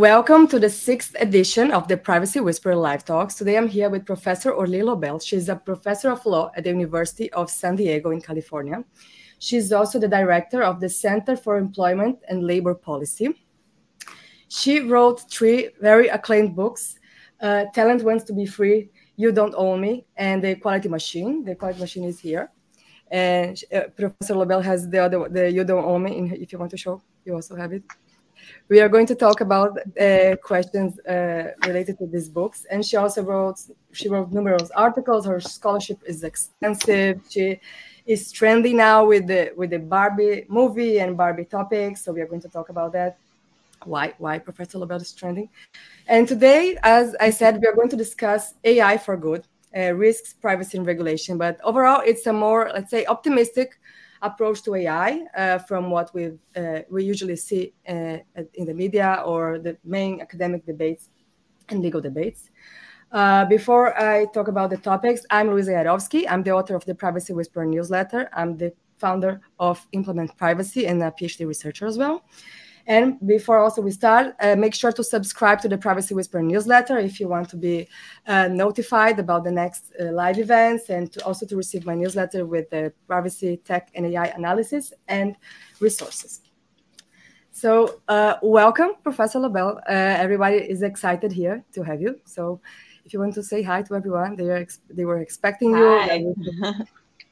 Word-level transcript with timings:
welcome 0.00 0.48
to 0.48 0.58
the 0.58 0.70
sixth 0.70 1.14
edition 1.20 1.70
of 1.70 1.86
the 1.86 1.94
Privacy 1.94 2.40
Whisperer 2.40 2.74
Live 2.74 3.04
Talks. 3.04 3.34
Today 3.34 3.58
I'm 3.58 3.68
here 3.68 3.90
with 3.90 4.06
Professor 4.06 4.50
Orly 4.50 4.80
Lobel. 4.80 5.20
She's 5.20 5.50
a 5.50 5.56
professor 5.56 6.10
of 6.10 6.24
law 6.24 6.50
at 6.56 6.64
the 6.64 6.70
University 6.70 7.30
of 7.34 7.50
San 7.50 7.76
Diego 7.76 8.10
in 8.10 8.22
California. 8.22 8.82
She's 9.40 9.72
also 9.72 9.98
the 9.98 10.08
director 10.08 10.62
of 10.62 10.80
the 10.80 10.88
Center 10.88 11.36
for 11.36 11.58
Employment 11.58 12.18
and 12.30 12.46
Labor 12.46 12.74
Policy. 12.74 13.44
She 14.48 14.80
wrote 14.80 15.30
three 15.30 15.68
very 15.82 16.08
acclaimed 16.08 16.56
books 16.56 16.98
uh, 17.42 17.66
Talent 17.74 18.02
Wants 18.02 18.24
to 18.24 18.32
Be 18.32 18.46
Free, 18.46 18.88
You 19.16 19.32
Don't 19.32 19.54
Own 19.54 19.82
Me, 19.82 20.06
and 20.16 20.42
The 20.42 20.52
Equality 20.52 20.88
Machine. 20.88 21.44
The 21.44 21.52
Equality 21.52 21.78
Machine 21.78 22.04
is 22.04 22.18
here. 22.18 22.50
And 23.10 23.62
uh, 23.70 23.80
Professor 23.94 24.34
Lobel 24.34 24.62
has 24.62 24.88
the 24.88 25.04
other, 25.04 25.28
the 25.28 25.50
You 25.50 25.62
Don't 25.62 25.84
Own 25.84 26.04
Me, 26.04 26.16
in, 26.16 26.32
if 26.32 26.54
you 26.54 26.58
want 26.58 26.70
to 26.70 26.78
show, 26.78 27.02
you 27.26 27.34
also 27.34 27.54
have 27.54 27.74
it 27.74 27.82
we 28.68 28.80
are 28.80 28.88
going 28.88 29.06
to 29.06 29.14
talk 29.14 29.40
about 29.40 29.76
uh, 30.00 30.36
questions 30.42 30.98
uh, 31.00 31.52
related 31.66 31.98
to 31.98 32.06
these 32.06 32.28
books. 32.28 32.66
And 32.70 32.84
she 32.86 32.96
also 32.96 33.22
wrote 33.22 33.58
she 33.92 34.08
wrote 34.08 34.32
numerous 34.32 34.70
articles. 34.70 35.26
Her 35.26 35.40
scholarship 35.40 35.98
is 36.06 36.22
extensive. 36.22 37.20
She 37.28 37.60
is 38.06 38.32
trendy 38.32 38.74
now 38.74 39.06
with 39.06 39.26
the 39.26 39.52
with 39.56 39.70
the 39.70 39.78
Barbie 39.78 40.46
movie 40.48 40.98
and 41.00 41.16
Barbie 41.16 41.44
topics. 41.44 42.04
So 42.04 42.12
we 42.12 42.20
are 42.20 42.26
going 42.26 42.42
to 42.42 42.48
talk 42.48 42.68
about 42.68 42.92
that. 42.92 43.18
Why 43.84 44.14
why 44.18 44.38
Professor 44.38 44.78
Lobel 44.78 45.00
is 45.00 45.12
trending. 45.12 45.48
And 46.06 46.28
today, 46.28 46.76
as 46.82 47.16
I 47.20 47.30
said, 47.30 47.60
we 47.60 47.66
are 47.66 47.74
going 47.74 47.88
to 47.90 47.96
discuss 47.96 48.54
AI 48.64 48.98
for 48.98 49.16
good, 49.16 49.44
uh, 49.76 49.92
risks, 49.94 50.32
privacy, 50.32 50.78
and 50.78 50.86
regulation. 50.86 51.38
But 51.38 51.60
overall, 51.64 52.02
it's 52.04 52.26
a 52.26 52.32
more 52.32 52.70
let's 52.72 52.90
say 52.90 53.04
optimistic 53.06 53.78
approach 54.22 54.62
to 54.62 54.74
AI 54.74 55.24
uh, 55.36 55.58
from 55.58 55.90
what 55.90 56.12
we 56.14 56.32
uh, 56.56 56.80
we 56.90 57.04
usually 57.04 57.36
see 57.36 57.72
uh, 57.88 58.18
in 58.54 58.64
the 58.66 58.74
media 58.74 59.22
or 59.24 59.58
the 59.58 59.76
main 59.84 60.20
academic 60.20 60.64
debates 60.66 61.10
and 61.68 61.80
legal 61.80 62.00
debates. 62.00 62.50
Uh, 63.12 63.44
before 63.46 63.98
I 64.00 64.26
talk 64.26 64.48
about 64.48 64.70
the 64.70 64.76
topics, 64.76 65.22
I'm 65.30 65.48
Luiza 65.48 65.72
Jarovsky. 65.72 66.26
I'm 66.28 66.42
the 66.42 66.52
author 66.52 66.76
of 66.76 66.84
the 66.84 66.94
Privacy 66.94 67.32
Whisperer 67.32 67.66
newsletter. 67.66 68.28
I'm 68.32 68.56
the 68.56 68.72
founder 68.98 69.40
of 69.58 69.84
Implement 69.92 70.36
Privacy 70.36 70.86
and 70.86 71.02
a 71.02 71.10
PhD 71.10 71.46
researcher 71.46 71.86
as 71.86 71.98
well. 71.98 72.22
And 72.90 73.24
before 73.24 73.60
also 73.60 73.80
we 73.82 73.92
start, 73.92 74.34
uh, 74.40 74.56
make 74.56 74.74
sure 74.74 74.90
to 74.90 75.04
subscribe 75.04 75.60
to 75.60 75.68
the 75.68 75.78
Privacy 75.78 76.12
Whisperer 76.12 76.42
newsletter 76.42 76.98
if 76.98 77.20
you 77.20 77.28
want 77.28 77.48
to 77.50 77.56
be 77.56 77.86
uh, 78.26 78.48
notified 78.48 79.20
about 79.20 79.44
the 79.44 79.52
next 79.52 79.92
uh, 80.00 80.10
live 80.10 80.40
events 80.40 80.90
and 80.90 81.12
to 81.12 81.24
also 81.24 81.46
to 81.46 81.56
receive 81.56 81.86
my 81.86 81.94
newsletter 81.94 82.44
with 82.44 82.68
the 82.70 82.92
privacy, 83.06 83.58
tech, 83.58 83.92
and 83.94 84.06
AI 84.06 84.26
analysis 84.34 84.92
and 85.06 85.36
resources. 85.78 86.40
So 87.52 88.00
uh, 88.08 88.34
welcome, 88.42 88.96
Professor 89.04 89.38
Lobel. 89.38 89.76
Uh, 89.88 89.92
everybody 90.24 90.56
is 90.56 90.82
excited 90.82 91.30
here 91.30 91.64
to 91.74 91.84
have 91.84 92.02
you. 92.02 92.18
So 92.24 92.60
if 93.04 93.12
you 93.12 93.20
want 93.20 93.34
to 93.34 93.42
say 93.44 93.62
hi 93.62 93.82
to 93.82 93.94
everyone, 93.94 94.34
they 94.34 94.48
are 94.48 94.66
they 94.88 95.04
were 95.04 95.18
expecting 95.18 95.74
hi. 95.74 96.16
you. 96.16 96.34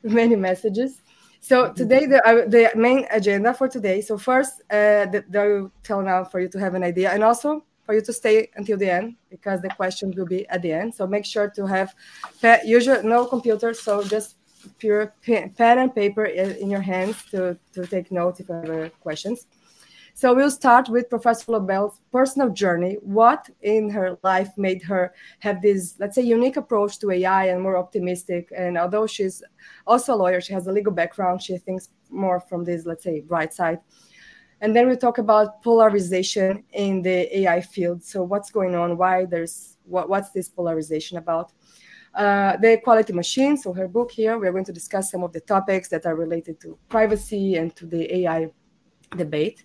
many 0.04 0.36
messages. 0.36 1.00
So 1.40 1.72
today, 1.72 2.06
the, 2.06 2.26
uh, 2.26 2.48
the 2.48 2.70
main 2.74 3.06
agenda 3.10 3.54
for 3.54 3.68
today. 3.68 4.00
So 4.00 4.18
first, 4.18 4.60
uh, 4.70 5.06
the, 5.06 5.24
the 5.28 5.70
tell 5.82 6.02
now 6.02 6.24
for 6.24 6.40
you 6.40 6.48
to 6.48 6.58
have 6.58 6.74
an 6.74 6.82
idea, 6.82 7.10
and 7.10 7.22
also 7.22 7.64
for 7.88 7.94
you 7.94 8.02
to 8.02 8.12
stay 8.12 8.50
until 8.56 8.76
the 8.76 8.90
end 8.90 9.16
because 9.30 9.62
the 9.62 9.70
questions 9.70 10.14
will 10.14 10.26
be 10.26 10.46
at 10.48 10.60
the 10.60 10.72
end. 10.72 10.94
So 10.94 11.06
make 11.06 11.24
sure 11.24 11.48
to 11.48 11.66
have 11.66 11.94
usual 12.64 13.02
no 13.02 13.24
computer, 13.24 13.72
so 13.72 14.02
just 14.02 14.36
pure 14.78 15.14
pen, 15.24 15.50
pen 15.50 15.78
and 15.78 15.94
paper 15.94 16.26
in, 16.26 16.50
in, 16.56 16.70
your 16.70 16.80
hands 16.82 17.24
to, 17.30 17.56
to 17.72 17.86
take 17.86 18.12
notes 18.12 18.40
if 18.40 18.48
you 18.48 18.54
have 18.54 19.00
questions. 19.00 19.46
So 20.18 20.34
we'll 20.34 20.50
start 20.50 20.88
with 20.88 21.08
Professor 21.08 21.52
Lobel's 21.52 22.00
personal 22.10 22.48
journey. 22.48 22.96
What 23.02 23.48
in 23.62 23.88
her 23.90 24.18
life 24.24 24.48
made 24.56 24.82
her 24.82 25.14
have 25.38 25.62
this, 25.62 25.94
let's 26.00 26.16
say, 26.16 26.22
unique 26.22 26.56
approach 26.56 26.98
to 26.98 27.12
AI 27.12 27.44
and 27.44 27.62
more 27.62 27.76
optimistic? 27.76 28.48
And 28.50 28.76
although 28.76 29.06
she's 29.06 29.44
also 29.86 30.14
a 30.14 30.16
lawyer, 30.16 30.40
she 30.40 30.52
has 30.54 30.66
a 30.66 30.72
legal 30.72 30.92
background, 30.92 31.40
she 31.40 31.56
thinks 31.56 31.90
more 32.10 32.40
from 32.40 32.64
this, 32.64 32.84
let's 32.84 33.04
say, 33.04 33.20
bright 33.20 33.54
side. 33.54 33.78
And 34.60 34.74
then 34.74 34.88
we 34.88 34.96
talk 34.96 35.18
about 35.18 35.62
polarization 35.62 36.64
in 36.72 37.00
the 37.00 37.38
AI 37.38 37.60
field. 37.60 38.02
So 38.02 38.24
what's 38.24 38.50
going 38.50 38.74
on? 38.74 38.96
Why 38.96 39.24
there's 39.24 39.76
what, 39.84 40.08
what's 40.08 40.30
this 40.30 40.48
polarization 40.48 41.18
about? 41.18 41.52
Uh, 42.12 42.56
the 42.56 42.72
equality 42.72 43.12
machine. 43.12 43.56
So 43.56 43.72
her 43.72 43.86
book 43.86 44.10
here, 44.10 44.36
we're 44.36 44.50
going 44.50 44.64
to 44.64 44.72
discuss 44.72 45.12
some 45.12 45.22
of 45.22 45.32
the 45.32 45.42
topics 45.42 45.88
that 45.90 46.06
are 46.06 46.16
related 46.16 46.58
to 46.62 46.76
privacy 46.88 47.54
and 47.54 47.76
to 47.76 47.86
the 47.86 48.12
AI 48.22 48.50
debate. 49.16 49.64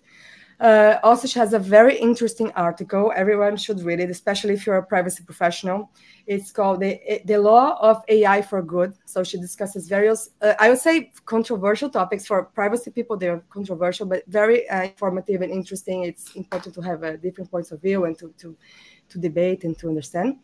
Uh, 0.64 0.98
also, 1.02 1.28
she 1.28 1.38
has 1.38 1.52
a 1.52 1.58
very 1.58 1.94
interesting 1.98 2.50
article. 2.52 3.12
Everyone 3.14 3.54
should 3.54 3.82
read 3.82 4.00
it, 4.00 4.08
especially 4.08 4.54
if 4.54 4.64
you're 4.64 4.78
a 4.78 4.82
privacy 4.82 5.22
professional. 5.22 5.90
It's 6.26 6.50
called 6.50 6.80
the, 6.80 7.20
the 7.26 7.36
Law 7.36 7.76
of 7.82 8.02
AI 8.08 8.40
for 8.40 8.62
Good. 8.62 8.94
So 9.04 9.22
she 9.22 9.36
discusses 9.36 9.88
various, 9.88 10.30
uh, 10.40 10.54
I 10.58 10.70
would 10.70 10.78
say, 10.78 11.12
controversial 11.26 11.90
topics 11.90 12.26
for 12.26 12.44
privacy 12.44 12.90
people. 12.90 13.18
They're 13.18 13.44
controversial, 13.50 14.06
but 14.06 14.22
very 14.26 14.66
uh, 14.70 14.84
informative 14.84 15.42
and 15.42 15.52
interesting. 15.52 16.04
It's 16.04 16.34
important 16.34 16.74
to 16.76 16.80
have 16.80 17.02
a 17.02 17.18
different 17.18 17.50
points 17.50 17.70
of 17.70 17.82
view 17.82 18.06
and 18.06 18.18
to, 18.18 18.32
to, 18.38 18.56
to 19.10 19.18
debate 19.18 19.64
and 19.64 19.76
to 19.80 19.88
understand. 19.88 20.38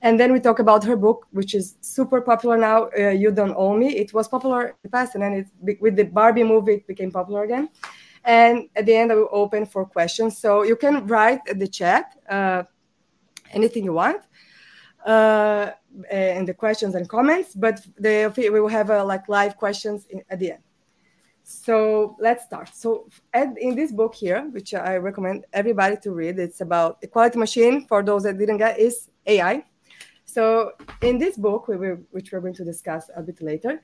And 0.00 0.18
then 0.18 0.32
we 0.32 0.40
talk 0.40 0.60
about 0.60 0.82
her 0.84 0.96
book, 0.96 1.26
which 1.32 1.54
is 1.54 1.76
super 1.82 2.22
popular 2.22 2.56
now. 2.56 2.88
Uh, 2.98 3.10
you 3.10 3.32
Don't 3.32 3.54
Own 3.54 3.80
Me. 3.80 3.94
It 3.96 4.14
was 4.14 4.28
popular 4.28 4.68
in 4.68 4.74
the 4.82 4.88
past, 4.88 5.14
and 5.14 5.22
then 5.22 5.44
it, 5.62 5.78
with 5.82 5.96
the 5.96 6.04
Barbie 6.04 6.44
movie, 6.44 6.74
it 6.74 6.86
became 6.86 7.10
popular 7.10 7.42
again. 7.42 7.68
And 8.28 8.68
at 8.76 8.84
the 8.84 8.94
end, 8.94 9.10
I 9.10 9.14
will 9.14 9.30
open 9.32 9.64
for 9.64 9.86
questions. 9.86 10.36
So 10.36 10.62
you 10.62 10.76
can 10.76 11.06
write 11.06 11.40
in 11.48 11.58
the 11.58 11.66
chat 11.66 12.14
uh, 12.28 12.64
anything 13.52 13.84
you 13.84 13.94
want 13.94 14.20
uh, 15.06 15.70
in 16.10 16.44
the 16.44 16.52
questions 16.52 16.94
and 16.94 17.08
comments, 17.08 17.54
but 17.54 17.80
the, 17.98 18.30
we 18.36 18.60
will 18.60 18.68
have 18.68 18.90
uh, 18.90 19.02
like 19.02 19.30
live 19.30 19.56
questions 19.56 20.06
in, 20.10 20.22
at 20.28 20.40
the 20.40 20.52
end. 20.52 20.62
So 21.42 22.16
let's 22.20 22.44
start. 22.44 22.68
So 22.74 23.08
in 23.34 23.74
this 23.74 23.92
book 23.92 24.14
here, 24.14 24.46
which 24.50 24.74
I 24.74 24.96
recommend 24.96 25.46
everybody 25.54 25.96
to 26.02 26.10
read, 26.10 26.38
it's 26.38 26.60
about 26.60 26.98
equality 27.00 27.38
machine. 27.38 27.86
For 27.86 28.02
those 28.02 28.24
that 28.24 28.36
didn't 28.36 28.58
get, 28.58 28.78
is 28.78 29.08
AI. 29.24 29.64
So 30.26 30.72
in 31.00 31.16
this 31.16 31.38
book, 31.38 31.68
we 31.68 31.78
will, 31.78 31.98
which 32.10 32.30
we're 32.30 32.42
going 32.42 32.52
to 32.60 32.64
discuss 32.64 33.08
a 33.16 33.22
bit 33.22 33.40
later, 33.40 33.80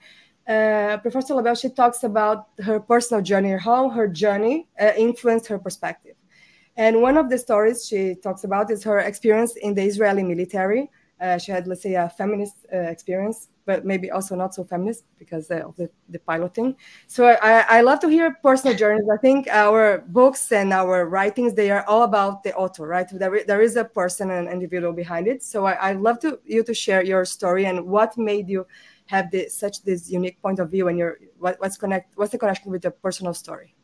uh, 0.47 0.99
Professor 0.99 1.35
Lobel, 1.35 1.55
she 1.55 1.71
talks 1.71 2.05
about 2.05 2.49
her 2.63 2.81
personal 2.81 3.23
journey, 3.23 3.57
how 3.57 3.89
her 3.89 4.07
journey 4.07 4.69
uh, 4.81 4.93
influenced 4.97 5.47
her 5.47 5.59
perspective. 5.59 6.17
And 6.77 7.01
one 7.01 7.17
of 7.17 7.31
the 7.31 7.39
stories 7.39 7.87
she 7.87 8.17
talks 8.17 8.45
about 8.45 8.71
is 8.71 8.83
her 8.85 8.99
experience 8.99 9.57
in 9.57 9.75
the 9.75 9.83
Israeli 9.83 10.23
military. 10.23 10.91
Uh, 11.21 11.39
she 11.39 11.53
had, 11.53 11.67
let's 11.69 11.83
say, 11.83 11.95
a 11.95 12.09
feminist 12.09 12.67
uh, 12.73 12.77
experience, 12.77 13.49
but 13.65 13.87
maybe 13.87 14.11
also 14.11 14.35
not 14.35 14.53
so 14.53 14.65
feminist 14.65 15.05
because 15.17 15.49
of 15.51 15.77
the, 15.77 15.89
the 16.09 16.19
piloting. 16.19 16.77
So 17.07 17.29
I, 17.29 17.65
I 17.69 17.81
love 17.83 18.01
to 18.01 18.09
hear 18.09 18.37
personal 18.43 18.77
journeys. 18.77 19.07
I 19.11 19.17
think 19.19 19.47
our 19.49 19.99
books 20.09 20.51
and 20.51 20.73
our 20.73 21.09
writings, 21.09 21.55
they 21.55 21.71
are 21.71 21.85
all 21.87 22.03
about 22.03 22.43
the 22.43 22.53
author, 22.55 22.89
right? 22.89 23.07
There, 23.11 23.45
there 23.47 23.63
is 23.63 23.77
a 23.77 23.85
person 23.85 24.33
and 24.33 24.49
individual 24.49 24.93
behind 24.93 25.29
it. 25.29 25.43
So 25.45 25.65
I, 25.65 25.73
I 25.73 25.93
love 25.93 26.19
to 26.21 26.41
you 26.45 26.65
to 26.65 26.75
share 26.75 27.05
your 27.05 27.25
story 27.25 27.65
and 27.67 27.87
what 27.87 28.19
made 28.19 28.49
you 28.49 28.67
have 29.07 29.31
this, 29.31 29.57
such 29.57 29.83
this 29.83 30.11
unique 30.11 30.41
point 30.41 30.59
of 30.59 30.71
view 30.71 30.89
and 30.89 30.99
your 30.99 31.19
what, 31.39 31.61
what's 31.61 31.77
connect 31.77 32.17
what's 32.17 32.33
the 32.33 32.39
connection 32.39 32.71
with 32.71 32.85
your 32.85 32.91
personal 32.91 33.35
story? 33.35 33.75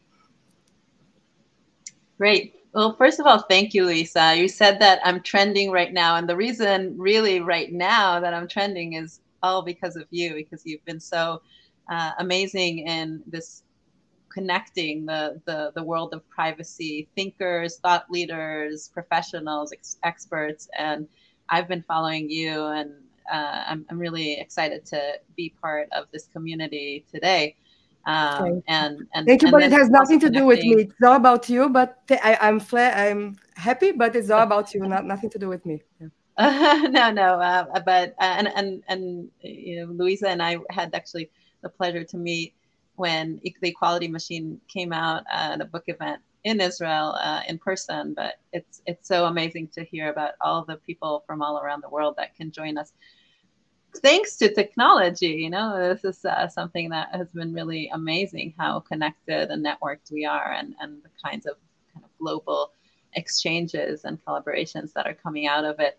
Great. 2.19 2.55
Well 2.73 2.97
first 2.97 3.21
of 3.21 3.27
all 3.27 3.41
thank 3.49 3.75
you 3.75 3.85
lisa. 3.85 4.35
You 4.37 4.49
said 4.49 4.79
that 4.81 5.01
i'm 5.05 5.23
trending 5.23 5.71
right 5.71 5.93
now 5.93 6.17
and 6.17 6.29
the 6.29 6.37
reason 6.37 6.97
really 6.99 7.41
right 7.41 7.73
now 7.73 8.21
that 8.21 8.33
i'm 8.33 8.49
trending 8.49 8.95
is 8.95 9.21
all 9.43 9.63
because 9.63 9.97
of 9.97 10.07
you 10.11 10.35
because 10.35 10.63
you've 10.65 10.85
been 10.85 11.01
so 11.01 11.43
uh, 11.91 12.13
amazing 12.19 12.87
in 12.87 13.23
this 13.27 13.63
connecting 14.33 15.05
the, 15.07 15.41
the 15.45 15.73
the 15.75 15.83
world 15.83 16.15
of 16.15 16.29
privacy 16.31 17.09
thinkers 17.17 17.79
thought 17.79 18.09
leaders 18.11 18.89
professionals 18.93 19.73
ex- 19.73 19.97
experts 20.05 20.69
and 20.79 21.09
i've 21.49 21.67
been 21.67 21.83
following 21.89 22.31
you 22.31 22.65
and 22.67 22.93
uh, 23.31 23.65
I'm, 23.69 23.87
I'm 23.91 23.99
really 23.99 24.41
excited 24.41 24.85
to 24.87 25.15
be 25.37 25.55
part 25.61 25.89
of 25.93 26.07
this 26.13 26.27
community 26.27 27.05
today. 27.13 27.57
Um, 28.07 28.63
and, 28.67 29.07
and 29.15 29.27
thank 29.27 29.43
you, 29.43 29.49
and 29.49 29.53
but 29.53 29.63
it 29.63 29.73
has 29.73 29.91
nothing 29.91 30.19
to 30.21 30.31
do 30.31 30.47
with 30.47 30.63
me. 30.63 30.83
It's 30.83 31.03
all 31.05 31.17
about 31.17 31.49
you. 31.49 31.69
But 31.69 31.99
I, 32.11 32.39
am 32.41 32.59
fla- 32.59 32.91
I'm 32.91 33.37
happy, 33.55 33.93
but 33.93 34.17
it's 34.17 34.31
all 34.31 34.43
about 34.43 34.73
you, 34.75 34.81
not 34.87 35.05
nothing 35.05 35.31
to 35.31 35.39
do 35.39 35.49
with 35.49 35.65
me. 35.67 35.83
Yeah. 36.01 36.09
Uh, 36.39 36.89
no, 36.89 37.11
no, 37.11 37.35
uh, 37.35 37.81
but 37.81 38.15
uh, 38.19 38.35
and 38.39 38.49
and 38.57 38.83
and 38.89 39.29
you 39.43 39.77
know, 39.77 39.93
Luiza 39.93 40.29
and 40.29 40.43
I 40.43 40.57
had 40.71 40.95
actually 40.95 41.31
the 41.63 41.69
pleasure 41.69 42.03
to 42.03 42.17
meet 42.17 42.55
when 42.97 43.41
the 43.43 43.69
Equality 43.69 44.09
Machine 44.09 44.59
came 44.67 44.91
out 44.91 45.25
at 45.31 45.61
a 45.61 45.67
book 45.67 45.85
event 45.89 46.23
in 46.45 46.59
Israel 46.61 47.15
uh, 47.21 47.43
in 47.47 47.59
person. 47.59 48.15
But 48.15 48.37
it's 48.55 48.81
it's 48.87 49.07
so 49.07 49.27
amazing 49.27 49.69
to 49.75 49.85
hear 49.85 50.11
about 50.11 50.33
all 50.41 50.65
the 50.65 50.77
people 50.77 51.25
from 51.27 51.43
all 51.43 51.59
around 51.59 51.83
the 51.83 51.91
world 51.91 52.15
that 52.17 52.35
can 52.37 52.51
join 52.51 52.79
us 52.79 52.93
thanks 53.97 54.37
to 54.37 54.53
technology, 54.53 55.29
you 55.29 55.51
know, 55.51 55.95
this 55.95 56.05
is 56.05 56.25
uh, 56.25 56.49
something 56.49 56.91
that 56.91 57.15
has 57.15 57.29
been 57.29 57.53
really 57.53 57.91
amazing 57.93 58.55
how 58.59 58.81
connected 58.81 59.51
and 59.51 59.65
networked 59.65 60.13
we 60.13 60.25
are 60.25 60.53
and, 60.53 60.75
and 60.81 61.03
the 61.03 61.11
kinds 61.23 61.47
of 61.47 61.57
kind 61.93 62.05
of 62.05 62.11
global 62.19 62.73
exchanges 63.15 64.05
and 64.05 64.25
collaborations 64.25 64.93
that 64.93 65.07
are 65.07 65.15
coming 65.15 65.47
out 65.47 65.65
of 65.65 65.81
it. 65.81 65.99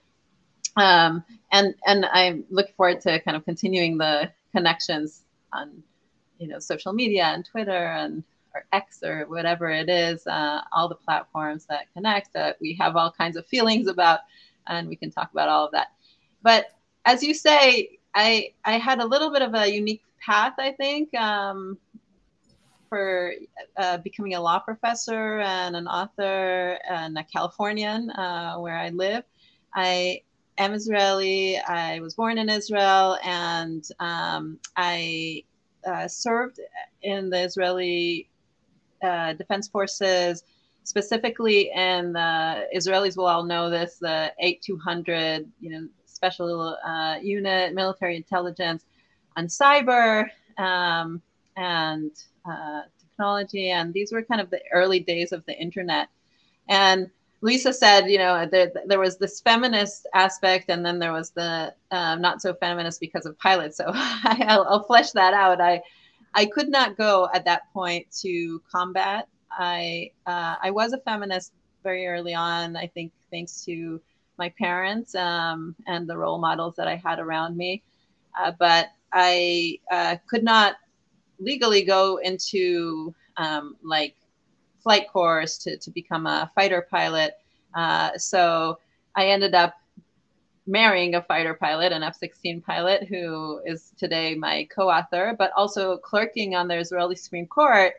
Um, 0.77 1.23
and 1.51 1.75
and 1.85 2.05
I 2.05 2.43
look 2.49 2.73
forward 2.75 3.01
to 3.01 3.19
kind 3.19 3.35
of 3.35 3.43
continuing 3.43 3.97
the 3.97 4.31
connections 4.55 5.23
on 5.51 5.83
you 6.39 6.47
know 6.47 6.59
social 6.59 6.93
media 6.93 7.25
and 7.25 7.45
Twitter 7.45 7.87
and 7.87 8.23
or 8.53 8.65
X 8.71 9.01
or 9.03 9.25
whatever 9.27 9.69
it 9.69 9.89
is, 9.89 10.25
uh, 10.27 10.61
all 10.73 10.87
the 10.89 10.95
platforms 10.95 11.65
that 11.67 11.91
connect 11.93 12.33
that 12.33 12.57
we 12.61 12.75
have 12.79 12.95
all 12.95 13.11
kinds 13.11 13.37
of 13.37 13.45
feelings 13.47 13.87
about, 13.87 14.19
and 14.67 14.87
we 14.87 14.95
can 14.95 15.11
talk 15.11 15.31
about 15.31 15.49
all 15.49 15.65
of 15.65 15.71
that. 15.71 15.87
But 16.41 16.65
as 17.05 17.23
you 17.23 17.33
say, 17.33 17.99
I 18.13 18.53
I 18.65 18.77
had 18.77 18.99
a 18.99 19.05
little 19.05 19.31
bit 19.31 19.41
of 19.41 19.53
a 19.55 19.67
unique 19.71 20.03
path, 20.23 20.53
I 20.59 20.71
think, 20.73 21.13
um, 21.15 21.77
for 22.89 23.33
uh, 23.77 23.97
becoming 23.97 24.35
a 24.35 24.41
law 24.41 24.59
professor 24.59 25.39
and 25.39 25.75
an 25.75 25.87
author 25.87 26.77
and 26.89 27.17
a 27.17 27.23
Californian 27.23 28.11
uh, 28.11 28.57
where 28.57 28.77
I 28.77 28.89
live. 28.89 29.23
I 29.73 30.21
am 30.57 30.73
Israeli. 30.73 31.57
I 31.57 31.99
was 32.01 32.15
born 32.15 32.37
in 32.37 32.49
Israel, 32.49 33.17
and 33.23 33.83
um, 33.99 34.59
I 34.75 35.43
uh, 35.87 36.07
served 36.07 36.59
in 37.01 37.29
the 37.29 37.43
Israeli 37.43 38.29
uh, 39.01 39.33
Defense 39.33 39.67
Forces, 39.67 40.43
specifically 40.83 41.71
in 41.73 42.13
the 42.13 42.67
Israelis 42.75 43.15
will 43.15 43.27
all 43.27 43.43
know 43.43 43.69
this 43.69 43.97
the 43.99 44.33
8200, 44.39 45.49
you 45.59 45.69
know, 45.71 45.87
special 46.21 46.77
uh, 46.85 47.17
unit, 47.19 47.73
military 47.73 48.15
intelligence, 48.15 48.85
and 49.35 49.49
cyber 49.49 50.29
um, 50.59 51.19
and 51.57 52.11
uh, 52.45 52.81
technology. 52.99 53.71
And 53.71 53.91
these 53.91 54.11
were 54.11 54.21
kind 54.21 54.39
of 54.39 54.51
the 54.51 54.61
early 54.71 54.99
days 54.99 55.31
of 55.31 55.43
the 55.47 55.59
internet. 55.59 56.09
And 56.69 57.09
Lisa 57.41 57.73
said, 57.73 58.01
you 58.07 58.19
know, 58.19 58.45
there, 58.45 58.71
there 58.85 58.99
was 58.99 59.17
this 59.17 59.41
feminist 59.41 60.05
aspect, 60.13 60.69
and 60.69 60.85
then 60.85 60.99
there 60.99 61.11
was 61.11 61.31
the 61.31 61.73
um, 61.89 62.21
not 62.21 62.39
so 62.39 62.53
feminist 62.53 62.99
because 62.99 63.25
of 63.25 63.37
pilots. 63.39 63.77
So 63.77 63.85
I'll, 63.95 64.65
I'll, 64.69 64.83
flesh 64.83 65.11
that 65.11 65.33
out. 65.33 65.59
I 65.59 65.81
I 66.35 66.45
could 66.45 66.69
not 66.69 66.97
go 66.97 67.29
at 67.33 67.45
that 67.45 67.63
point 67.73 68.05
to 68.21 68.61
combat. 68.71 69.27
I 69.51 70.11
uh, 70.27 70.55
I 70.61 70.69
was 70.69 70.93
a 70.93 70.99
feminist 70.99 71.51
very 71.81 72.05
early 72.05 72.35
on. 72.35 72.75
I 72.75 72.85
think 72.85 73.11
thanks 73.31 73.65
to 73.65 73.99
my 74.41 74.49
parents 74.57 75.13
um, 75.13 75.75
and 75.85 76.09
the 76.09 76.17
role 76.17 76.39
models 76.39 76.73
that 76.75 76.87
I 76.87 76.95
had 76.95 77.19
around 77.19 77.55
me. 77.55 77.83
Uh, 78.37 78.51
but 78.57 78.87
I 79.13 79.77
uh, 79.91 80.15
could 80.27 80.43
not 80.43 80.77
legally 81.39 81.83
go 81.83 82.17
into 82.17 83.13
um, 83.37 83.75
like 83.83 84.15
flight 84.81 85.07
course 85.13 85.59
to, 85.59 85.77
to 85.77 85.91
become 85.91 86.25
a 86.25 86.49
fighter 86.55 86.87
pilot. 86.89 87.33
Uh, 87.75 88.17
so 88.17 88.79
I 89.15 89.27
ended 89.27 89.53
up 89.53 89.75
marrying 90.65 91.13
a 91.15 91.21
fighter 91.21 91.53
pilot, 91.53 91.91
an 91.91 92.01
F 92.01 92.15
16 92.15 92.61
pilot, 92.61 93.07
who 93.07 93.61
is 93.63 93.93
today 93.95 94.33
my 94.33 94.67
co 94.75 94.89
author, 94.89 95.35
but 95.37 95.51
also 95.55 95.97
clerking 95.97 96.55
on 96.55 96.67
the 96.67 96.77
Israeli 96.79 97.15
Supreme 97.15 97.45
Court, 97.47 97.93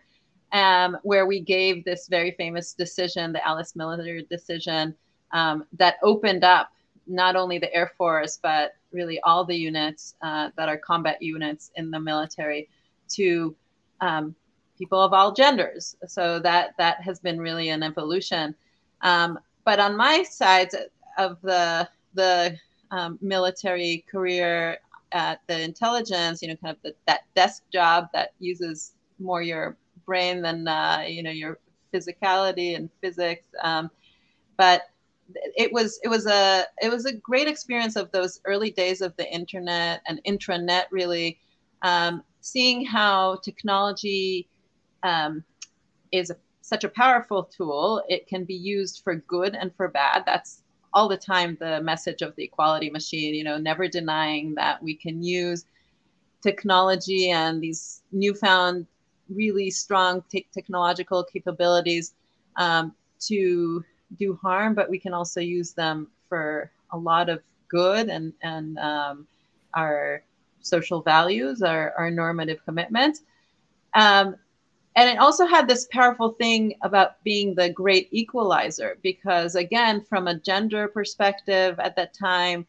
um, 0.53 0.99
where 1.05 1.27
we 1.27 1.39
gave 1.39 1.85
this 1.85 2.09
very 2.09 2.33
famous 2.33 2.73
decision, 2.73 3.33
the 3.33 3.47
Alice 3.47 3.77
Miller 3.77 4.23
decision, 4.23 4.95
um, 5.33 5.65
that 5.75 5.97
opened 6.03 6.45
up 6.45 6.71
not 7.07 7.37
only 7.37 7.59
the 7.59 7.73
Air 7.75 7.93
Force, 7.97 8.39
but 8.43 8.73
really 8.93 9.21
all 9.21 9.45
the 9.45 9.57
units 9.57 10.15
uh, 10.23 10.51
that 10.57 10.69
are 10.69 10.77
combat 10.77 11.21
units 11.21 11.71
in 11.77 11.91
the 11.91 11.99
military 11.99 12.69
to 13.09 13.55
um, 14.01 14.35
people 14.79 15.01
of 15.01 15.13
all 15.13 15.33
genders. 15.33 15.97
So 16.07 16.39
that 16.41 16.75
that 16.79 17.01
has 17.03 17.19
been 17.21 17.41
really 17.41 17.71
an 17.71 17.83
evolution. 17.83 18.55
Um, 19.01 19.39
but 19.65 19.79
on 19.81 19.97
my 19.97 20.23
side 20.23 20.71
of 21.19 21.41
the 21.43 21.89
the 22.15 22.57
um, 22.91 23.19
military 23.23 24.05
career 24.11 24.79
at 25.13 25.41
the 25.47 25.61
intelligence, 25.61 26.43
you 26.43 26.49
know, 26.49 26.57
kind 26.57 26.77
of 26.77 26.83
the, 26.83 26.95
that 27.07 27.23
desk 27.35 27.63
job 27.73 28.09
that 28.13 28.33
uses 28.39 28.93
more 29.19 29.43
your 29.43 29.77
brain 30.05 30.43
than 30.43 30.67
uh, 30.69 31.05
you 31.07 31.23
know 31.23 31.31
your 31.31 31.59
physicality 31.93 32.77
and 32.77 32.91
physics. 33.01 33.47
Um, 33.63 33.91
but 34.57 34.83
it 35.35 35.73
was 35.73 35.99
it 36.03 36.09
was 36.09 36.27
a 36.27 36.65
it 36.83 36.91
was 36.91 37.07
a 37.07 37.15
great 37.17 37.49
experience 37.49 37.97
of 37.97 38.11
those 38.13 38.41
early 38.45 38.71
days 38.71 39.01
of 39.01 39.17
the 39.17 39.33
internet 39.33 40.03
and 40.07 40.21
intranet 40.27 40.85
really 40.91 41.39
um, 41.83 42.23
seeing 42.41 42.85
how 42.85 43.37
technology 43.45 44.49
um, 45.03 45.45
is 46.13 46.31
a, 46.31 46.37
such 46.61 46.85
a 46.85 46.89
powerful 46.89 47.45
tool. 47.45 48.03
It 48.09 48.27
can 48.27 48.45
be 48.45 48.55
used 48.55 49.01
for 49.03 49.17
good 49.17 49.55
and 49.55 49.75
for 49.75 49.89
bad. 49.89 50.23
That's 50.27 50.63
all 50.95 51.09
the 51.09 51.17
time 51.17 51.57
the 51.61 51.81
message 51.83 52.23
of 52.23 52.35
the 52.37 52.45
equality 52.45 52.91
machine 52.91 53.35
you 53.35 53.45
know 53.45 53.57
never 53.59 53.89
denying 53.89 54.55
that 54.55 54.83
we 54.83 54.95
can 54.95 55.23
use 55.23 55.65
technology 56.43 57.31
and 57.31 57.63
these 57.63 58.03
newfound 58.13 58.87
really 59.29 59.71
strong 59.71 60.23
te- 60.31 60.47
technological 60.53 61.25
capabilities 61.25 62.15
um, 62.57 62.95
to 63.21 63.83
do 64.19 64.39
harm, 64.43 64.75
but 64.75 64.91
we 64.91 64.99
can 64.99 65.15
also 65.15 65.41
use 65.41 65.73
them 65.73 66.09
for 66.29 66.71
a 66.93 66.99
lot 66.99 67.29
of 67.29 67.43
good 67.69 68.09
and 68.09 68.33
and 68.43 68.79
um, 68.79 69.27
our 69.75 70.23
social 70.61 71.03
values, 71.03 71.63
our, 71.63 71.93
our 71.99 72.11
normative 72.11 72.65
commitments. 72.65 73.23
Um, 73.95 74.37
and 74.95 75.09
it 75.09 75.19
also 75.19 75.47
had 75.47 75.67
this 75.67 75.89
powerful 75.91 76.31
thing 76.33 76.75
about 76.83 77.23
being 77.25 77.55
the 77.55 77.71
great 77.71 78.09
equalizer, 78.11 78.99
because 79.03 79.55
again, 79.55 80.03
from 80.03 80.29
a 80.29 80.39
gender 80.39 80.87
perspective 80.89 81.81
at 81.81 81.97
that 81.97 82.13
time, 82.15 82.67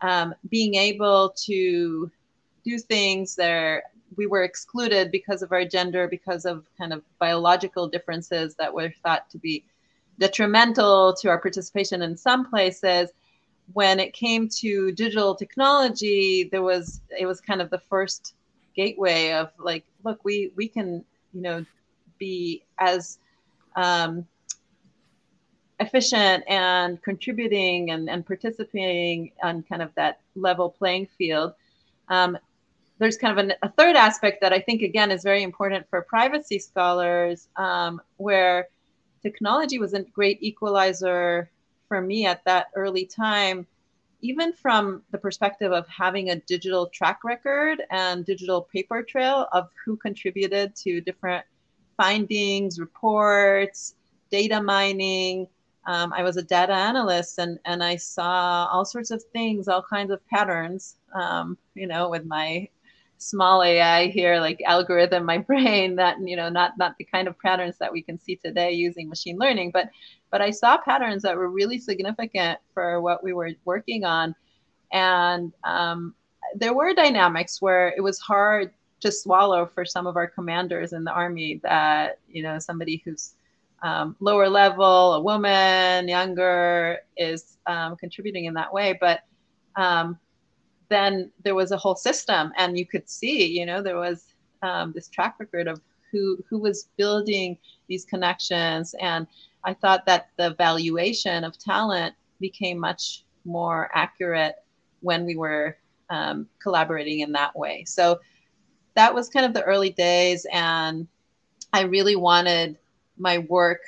um, 0.00 0.34
being 0.48 0.74
able 0.74 1.32
to 1.44 2.10
do 2.64 2.78
things 2.78 3.36
there, 3.36 3.84
we 4.16 4.26
were 4.26 4.42
excluded 4.42 5.10
because 5.12 5.42
of 5.42 5.52
our 5.52 5.64
gender, 5.64 6.08
because 6.08 6.44
of 6.44 6.64
kind 6.76 6.92
of 6.92 7.02
biological 7.18 7.88
differences 7.88 8.56
that 8.56 8.74
were 8.74 8.92
thought 9.02 9.30
to 9.30 9.38
be 9.38 9.64
detrimental 10.20 11.14
to 11.14 11.28
our 11.28 11.40
participation 11.40 12.02
in 12.02 12.16
some 12.16 12.48
places. 12.48 13.10
When 13.72 13.98
it 13.98 14.12
came 14.12 14.48
to 14.60 14.92
digital 14.92 15.34
technology 15.34 16.48
there 16.50 16.62
was 16.62 17.00
it 17.18 17.26
was 17.26 17.40
kind 17.40 17.60
of 17.62 17.70
the 17.70 17.78
first 17.88 18.34
gateway 18.76 19.32
of 19.32 19.50
like 19.58 19.84
look 20.04 20.24
we 20.24 20.52
we 20.56 20.68
can 20.68 21.04
you 21.32 21.42
know 21.42 21.64
be 22.18 22.62
as 22.78 23.18
um, 23.76 24.26
efficient 25.78 26.44
and 26.48 27.00
contributing 27.02 27.90
and, 27.90 28.10
and 28.10 28.26
participating 28.26 29.32
on 29.42 29.62
kind 29.62 29.80
of 29.80 29.94
that 29.94 30.20
level 30.34 30.68
playing 30.68 31.06
field. 31.16 31.54
Um, 32.08 32.36
there's 32.98 33.16
kind 33.16 33.32
of 33.32 33.42
an, 33.42 33.54
a 33.62 33.68
third 33.70 33.96
aspect 33.96 34.42
that 34.42 34.52
i 34.52 34.60
think 34.60 34.82
again 34.82 35.10
is 35.10 35.22
very 35.22 35.42
important 35.42 35.88
for 35.88 36.02
privacy 36.02 36.58
scholars 36.58 37.48
um, 37.56 37.98
where 38.18 38.68
technology 39.22 39.78
was 39.78 39.94
a 39.94 40.02
great 40.02 40.38
equalizer 40.42 41.50
for 41.88 42.00
me 42.00 42.26
at 42.26 42.44
that 42.44 42.68
early 42.74 43.04
time, 43.04 43.66
even 44.20 44.52
from 44.52 45.02
the 45.10 45.18
perspective 45.18 45.72
of 45.72 45.86
having 45.88 46.30
a 46.30 46.36
digital 46.40 46.86
track 46.86 47.24
record 47.24 47.82
and 47.90 48.24
digital 48.24 48.62
paper 48.62 49.02
trail 49.02 49.46
of 49.52 49.68
who 49.84 49.96
contributed 49.96 50.74
to 50.76 51.00
different 51.00 51.44
findings, 51.96 52.78
reports, 52.78 53.94
data 54.30 54.62
mining. 54.62 55.46
Um, 55.86 56.12
I 56.12 56.22
was 56.22 56.36
a 56.36 56.42
data 56.42 56.72
analyst 56.72 57.38
and, 57.38 57.58
and 57.64 57.82
I 57.82 57.96
saw 57.96 58.68
all 58.70 58.84
sorts 58.84 59.10
of 59.10 59.22
things, 59.32 59.66
all 59.66 59.82
kinds 59.82 60.10
of 60.10 60.26
patterns, 60.28 60.96
um, 61.14 61.58
you 61.74 61.86
know, 61.86 62.10
with 62.10 62.24
my 62.24 62.68
small 63.20 63.62
AI 63.62 64.08
here, 64.08 64.40
like 64.40 64.60
algorithm, 64.66 65.24
my 65.24 65.38
brain, 65.50 65.96
that 65.96 66.16
you 66.20 66.36
know, 66.36 66.48
not 66.48 66.76
not 66.78 66.96
the 66.98 67.04
kind 67.04 67.28
of 67.28 67.38
patterns 67.38 67.76
that 67.78 67.92
we 67.92 68.02
can 68.02 68.18
see 68.18 68.36
today 68.36 68.72
using 68.72 69.08
machine 69.08 69.38
learning, 69.38 69.70
but 69.72 69.90
but 70.30 70.40
I 70.40 70.50
saw 70.50 70.78
patterns 70.78 71.22
that 71.22 71.36
were 71.36 71.48
really 71.48 71.78
significant 71.78 72.58
for 72.74 73.00
what 73.00 73.22
we 73.22 73.32
were 73.32 73.50
working 73.64 74.04
on, 74.04 74.34
and 74.92 75.52
um, 75.64 76.14
there 76.56 76.74
were 76.74 76.94
dynamics 76.94 77.62
where 77.62 77.88
it 77.96 78.00
was 78.00 78.18
hard 78.18 78.72
to 79.00 79.12
swallow 79.12 79.66
for 79.66 79.84
some 79.84 80.06
of 80.06 80.16
our 80.16 80.26
commanders 80.26 80.92
in 80.92 81.04
the 81.04 81.12
army 81.12 81.60
that 81.62 82.18
you 82.28 82.42
know 82.42 82.58
somebody 82.58 83.02
who's 83.04 83.34
um, 83.82 84.16
lower 84.20 84.48
level, 84.48 85.14
a 85.14 85.20
woman, 85.20 86.06
younger, 86.08 86.98
is 87.16 87.58
um, 87.66 87.96
contributing 87.96 88.44
in 88.44 88.54
that 88.54 88.72
way, 88.72 88.96
but 89.00 89.20
um, 89.76 90.18
then 90.90 91.30
there 91.44 91.54
was 91.54 91.70
a 91.72 91.76
whole 91.76 91.96
system 91.96 92.52
and 92.58 92.78
you 92.78 92.84
could 92.84 93.08
see 93.08 93.46
you 93.46 93.64
know 93.64 93.80
there 93.82 93.96
was 93.96 94.34
um, 94.62 94.92
this 94.94 95.08
track 95.08 95.36
record 95.38 95.66
of 95.68 95.80
who 96.10 96.42
who 96.48 96.58
was 96.58 96.88
building 96.96 97.56
these 97.88 98.04
connections. 98.04 98.94
And 99.00 99.26
i 99.64 99.74
thought 99.74 100.06
that 100.06 100.30
the 100.38 100.54
valuation 100.54 101.44
of 101.44 101.58
talent 101.58 102.14
became 102.40 102.78
much 102.78 103.24
more 103.44 103.90
accurate 103.94 104.56
when 105.00 105.24
we 105.24 105.36
were 105.36 105.76
um, 106.08 106.48
collaborating 106.62 107.20
in 107.20 107.32
that 107.32 107.56
way. 107.56 107.84
So 107.86 108.20
that 108.94 109.14
was 109.14 109.28
kind 109.28 109.46
of 109.46 109.54
the 109.54 109.62
early 109.62 109.90
days. 109.90 110.46
And 110.52 111.06
i 111.72 111.82
really 111.82 112.16
wanted 112.16 112.78
my 113.18 113.38
work 113.38 113.80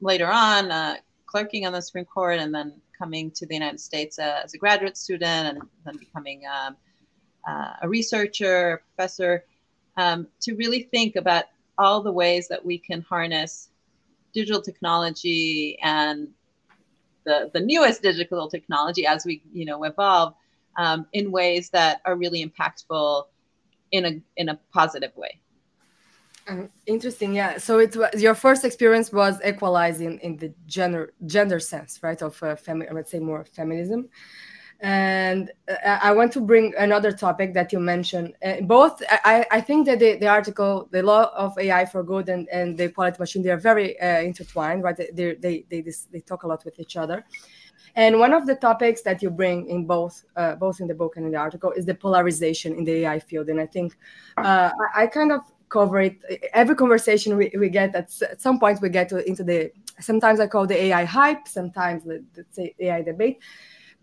later 0.00 0.30
on 0.30 0.70
uh, 0.70 0.96
clerking 1.26 1.66
on 1.66 1.72
the 1.72 1.82
Supreme 1.82 2.04
Court 2.04 2.38
and 2.38 2.54
then 2.54 2.80
coming 3.04 3.30
to 3.30 3.46
the 3.46 3.54
United 3.54 3.80
States 3.80 4.18
uh, 4.18 4.40
as 4.44 4.54
a 4.54 4.58
graduate 4.58 4.96
student 4.96 5.42
and 5.48 5.58
then 5.84 5.96
becoming 5.98 6.42
um, 6.46 6.74
uh, 7.46 7.72
a 7.82 7.88
researcher, 7.88 8.74
a 8.74 8.78
professor, 8.78 9.44
um, 9.98 10.26
to 10.40 10.54
really 10.54 10.82
think 10.94 11.14
about 11.16 11.44
all 11.76 12.02
the 12.02 12.10
ways 12.10 12.48
that 12.48 12.64
we 12.64 12.78
can 12.78 13.02
harness 13.02 13.68
digital 14.32 14.62
technology 14.62 15.78
and 15.82 16.28
the, 17.26 17.50
the 17.52 17.60
newest 17.60 18.02
digital 18.02 18.48
technology 18.48 19.06
as 19.06 19.24
we 19.24 19.42
you 19.52 19.64
know 19.64 19.84
evolve 19.84 20.34
um, 20.76 21.06
in 21.12 21.30
ways 21.30 21.70
that 21.70 22.00
are 22.04 22.16
really 22.16 22.44
impactful 22.44 23.24
in 23.92 24.04
a 24.04 24.12
in 24.36 24.48
a 24.48 24.58
positive 24.72 25.14
way. 25.16 25.40
Um, 26.46 26.68
interesting, 26.86 27.34
yeah. 27.34 27.56
So 27.58 27.78
it 27.78 27.96
was 27.96 28.22
your 28.22 28.34
first 28.34 28.64
experience 28.64 29.10
was 29.12 29.40
equalizing 29.44 30.18
in 30.18 30.36
the 30.36 30.52
gender 30.66 31.14
gender 31.26 31.58
sense, 31.58 32.00
right? 32.02 32.20
Of 32.20 32.42
uh, 32.42 32.56
would 32.68 33.08
say 33.08 33.18
more 33.18 33.44
feminism. 33.44 34.10
And 34.80 35.50
uh, 35.68 35.98
I 36.02 36.12
want 36.12 36.32
to 36.32 36.40
bring 36.40 36.74
another 36.76 37.12
topic 37.12 37.54
that 37.54 37.72
you 37.72 37.80
mentioned. 37.80 38.34
Uh, 38.44 38.60
both, 38.62 39.02
I, 39.08 39.46
I 39.50 39.60
think 39.62 39.86
that 39.86 39.98
the, 39.98 40.16
the 40.16 40.26
article, 40.26 40.88
the 40.90 41.02
law 41.02 41.30
of 41.34 41.56
AI 41.58 41.86
for 41.86 42.02
good 42.02 42.28
and, 42.28 42.46
and 42.50 42.76
the 42.76 42.84
equality 42.84 43.16
machine, 43.18 43.42
they 43.42 43.50
are 43.50 43.56
very 43.56 43.98
uh, 44.00 44.20
intertwined, 44.20 44.82
right? 44.82 44.96
They, 44.96 45.36
they, 45.36 45.64
they, 45.70 45.84
they, 46.12 46.20
talk 46.20 46.42
a 46.42 46.46
lot 46.46 46.64
with 46.66 46.78
each 46.78 46.96
other. 46.96 47.24
And 47.96 48.18
one 48.18 48.34
of 48.34 48.44
the 48.46 48.56
topics 48.56 49.02
that 49.02 49.22
you 49.22 49.30
bring 49.30 49.68
in 49.68 49.86
both, 49.86 50.24
uh, 50.36 50.56
both 50.56 50.80
in 50.80 50.88
the 50.88 50.94
book 50.94 51.16
and 51.16 51.24
in 51.24 51.32
the 51.32 51.38
article, 51.38 51.70
is 51.70 51.86
the 51.86 51.94
polarization 51.94 52.74
in 52.74 52.84
the 52.84 53.04
AI 53.04 53.20
field. 53.20 53.48
And 53.48 53.60
I 53.60 53.66
think 53.66 53.96
uh, 54.36 54.70
I, 54.94 55.06
kind 55.06 55.30
of 55.30 55.40
cover 55.74 56.00
it. 56.08 56.16
Every 56.52 56.76
conversation 56.76 57.36
we, 57.36 57.46
we 57.62 57.68
get 57.68 57.94
at, 58.00 58.08
at 58.22 58.40
some 58.40 58.58
point 58.62 58.80
we 58.80 58.88
get 58.98 59.08
to, 59.10 59.16
into 59.28 59.44
the. 59.50 59.58
Sometimes 60.00 60.38
I 60.40 60.46
call 60.46 60.66
the 60.66 60.78
AI 60.86 61.04
hype. 61.04 61.48
Sometimes 61.48 62.02
let's 62.06 62.56
say 62.58 62.74
AI 62.78 63.02
debate. 63.02 63.38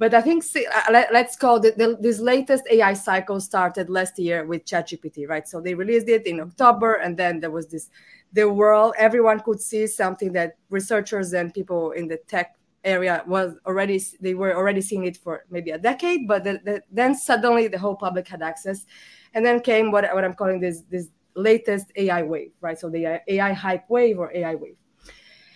But 0.01 0.13
I 0.15 0.21
think 0.21 0.43
uh, 0.55 0.91
let, 0.91 1.13
us 1.13 1.35
call 1.35 1.59
the, 1.59 1.71
the, 1.77 1.95
this 1.99 2.19
latest 2.19 2.63
AI 2.71 2.93
cycle 2.93 3.39
started 3.39 3.87
last 3.87 4.17
year 4.17 4.45
with 4.45 4.65
ChatGPT, 4.65 5.29
right? 5.29 5.47
So 5.47 5.61
they 5.61 5.75
released 5.75 6.09
it 6.09 6.25
in 6.25 6.39
October, 6.39 6.95
and 6.95 7.15
then 7.15 7.39
there 7.39 7.51
was 7.51 7.67
this 7.67 7.89
the 8.33 8.47
world 8.49 8.93
everyone 8.97 9.39
could 9.41 9.59
see 9.59 9.85
something 9.87 10.31
that 10.33 10.57
researchers 10.69 11.33
and 11.33 11.53
people 11.53 11.91
in 11.91 12.07
the 12.07 12.17
tech 12.33 12.55
area 12.83 13.23
was 13.27 13.49
already 13.65 14.01
they 14.21 14.33
were 14.33 14.55
already 14.55 14.81
seeing 14.81 15.05
it 15.05 15.17
for 15.17 15.43
maybe 15.49 15.71
a 15.71 15.77
decade 15.77 16.27
but 16.27 16.43
the, 16.43 16.53
the, 16.65 16.81
then 16.89 17.13
suddenly 17.13 17.67
the 17.67 17.77
whole 17.77 17.95
public 17.95 18.27
had 18.27 18.41
access 18.41 18.85
and 19.33 19.45
then 19.45 19.59
came 19.59 19.91
what, 19.91 20.03
what 20.15 20.23
i'm 20.23 20.33
calling 20.33 20.59
this 20.59 20.81
this 20.89 21.09
latest 21.35 21.91
ai 21.95 22.21
wave 22.23 22.51
right 22.61 22.79
so 22.79 22.89
the 22.89 23.21
ai 23.27 23.53
hype 23.53 23.89
wave 23.89 24.19
or 24.19 24.31
ai 24.35 24.55
wave 24.55 24.75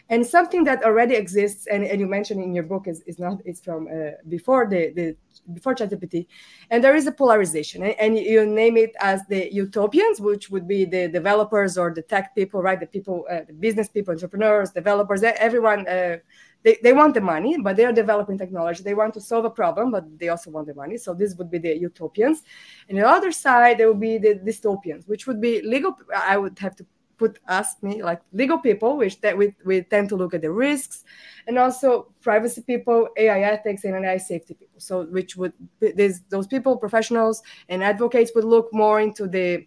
and 0.10 0.26
something 0.26 0.64
that 0.64 0.84
already 0.84 1.16
exists 1.16 1.68
and, 1.68 1.84
and 1.84 2.00
you 2.00 2.08
mentioned 2.08 2.42
in 2.42 2.54
your 2.54 2.64
book 2.64 2.88
is, 2.88 3.02
is 3.08 3.18
not 3.18 3.40
it's 3.44 3.60
from 3.60 3.88
uh, 3.88 4.12
before 4.30 4.68
the, 4.68 4.92
the 4.92 5.16
before 5.54 5.76
ChatGPT, 5.76 6.28
and 6.70 6.84
there 6.84 6.96
is 6.96 7.08
a 7.08 7.12
polarization, 7.12 7.84
and, 7.84 7.96
and, 8.00 8.18
you 8.18 8.46
name 8.46 8.78
it 8.78 8.96
as 9.00 9.22
the 9.30 9.52
utopians, 9.54 10.20
which 10.20 10.50
would 10.50 10.68
be 10.68 10.86
the 10.86 11.08
developers 11.08 11.78
or 11.78 11.94
the 11.94 12.02
tech 12.02 12.36
people, 12.36 12.62
right? 12.62 12.80
The 12.80 12.88
people, 12.88 13.26
uh, 13.30 13.42
the 13.48 13.54
business 13.54 13.88
people, 13.88 14.14
entrepreneurs, 14.14 14.72
developers, 14.72 15.24
everyone. 15.24 15.88
Uh, 15.88 16.18
they, 16.66 16.80
they 16.82 16.94
want 16.94 17.14
the 17.14 17.22
money, 17.22 17.58
but 17.62 17.76
they 17.76 17.86
are 17.86 17.94
developing 17.94 18.40
technology. 18.40 18.82
They 18.82 18.96
want 18.96 19.14
to 19.14 19.22
solve 19.22 19.46
a 19.46 19.52
problem, 19.52 19.92
but 19.92 20.04
they 20.18 20.30
also 20.30 20.50
want 20.50 20.66
the 20.66 20.74
money. 20.74 20.98
So 20.98 21.14
this 21.14 21.36
would 21.36 21.52
be 21.52 21.60
the 21.60 21.78
utopians. 21.78 22.42
And 22.90 22.98
the 22.98 23.08
other 23.08 23.32
side, 23.32 23.78
there 23.78 23.88
will 23.88 23.94
be 23.94 24.18
the 24.18 24.34
dystopians, 24.34 25.08
which 25.08 25.28
would 25.28 25.40
be 25.40 25.62
legal. 25.62 25.96
I 26.14 26.38
would 26.38 26.58
have 26.58 26.76
to 26.78 26.86
put 27.18 27.40
us 27.48 27.76
me 27.82 28.04
like 28.04 28.20
legal 28.34 28.58
people 28.58 28.98
which 28.98 29.22
that 29.22 29.38
we, 29.38 29.54
we 29.64 29.82
tend 29.84 30.10
to 30.10 30.18
look 30.18 30.34
at 30.34 30.42
the 30.42 30.52
risks 30.52 31.06
and 31.48 31.58
also 31.58 32.12
privacy 32.20 32.62
people 32.62 33.08
ai 33.16 33.40
ethics 33.40 33.86
and 33.86 34.06
ai 34.06 34.18
safety 34.18 34.54
people 34.54 34.78
so 34.82 35.06
which 35.06 35.38
would 35.38 35.54
these 35.80 36.24
those 36.24 36.46
people 36.46 36.76
professionals 36.76 37.42
and 37.70 37.82
advocates 37.82 38.32
would 38.36 38.44
look 38.44 38.68
more 38.74 39.00
into 39.00 39.30
the 39.30 39.66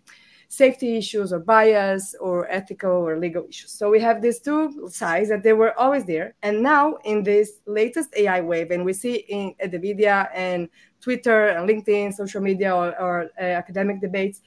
safety 0.49 0.97
issues 0.97 1.33
or 1.33 1.39
bias 1.39 2.15
or 2.21 2.51
ethical 2.51 2.91
or 2.91 3.19
legal 3.19 3.45
issues. 3.49 3.71
So 3.71 3.91
we 3.91 4.01
have 4.01 4.23
these 4.23 4.41
two 4.41 4.89
sides 4.91 5.29
that 5.29 5.43
they 5.43 5.53
were 5.53 5.79
always 5.79 6.05
there. 6.05 6.35
And 6.43 6.63
now 6.63 6.97
in 7.05 7.23
this 7.23 7.61
latest 7.67 8.15
ai 8.17 8.41
wave 8.41 8.71
and 8.71 8.85
we 8.85 8.93
see 8.93 9.17
in 9.29 9.55
media 9.81 10.29
and 10.35 10.69
twitter 11.01 11.49
and 11.49 11.69
linkedin 11.69 12.13
social 12.13 12.41
media 12.41 12.75
or, 12.75 12.99
or 13.01 13.31
uh, 13.39 13.43
academic 13.43 14.01
debates 14.01 14.41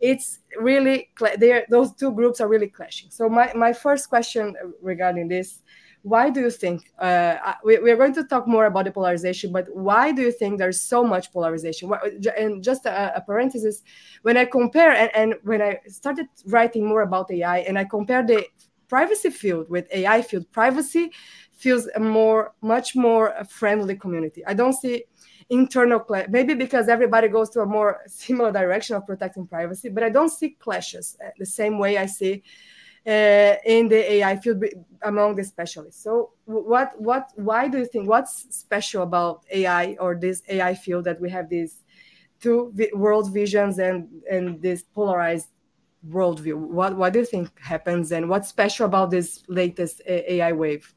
it's 0.00 0.40
really 0.58 1.10
there 1.38 1.66
those 1.70 1.92
two 1.94 2.12
groups 2.12 2.40
are 2.40 2.48
really 2.48 2.68
clashing. 2.68 3.10
So 3.10 3.28
my, 3.28 3.52
my 3.54 3.72
first 3.72 4.08
question 4.08 4.54
regarding 4.80 5.28
this 5.28 5.62
why 6.08 6.30
do 6.30 6.40
you 6.40 6.50
think 6.50 6.90
uh, 6.98 7.54
we, 7.64 7.78
we're 7.78 7.96
going 7.96 8.14
to 8.14 8.24
talk 8.24 8.46
more 8.46 8.66
about 8.66 8.84
the 8.84 8.90
polarization 8.90 9.52
but 9.52 9.66
why 9.74 10.12
do 10.12 10.22
you 10.22 10.32
think 10.32 10.58
there's 10.58 10.80
so 10.80 11.04
much 11.04 11.32
polarization? 11.32 11.92
And 12.36 12.62
just 12.62 12.86
a, 12.86 13.16
a 13.16 13.20
parenthesis 13.20 13.82
when 14.22 14.36
i 14.36 14.44
compare 14.44 14.92
and, 14.92 15.10
and 15.14 15.34
when 15.42 15.60
i 15.62 15.78
started 15.86 16.26
writing 16.46 16.86
more 16.86 17.02
about 17.02 17.30
ai 17.30 17.58
and 17.58 17.78
i 17.78 17.84
compare 17.84 18.22
the 18.26 18.46
privacy 18.88 19.30
field 19.30 19.68
with 19.68 19.86
ai 19.92 20.22
field 20.22 20.50
privacy 20.52 21.10
feels 21.58 21.88
a 21.96 22.00
more 22.00 22.54
much 22.62 22.94
more 22.94 23.34
friendly 23.48 23.96
community. 23.96 24.46
I 24.46 24.54
don't 24.54 24.74
see 24.74 25.04
internal 25.50 26.04
maybe 26.28 26.54
because 26.54 26.88
everybody 26.88 27.26
goes 27.28 27.48
to 27.50 27.60
a 27.60 27.66
more 27.66 28.00
similar 28.06 28.52
direction 28.52 28.96
of 28.96 29.06
protecting 29.06 29.46
privacy 29.46 29.88
but 29.88 30.02
i 30.02 30.10
don't 30.10 30.28
see 30.28 30.50
clashes 30.50 31.16
uh, 31.24 31.30
the 31.38 31.46
same 31.46 31.78
way 31.78 31.96
i 31.96 32.04
see 32.04 32.42
Uh, 33.08 33.56
in 33.64 33.88
the 33.88 34.12
ai 34.12 34.36
field 34.36 34.62
among 35.04 35.34
the 35.34 35.42
specialists. 35.42 36.02
So 36.02 36.32
what 36.44 36.92
what 37.00 37.30
why 37.36 37.66
do 37.66 37.78
you 37.78 37.86
think 37.86 38.06
what's 38.06 38.54
special 38.54 39.02
about 39.02 39.46
ai 39.50 39.96
or 39.98 40.14
this 40.14 40.42
ai 40.50 40.74
field 40.74 41.04
that 41.04 41.18
we 41.18 41.30
have 41.30 41.48
these 41.48 41.84
two 42.38 42.70
world 42.92 43.32
visions 43.32 43.78
and 43.78 44.08
and 44.30 44.60
this 44.60 44.82
polarized 44.82 45.48
worldview 46.06 46.56
what 46.58 46.98
what 46.98 47.14
do 47.14 47.20
you 47.20 47.24
think 47.24 47.48
happens 47.58 48.12
and 48.12 48.28
what's 48.28 48.48
special 48.48 48.84
about 48.84 49.10
this 49.10 49.42
latest 49.48 50.02
uh, 50.06 50.34
ai 50.34 50.52
wave? 50.52 50.92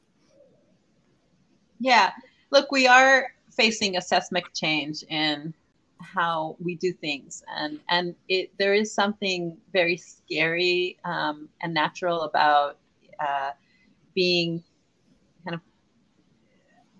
Yeah. 1.79 2.11
Look 2.49 2.73
we 2.73 2.87
are 2.87 3.31
facing 3.55 3.95
a 3.95 4.01
seismic 4.01 4.53
change 4.53 5.03
in 5.03 5.53
how 6.01 6.55
we 6.59 6.75
do 6.75 6.91
things. 6.93 7.43
And 7.55 7.79
and 7.89 8.15
it 8.27 8.51
there 8.57 8.73
is 8.73 8.93
something 8.93 9.57
very 9.73 9.97
scary 9.97 10.97
um, 11.05 11.49
and 11.61 11.73
natural 11.73 12.21
about 12.21 12.77
uh, 13.19 13.51
being 14.15 14.63
kind 15.45 15.55
of 15.55 15.61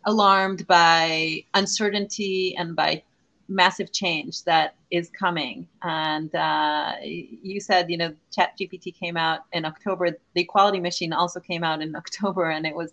alarmed 0.05 0.65
by 0.67 1.43
uncertainty 1.53 2.55
and 2.58 2.75
by 2.75 3.03
massive 3.48 3.91
change 3.91 4.43
that 4.46 4.75
is 4.91 5.10
coming. 5.10 5.67
And 5.84 6.34
uh, 6.34 6.93
you 7.03 7.60
said 7.60 7.89
you 7.89 7.98
know 7.98 8.13
chat 8.31 8.58
gpt 8.60 8.96
came 8.98 9.17
out 9.17 9.41
in 9.51 9.65
october. 9.65 10.12
The 10.34 10.41
equality 10.41 10.79
machine 10.79 11.13
also 11.13 11.39
came 11.39 11.63
out 11.63 11.81
in 11.81 11.96
october 12.03 12.50
and 12.50 12.65
it 12.65 12.75
was 12.75 12.91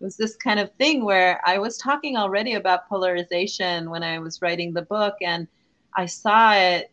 it 0.00 0.04
was 0.04 0.16
this 0.16 0.36
kind 0.36 0.58
of 0.58 0.72
thing 0.74 1.04
where 1.04 1.40
I 1.44 1.58
was 1.58 1.76
talking 1.76 2.16
already 2.16 2.54
about 2.54 2.88
polarization 2.88 3.90
when 3.90 4.02
I 4.02 4.18
was 4.18 4.40
writing 4.40 4.72
the 4.72 4.82
book, 4.82 5.16
and 5.20 5.46
I 5.94 6.06
saw 6.06 6.54
it 6.54 6.90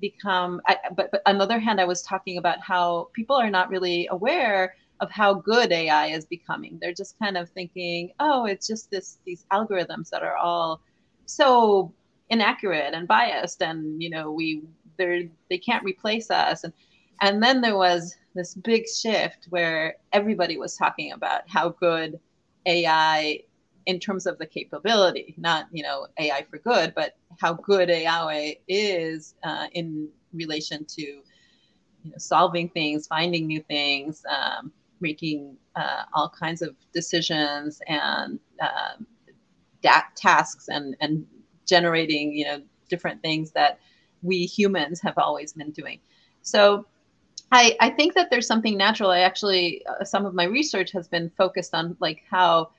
become. 0.00 0.60
I, 0.66 0.76
but, 0.96 1.10
but 1.12 1.22
on 1.26 1.38
the 1.38 1.44
other 1.44 1.60
hand, 1.60 1.80
I 1.80 1.84
was 1.84 2.02
talking 2.02 2.38
about 2.38 2.60
how 2.60 3.10
people 3.12 3.36
are 3.36 3.50
not 3.50 3.70
really 3.70 4.08
aware 4.10 4.74
of 5.00 5.10
how 5.10 5.34
good 5.34 5.70
AI 5.70 6.06
is 6.08 6.26
becoming. 6.26 6.78
They're 6.80 6.92
just 6.92 7.16
kind 7.20 7.36
of 7.36 7.48
thinking, 7.50 8.12
oh, 8.18 8.46
it's 8.46 8.66
just 8.66 8.90
this 8.90 9.18
these 9.24 9.46
algorithms 9.52 10.10
that 10.10 10.24
are 10.24 10.36
all 10.36 10.80
so 11.26 11.94
inaccurate 12.30 12.92
and 12.92 13.06
biased, 13.06 13.62
and 13.62 14.02
you 14.02 14.10
know 14.10 14.32
we 14.32 14.64
they're 14.96 15.22
they 15.48 15.58
can't 15.58 15.84
replace 15.84 16.28
us 16.28 16.64
and 16.64 16.72
and 17.20 17.42
then 17.42 17.60
there 17.60 17.76
was 17.76 18.16
this 18.34 18.54
big 18.54 18.84
shift 18.88 19.46
where 19.50 19.96
everybody 20.12 20.56
was 20.56 20.76
talking 20.76 21.12
about 21.12 21.42
how 21.48 21.70
good 21.70 22.18
AI 22.68 23.40
in 23.86 24.00
terms 24.00 24.26
of 24.26 24.38
the 24.38 24.46
capability, 24.46 25.34
not 25.38 25.66
you 25.72 25.82
know 25.82 26.08
AI 26.18 26.44
for 26.50 26.58
good, 26.58 26.94
but 26.94 27.16
how 27.40 27.54
good 27.54 27.90
AI 27.90 28.56
is 28.68 29.34
uh, 29.44 29.68
in 29.72 30.10
relation 30.34 30.86
to 30.86 31.02
you 31.02 31.22
know, 32.12 32.18
solving 32.18 32.68
things, 32.70 33.08
finding 33.08 33.46
new 33.48 33.62
things, 33.62 34.24
um, 34.30 34.72
making 35.00 35.56
uh, 35.76 36.04
all 36.14 36.30
kinds 36.30 36.62
of 36.62 36.76
decisions 36.92 37.80
and 37.88 38.40
um, 38.62 39.06
da- 39.82 40.10
tasks, 40.16 40.68
and 40.68 40.96
and 41.00 41.26
generating 41.66 42.32
you 42.34 42.46
know 42.46 42.62
different 42.90 43.22
things 43.22 43.52
that 43.52 43.80
we 44.22 44.46
humans 44.46 45.00
have 45.02 45.18
always 45.18 45.54
been 45.54 45.72
doing. 45.72 46.00
So 46.42 46.86
I, 47.50 47.76
I 47.80 47.90
think 47.90 48.14
that 48.14 48.30
there's 48.30 48.46
something 48.46 48.76
natural. 48.76 49.10
I 49.10 49.20
actually, 49.20 49.84
uh, 49.86 50.04
some 50.04 50.26
of 50.26 50.34
my 50.34 50.44
research 50.44 50.90
has 50.92 51.08
been 51.08 51.30
focused 51.30 51.74
on 51.74 51.96
like 51.98 52.22
how 52.30 52.70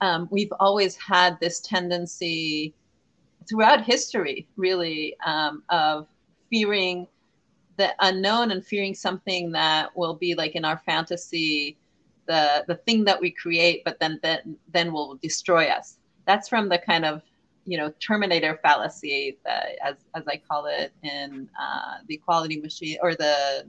um, 0.00 0.28
we've 0.30 0.52
always 0.58 0.96
had 0.96 1.38
this 1.40 1.60
tendency 1.60 2.74
throughout 3.48 3.82
history, 3.82 4.48
really, 4.56 5.16
um, 5.24 5.62
of 5.68 6.06
fearing 6.50 7.06
the 7.76 7.92
unknown 8.00 8.52
and 8.52 8.64
fearing 8.64 8.94
something 8.94 9.52
that 9.52 9.94
will 9.96 10.14
be 10.14 10.34
like 10.34 10.54
in 10.54 10.64
our 10.64 10.78
fantasy 10.78 11.76
the 12.26 12.64
the 12.66 12.74
thing 12.74 13.04
that 13.04 13.20
we 13.20 13.30
create, 13.30 13.82
but 13.84 13.98
then 14.00 14.18
then 14.22 14.56
then 14.72 14.92
will 14.92 15.16
destroy 15.16 15.66
us. 15.66 15.98
That's 16.26 16.48
from 16.48 16.68
the 16.68 16.78
kind 16.78 17.04
of 17.04 17.22
you 17.64 17.78
know 17.78 17.92
Terminator 18.00 18.58
fallacy, 18.62 19.38
that, 19.44 19.76
as 19.82 19.96
as 20.14 20.26
I 20.26 20.36
call 20.36 20.66
it 20.66 20.92
in 21.02 21.48
uh, 21.60 21.98
the 22.08 22.14
equality 22.14 22.60
machine 22.60 22.98
or 23.00 23.14
the 23.14 23.66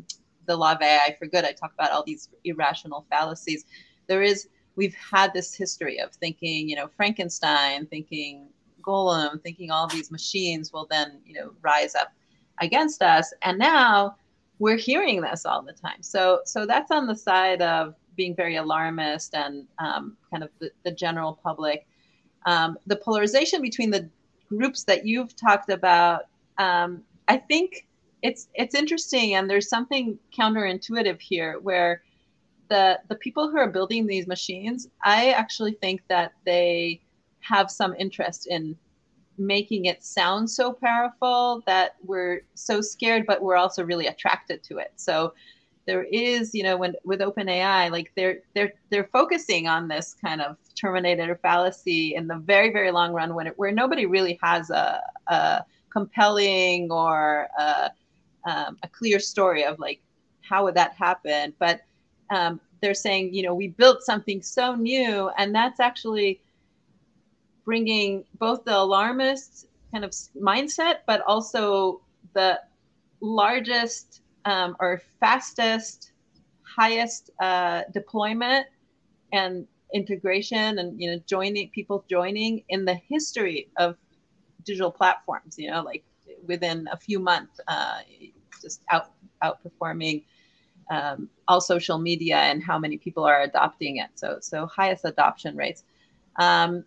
the 0.48 0.58
AI 0.58 1.16
for 1.20 1.28
good. 1.28 1.46
I 1.46 1.52
talk 1.52 1.74
about 1.74 1.92
all 1.92 2.04
these 2.04 2.30
irrational 2.44 3.06
fallacies. 3.10 3.66
There 4.08 4.24
is 4.24 4.48
we've 4.76 4.96
had 4.96 5.34
this 5.34 5.54
history 5.54 6.00
of 6.00 6.14
thinking, 6.14 6.70
you 6.70 6.76
know, 6.76 6.88
Frankenstein, 6.96 7.86
thinking 7.88 8.50
Golem, 8.82 9.42
thinking 9.44 9.70
all 9.70 9.88
these 9.88 10.12
machines 10.12 10.72
will 10.72 10.88
then 10.90 11.20
you 11.26 11.34
know 11.34 11.52
rise 11.62 11.94
up 11.94 12.12
against 12.62 13.04
us, 13.04 13.34
and 13.44 13.60
now 13.60 14.16
we're 14.60 14.78
hearing 14.78 15.22
this 15.22 15.46
all 15.46 15.62
the 15.62 15.74
time. 15.74 16.02
So 16.02 16.42
so 16.46 16.66
that's 16.66 16.92
on 16.92 17.06
the 17.06 17.16
side 17.16 17.62
of 17.62 17.96
being 18.16 18.36
very 18.36 18.56
alarmist 18.56 19.36
and 19.36 19.68
um, 19.78 20.18
kind 20.32 20.44
of 20.44 20.50
the, 20.60 20.72
the, 20.84 20.92
general 20.92 21.40
public. 21.44 21.88
Um, 22.48 22.78
the 22.88 22.96
polarization 22.96 23.62
between 23.62 23.92
the 23.92 24.10
groups 24.50 24.84
that 24.86 25.06
you've 25.06 25.36
talked 25.36 25.70
about, 25.70 26.24
um, 26.58 27.04
I 27.28 27.38
think 27.38 27.87
it's 28.28 28.50
it's 28.56 28.76
interesting, 28.76 29.36
and 29.36 29.50
there's 29.50 29.70
something 29.70 30.20
counterintuitive 30.38 31.22
here, 31.22 31.60
where 31.62 32.04
the 32.70 33.00
the 33.08 33.16
people 33.16 33.50
who 33.50 33.58
are 33.58 33.70
building 33.70 34.06
these 34.06 34.28
machines, 34.28 34.90
I 35.04 35.32
actually 35.32 35.74
think 35.74 36.02
that 36.10 36.34
they 36.46 37.02
have 37.40 37.72
some 37.72 37.96
interest 37.98 38.48
in 38.48 38.76
making 39.38 39.86
it 39.86 40.04
sound 40.04 40.50
so 40.50 40.74
powerful 40.74 41.64
that 41.68 41.96
we're 42.04 42.42
so 42.56 42.82
scared, 42.82 43.26
but 43.26 43.42
we're 43.42 43.56
also 43.56 43.86
really 43.86 44.08
attracted 44.08 44.62
to 44.64 44.80
it. 44.80 44.92
So 44.98 45.34
there 45.86 46.04
is, 46.04 46.54
you 46.54 46.64
know, 46.64 46.76
when 46.76 46.96
with 47.06 47.22
OpenAI, 47.22 47.90
like 47.92 48.12
they're 48.18 48.40
they're 48.54 48.74
they're 48.90 49.10
focusing 49.14 49.70
on 49.70 49.88
this 49.88 50.16
kind 50.22 50.42
of 50.42 50.58
terminator 50.76 51.40
fallacy 51.42 52.14
in 52.16 52.28
the 52.28 52.40
very 52.40 52.74
very 52.74 52.92
long 52.92 53.14
run 53.14 53.34
when 53.36 53.48
it, 53.48 53.58
where 53.58 53.72
nobody 53.72 54.06
really 54.06 54.38
has 54.44 54.70
a, 54.70 55.02
a 55.28 55.64
compelling 55.90 56.92
or 56.92 57.48
a, 57.58 57.90
um, 58.48 58.78
a 58.84 58.88
clear 58.88 59.20
story 59.20 59.64
of 59.64 59.78
like 59.80 60.00
how 60.42 60.64
would 60.64 60.76
that 60.76 60.94
happen, 60.94 61.54
but 61.60 61.82
um, 62.30 62.60
they're 62.82 62.94
saying, 62.94 63.34
you 63.34 63.44
know, 63.44 63.54
we 63.54 63.68
built 63.68 64.02
something 64.02 64.42
so 64.42 64.76
new, 64.76 65.30
and 65.38 65.54
that's 65.54 65.80
actually 65.80 66.42
bringing 67.66 68.24
both 68.40 68.64
the 68.64 68.76
alarmist 68.76 69.68
kind 69.92 70.06
of 70.06 70.12
mindset, 70.42 71.00
but 71.06 71.22
also 71.28 72.02
the 72.34 72.60
largest 73.22 74.22
um, 74.46 74.76
or 74.80 75.02
fastest, 75.20 76.12
highest 76.64 77.32
uh, 77.42 77.82
deployment 77.94 78.66
and 79.34 79.68
integration 79.94 80.80
and 80.80 81.02
you 81.02 81.10
know 81.10 81.20
joining 81.26 81.70
people 81.70 82.04
joining 82.10 82.62
in 82.70 82.84
the 82.84 82.96
history 83.08 83.70
of 83.78 83.96
digital 84.66 84.92
platforms 84.92 85.56
you 85.58 85.72
know 85.72 85.82
like 85.82 86.04
within 86.46 86.88
a 86.92 86.98
few 86.98 87.20
months 87.20 87.60
uh, 87.68 88.00
just 88.62 88.82
out 88.92 89.12
outperforming 89.44 90.24
um, 90.90 91.30
all 91.48 91.62
social 91.62 91.98
media 91.98 92.38
and 92.38 92.64
how 92.64 92.78
many 92.80 92.98
people 92.98 93.24
are 93.24 93.42
adopting 93.42 93.98
it. 93.98 94.10
So 94.16 94.38
so 94.42 94.66
highest 94.66 95.06
adoption 95.06 95.56
rates. 95.56 95.84
Um, 96.38 96.84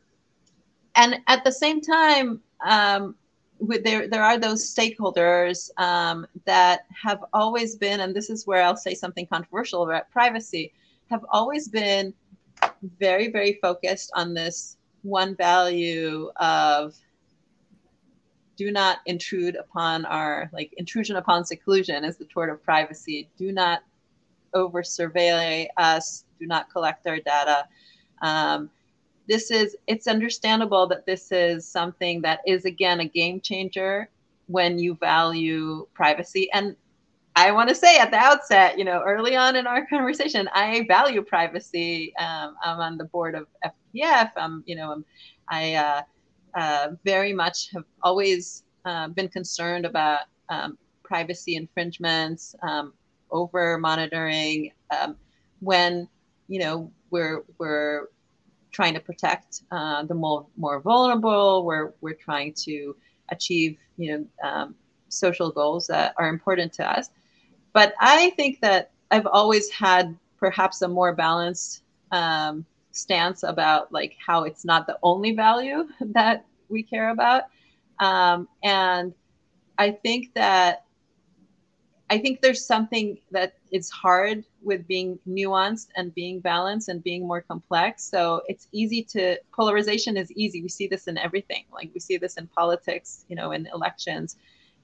and 0.97 1.19
at 1.29 1.45
the 1.45 1.53
same 1.53 1.81
time, 1.81 2.41
um, 2.67 3.15
there 3.61 4.09
there 4.09 4.23
are 4.23 4.39
those 4.39 4.75
stakeholders 4.75 5.71
um, 5.79 6.27
that 6.47 6.87
have 7.03 7.25
always 7.33 7.77
been, 7.77 8.01
and 8.01 8.15
this 8.15 8.31
is 8.31 8.47
where 8.47 8.63
I'll 8.63 8.77
say 8.77 8.95
something 8.95 9.27
controversial 9.27 9.83
about 9.83 10.11
privacy, 10.11 10.73
have 11.11 11.25
always 11.31 11.69
been 11.69 12.15
very 12.99 13.31
very 13.31 13.59
focused 13.61 14.11
on 14.15 14.35
this 14.35 14.77
one 15.03 15.35
value 15.37 16.31
of 16.37 16.95
do 18.61 18.71
not 18.71 18.99
intrude 19.07 19.57
upon 19.57 20.05
our 20.05 20.51
like 20.53 20.75
intrusion 20.77 21.17
upon 21.17 21.47
seclusion 21.47 22.05
is 22.05 22.19
the 22.19 22.27
tort 22.27 22.51
of 22.51 22.63
privacy. 22.63 23.27
Do 23.39 23.53
not 23.53 23.83
over 24.53 24.83
surveil 24.83 25.67
us. 25.79 26.27
Do 26.39 26.47
not 26.47 26.69
collect 26.71 27.07
our 27.07 27.21
data. 27.21 27.67
Um, 28.21 28.69
this 29.27 29.51
is 29.51 29.79
it's 29.87 30.07
understandable 30.07 30.87
that 30.89 31.07
this 31.07 31.33
is 31.33 31.67
something 31.67 32.21
that 32.21 32.41
is 32.47 32.67
again 32.67 33.01
a 33.01 33.07
game 33.07 33.41
changer 33.41 34.11
when 34.47 34.79
you 34.79 34.95
value 34.97 35.87
privacy 35.95 36.53
and 36.53 36.77
I 37.37 37.53
want 37.53 37.71
to 37.71 37.75
say 37.75 37.97
at 37.97 38.11
the 38.11 38.19
outset, 38.19 38.77
you 38.77 38.85
know, 38.85 39.03
early 39.07 39.37
on 39.37 39.57
in 39.57 39.67
our 39.67 39.87
conversation, 39.87 40.51
I 40.53 40.85
value 40.87 41.23
privacy. 41.23 42.13
Um, 42.17 42.57
I'm 42.63 42.81
on 42.81 42.99
the 42.99 43.05
board 43.05 43.37
of 43.37 43.47
FPF. 43.65 44.33
I'm, 44.37 44.65
you 44.67 44.75
know, 44.75 44.91
I'm, 44.93 45.05
I 45.49 45.75
uh, 45.75 46.03
uh, 46.55 46.89
very 47.05 47.33
much 47.33 47.71
have 47.73 47.85
always 48.03 48.65
uh, 48.85 49.09
been 49.09 49.29
concerned 49.29 49.85
about 49.85 50.21
um, 50.49 50.79
privacy 51.03 51.57
infringements, 51.57 52.55
um, 52.63 52.93
over 53.31 53.79
monitoring. 53.79 54.73
Um, 54.91 55.17
when 55.61 56.09
you 56.49 56.61
know 56.61 56.91
we're 57.11 57.43
we're 57.59 58.09
trying 58.71 58.95
to 58.95 59.01
protect 59.01 59.63
uh, 59.71 60.05
the 60.05 60.15
more, 60.15 60.47
more 60.57 60.81
vulnerable. 60.81 61.65
We're, 61.65 61.93
we're 62.01 62.15
trying 62.15 62.55
to 62.65 62.97
achieve, 63.31 63.79
you 63.97 64.13
know, 64.43 64.49
um, 64.49 64.75
social 65.09 65.51
goals 65.51 65.87
that 65.89 66.15
are 66.17 66.29
important 66.29 66.73
to 66.75 66.89
us. 66.89 67.11
But 67.73 67.95
I 68.01 68.31
think 68.31 68.61
that 68.61 68.91
I've 69.11 69.27
always 69.27 69.71
had 69.71 70.17
perhaps 70.39 70.83
a 70.83 70.89
more 70.89 71.15
balanced 71.15 71.83
um, 72.13 72.65
stance 73.01 73.43
about 73.43 73.93
like 73.93 74.17
how 74.25 74.45
it's 74.45 74.65
not 74.65 74.87
the 74.87 74.99
only 75.03 75.35
value 75.35 75.89
that 76.01 76.47
we 76.69 76.83
care 76.83 77.11
about. 77.11 77.45
Um, 77.99 78.49
and 78.63 79.13
I 79.79 79.91
think 79.91 80.35
that 80.35 80.85
I 82.11 82.19
think 82.19 82.41
there's 82.41 82.67
something 82.67 83.19
that 83.31 83.55
is 83.71 83.89
hard 83.89 84.45
with 84.63 84.87
being 84.89 85.19
nuanced 85.29 85.89
and 85.97 86.13
being 86.13 86.41
balanced 86.41 86.89
and 86.89 87.05
being 87.05 87.27
more 87.27 87.41
complex. 87.41 88.03
So 88.05 88.43
it's 88.49 88.67
easy 88.73 89.05
to 89.15 89.39
polarization 89.55 90.17
is 90.17 90.33
easy. 90.33 90.61
We 90.61 90.69
see 90.69 90.89
this 90.89 91.07
in 91.07 91.17
everything. 91.17 91.65
Like 91.73 91.91
we 91.95 92.01
see 92.01 92.17
this 92.17 92.37
in 92.37 92.49
politics, 92.49 93.25
you 93.29 93.37
know, 93.37 93.53
in 93.53 93.69
elections, 93.73 94.37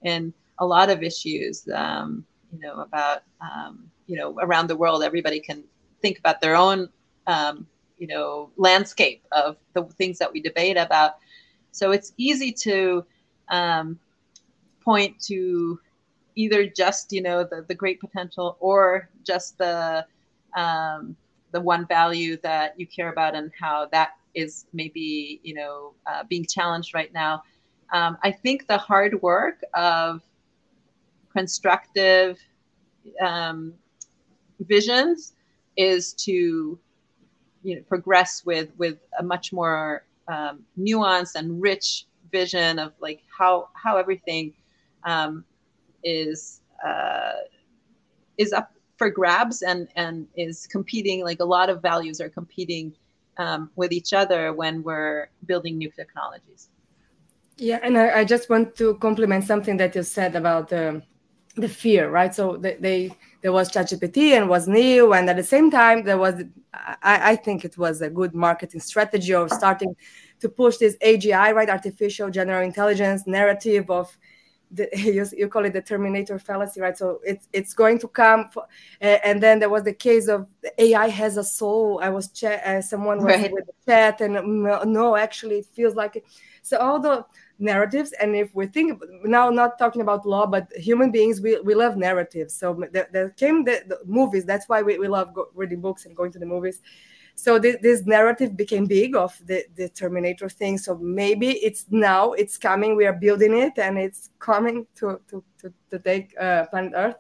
in 0.03 0.33
a 0.61 0.67
lot 0.67 0.89
of 0.89 1.03
issues, 1.03 1.67
um, 1.75 2.25
you 2.53 2.61
know, 2.61 2.77
about 2.81 3.23
um, 3.41 3.91
you 4.07 4.17
know 4.17 4.39
around 4.41 4.69
the 4.69 4.77
world. 4.77 5.03
Everybody 5.03 5.41
can 5.41 5.65
think 6.03 6.19
about 6.21 6.41
their 6.41 6.55
own, 6.55 6.89
um, 7.27 7.67
you 7.99 8.07
know, 8.07 8.51
landscape 8.57 9.25
of 9.33 9.57
the 9.75 9.85
things 9.85 10.19
that 10.19 10.33
we 10.33 10.41
debate 10.41 10.77
about. 10.77 11.17
So 11.73 11.93
it's 11.93 12.13
easy 12.17 12.53
to 12.53 13.05
um, 13.49 13.99
point 14.85 15.21
to 15.21 15.79
either 16.37 16.67
just 16.67 17.13
you 17.13 17.23
know 17.23 17.43
the, 17.43 17.65
the 17.67 17.75
great 17.75 17.99
potential 18.01 18.57
or 18.61 19.09
just 19.25 19.59
the 19.59 20.07
um, 20.57 21.17
the 21.53 21.61
one 21.61 21.87
value 21.87 22.37
that 22.43 22.79
you 22.79 22.87
care 22.87 23.11
about 23.11 23.35
and 23.35 23.51
how 23.59 23.89
that 23.93 24.11
is 24.35 24.67
maybe 24.73 25.41
you 25.43 25.55
know 25.55 25.95
uh, 26.07 26.23
being 26.29 26.45
challenged 26.45 26.95
right 26.95 27.13
now 27.13 27.43
um, 27.93 28.19
i 28.23 28.31
think 28.31 28.67
the 28.69 28.77
hard 28.77 29.21
work 29.23 29.61
of 29.75 30.23
constructive 31.33 32.39
um, 33.21 33.73
visions 34.61 35.35
is 35.77 36.13
to 36.15 36.79
you 37.67 37.75
know 37.75 37.83
progress 37.83 38.43
with 38.45 38.69
with 38.79 38.99
a 39.19 39.23
much 39.23 39.53
more 39.53 40.05
um, 40.29 40.61
nuanced 40.79 41.35
and 41.35 41.61
rich 41.61 42.07
vision 42.31 42.79
of 42.79 42.93
like 43.01 43.21
how 43.39 43.69
how 43.75 43.97
everything 43.97 44.55
um, 45.05 45.45
is 46.05 46.61
uh, 46.87 47.33
is 48.39 48.53
up 48.53 48.73
for 48.97 49.11
grabs 49.11 49.63
and 49.63 49.89
and 49.97 50.29
is 50.37 50.67
competing. 50.69 51.25
Like 51.25 51.41
a 51.41 51.45
lot 51.57 51.69
of 51.69 51.83
values 51.83 52.21
are 52.21 52.29
competing 52.29 52.95
um, 53.37 53.71
with 53.75 53.91
each 53.93 54.13
other 54.13 54.53
when 54.53 54.85
we're 54.85 55.29
building 55.45 55.77
new 55.77 55.91
technologies. 55.91 56.71
Yeah, 57.59 57.81
and 57.83 57.99
I, 57.99 58.21
I 58.21 58.25
just 58.25 58.49
want 58.49 58.77
to 58.77 58.95
compliment 58.97 59.45
something 59.45 59.77
that 59.79 59.95
you 59.97 60.05
said 60.05 60.37
about 60.37 60.69
the 60.69 61.03
the 61.57 61.69
fear, 61.69 62.11
right? 62.11 62.35
So 62.35 62.57
they, 62.57 62.77
they 62.77 63.11
there 63.43 63.53
was 63.53 63.71
ChatGPT 63.71 64.33
and 64.37 64.49
was 64.49 64.69
new, 64.69 65.13
and 65.13 65.29
at 65.29 65.37
the 65.37 65.43
same 65.43 65.71
time 65.71 66.05
there 66.05 66.19
was 66.19 66.43
I, 66.75 67.33
I 67.33 67.37
think 67.37 67.65
it 67.65 67.77
was 67.79 68.01
a 68.03 68.11
good 68.11 68.35
marketing 68.35 68.81
strategy 68.81 69.35
of 69.35 69.51
starting 69.51 69.97
to 70.41 70.49
push 70.49 70.77
this 70.77 70.97
AGI, 70.99 71.55
right, 71.55 71.71
artificial 71.71 72.31
general 72.31 72.63
intelligence 72.63 73.27
narrative 73.27 73.91
of 73.91 74.17
the, 74.71 74.89
you, 74.97 75.27
you, 75.37 75.49
call 75.49 75.65
it 75.65 75.73
the 75.73 75.83
Terminator 75.83 76.39
fallacy, 76.39 76.81
right? 76.81 76.97
So 76.97 77.21
it's 77.25 77.49
it's 77.53 77.75
going 77.75 77.99
to 78.01 78.09
come, 78.09 78.51
for, 78.51 78.65
uh, 79.01 79.19
and 79.25 79.43
then 79.43 79.59
there 79.59 79.71
was 79.71 79.85
the 79.85 79.95
case 79.95 80.29
of 80.29 80.47
AI 80.79 81.09
has 81.09 81.37
a 81.37 81.45
soul. 81.45 82.01
I 82.03 82.11
was 82.11 82.29
chat, 82.29 82.65
uh, 82.65 82.83
someone 82.83 83.19
was 83.19 83.41
right. 83.41 83.53
with 83.53 83.67
the 83.67 83.73
chat, 83.87 84.21
and 84.21 84.65
no, 84.93 85.17
actually, 85.17 85.59
it 85.59 85.67
feels 85.67 85.95
like 85.95 86.17
it. 86.17 86.25
So 86.63 86.79
all 86.79 87.01
the 87.01 87.25
narratives 87.59 88.13
and 88.21 88.37
if 88.37 88.55
we 88.55 88.67
think 88.67 89.03
now 89.25 89.49
not 89.49 89.79
talking 89.79 90.03
about 90.03 90.27
law 90.27 90.47
but 90.47 90.71
human 90.77 91.11
beings 91.11 91.41
we, 91.41 91.59
we 91.61 91.75
love 91.75 91.97
narratives. 91.97 92.55
So 92.55 92.85
there, 92.93 93.09
there 93.13 93.31
came 93.31 93.65
the, 93.65 93.83
the, 93.87 93.99
movies 94.05 94.45
that's 94.45 94.69
why 94.69 94.83
we, 94.83 94.99
we 94.99 95.09
love 95.09 95.33
go, 95.35 95.49
reading 95.55 95.81
books 95.81 96.05
and 96.05 96.15
going 96.15 96.33
to 96.33 96.39
the 96.39 96.47
movies. 96.47 96.83
So 97.35 97.59
this, 97.59 98.05
narrative 98.07 98.57
became 98.57 98.87
big 98.87 99.15
of 99.15 99.39
the, 99.45 99.65
the 99.75 99.91
terminator 99.91 100.49
thing. 100.49 100.79
So 100.79 100.97
maybe 100.97 101.51
it's 101.51 101.85
now 101.91 102.33
it's 102.33 102.57
coming 102.57 102.97
we 102.97 103.07
are 103.07 103.13
building 103.13 103.55
it 103.57 103.79
and 103.79 103.99
it's 103.99 104.31
coming 104.39 104.87
to 104.97 105.21
to, 105.29 105.43
to, 105.59 105.73
to 105.91 105.99
take 105.99 106.35
uh, 106.39 106.67
planet 106.67 106.93
earth 106.95 107.17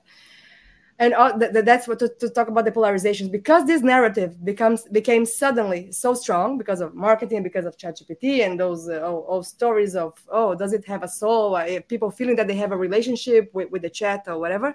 and 0.99 1.15
all, 1.15 1.39
th- 1.39 1.53
that's 1.65 1.87
what 1.87 1.99
to, 1.99 2.09
to, 2.09 2.31
talk 2.31 2.49
about 2.49 2.65
the 2.65 2.73
polarizations. 2.73 3.31
Because 3.31 3.67
this 3.67 3.83
narrative 3.83 4.43
becomes 4.45 4.85
became 4.85 5.27
suddenly 5.27 5.93
so 5.93 6.15
strong 6.15 6.57
because 6.57 6.81
of 6.81 6.95
marketing 6.95 7.43
because 7.43 7.67
of 7.67 7.77
ChatGPT 7.77 8.45
and 8.45 8.59
those 8.59 8.89
uh, 8.89 9.01
all, 9.03 9.43
stories 9.43 9.95
of 9.95 10.15
oh 10.29 10.55
does 10.55 10.73
it 10.73 10.87
have 10.87 11.03
a 11.03 11.09
soul? 11.09 11.61
People 11.89 12.11
feeling 12.11 12.37
that 12.37 12.49
they 12.49 12.57
have 12.57 12.73
a 12.73 12.77
relationship 12.77 13.51
with, 13.53 13.71
with 13.71 13.83
the 13.83 13.91
chat 13.91 14.25
or 14.27 14.39
whatever. 14.39 14.75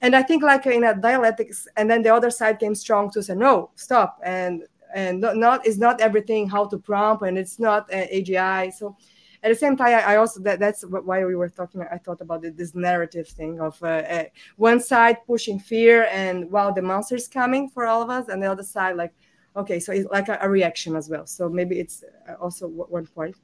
And 0.00 0.14
i 0.14 0.22
think 0.22 0.44
like 0.44 0.64
in 0.66 0.84
a 0.84 0.94
dialectics 0.94 1.66
and 1.76 1.90
then 1.90 2.02
the 2.02 2.14
other 2.14 2.30
side 2.30 2.60
came 2.60 2.76
strong 2.76 3.10
to 3.10 3.22
say 3.22 3.34
no 3.34 3.70
stop. 3.74 4.20
And 4.22 4.64
and 4.94 5.20
not, 5.20 5.36
not 5.36 5.66
is 5.66 5.78
not 5.78 6.00
everything 6.00 6.48
how 6.48 6.66
to 6.66 6.78
prompt 6.78 7.22
and 7.22 7.36
it's 7.36 7.58
not 7.58 7.92
uh, 7.92 8.06
agi 8.06 8.72
so 8.72 8.96
at 9.42 9.50
the 9.50 9.54
same 9.54 9.76
time 9.76 10.02
i 10.06 10.16
also 10.16 10.40
that, 10.40 10.58
that's 10.58 10.82
why 10.82 11.24
we 11.24 11.34
were 11.34 11.48
talking 11.48 11.82
i 11.92 11.98
thought 11.98 12.20
about 12.20 12.42
this 12.42 12.74
narrative 12.74 13.28
thing 13.28 13.60
of 13.60 13.80
uh, 13.82 13.86
uh, 13.86 14.24
one 14.56 14.80
side 14.80 15.16
pushing 15.26 15.58
fear 15.58 16.08
and 16.10 16.50
wow 16.50 16.70
the 16.70 16.82
monster 16.82 17.14
is 17.14 17.28
coming 17.28 17.68
for 17.68 17.86
all 17.86 18.02
of 18.02 18.10
us 18.10 18.28
and 18.28 18.42
the 18.42 18.50
other 18.50 18.62
side 18.62 18.96
like 18.96 19.12
okay 19.58 19.80
so 19.80 19.92
it's 19.92 20.08
like 20.10 20.28
a, 20.28 20.38
a 20.40 20.48
reaction 20.48 20.96
as 20.96 21.08
well. 21.08 21.26
So 21.26 21.48
maybe 21.48 21.78
it's 21.80 22.04
uh, 22.28 22.34
also 22.34 22.68
one 22.68 23.06
point. 23.06 23.36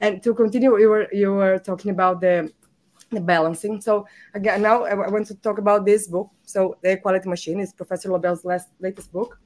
And 0.00 0.22
to 0.22 0.34
continue 0.34 0.78
you 0.78 0.88
were 0.88 1.08
you 1.12 1.32
were 1.32 1.58
talking 1.58 1.90
about 1.90 2.20
the 2.20 2.52
the 3.10 3.20
balancing. 3.20 3.80
So 3.80 4.06
again 4.34 4.62
now 4.62 4.84
i 4.84 4.94
want 4.94 5.26
to 5.26 5.34
talk 5.34 5.58
about 5.58 5.84
this 5.84 6.06
book. 6.06 6.30
So 6.44 6.76
the 6.82 6.92
equality 6.92 7.28
machine 7.28 7.60
is 7.60 7.72
professor 7.72 8.10
lobel's 8.10 8.44
last 8.44 8.68
latest 8.80 9.12
book 9.12 9.38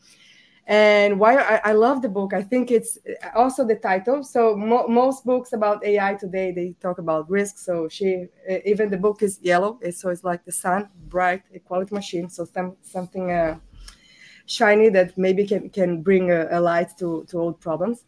and 0.66 1.18
why 1.18 1.36
I, 1.36 1.60
I, 1.70 1.72
love 1.72 2.02
the 2.02 2.08
book 2.08 2.32
i 2.32 2.42
think 2.42 2.70
it's 2.70 2.96
also 3.34 3.66
the 3.66 3.74
title. 3.74 4.22
So 4.22 4.56
mo- 4.56 4.86
most 4.86 5.24
books 5.24 5.52
about 5.52 5.84
ai 5.84 6.14
today 6.14 6.52
they 6.52 6.74
talk 6.80 6.98
about 6.98 7.28
risk. 7.28 7.58
So 7.58 7.88
she 7.88 8.26
even 8.64 8.88
the 8.88 8.96
book 8.96 9.22
is 9.22 9.40
yellow 9.42 9.80
so 9.90 10.10
it's 10.10 10.22
like 10.22 10.44
the 10.44 10.52
sun 10.52 10.88
bright 11.08 11.42
equality 11.52 11.94
machine. 11.94 12.28
So 12.28 12.44
some, 12.44 12.76
something 12.82 13.32
uh, 13.32 13.58
shiny 14.46 14.88
that 14.90 15.16
maybe 15.18 15.46
can, 15.46 15.68
can 15.70 16.02
bring 16.02 16.30
a, 16.30 16.48
a 16.50 16.60
light 16.60 16.96
to, 16.98 17.24
to 17.28 17.38
old 17.38 17.60
problems. 17.60 18.04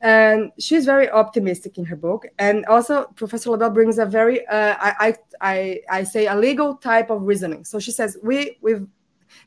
And 0.00 0.52
she's 0.58 0.84
very 0.84 1.10
optimistic 1.10 1.78
in 1.78 1.84
her 1.86 1.96
book. 1.96 2.26
And 2.38 2.64
also 2.66 3.06
professor 3.16 3.50
lobel 3.50 3.70
brings 3.70 3.98
a 3.98 4.06
very 4.06 4.46
uh, 4.46 4.76
I, 4.78 5.16
I 5.40 5.80
i 5.90 6.04
say 6.04 6.26
a 6.26 6.36
legal 6.36 6.76
type 6.76 7.10
of 7.10 7.22
reasoning. 7.22 7.64
So 7.64 7.80
she 7.80 7.90
says 7.90 8.16
we 8.22 8.58
we've 8.62 8.86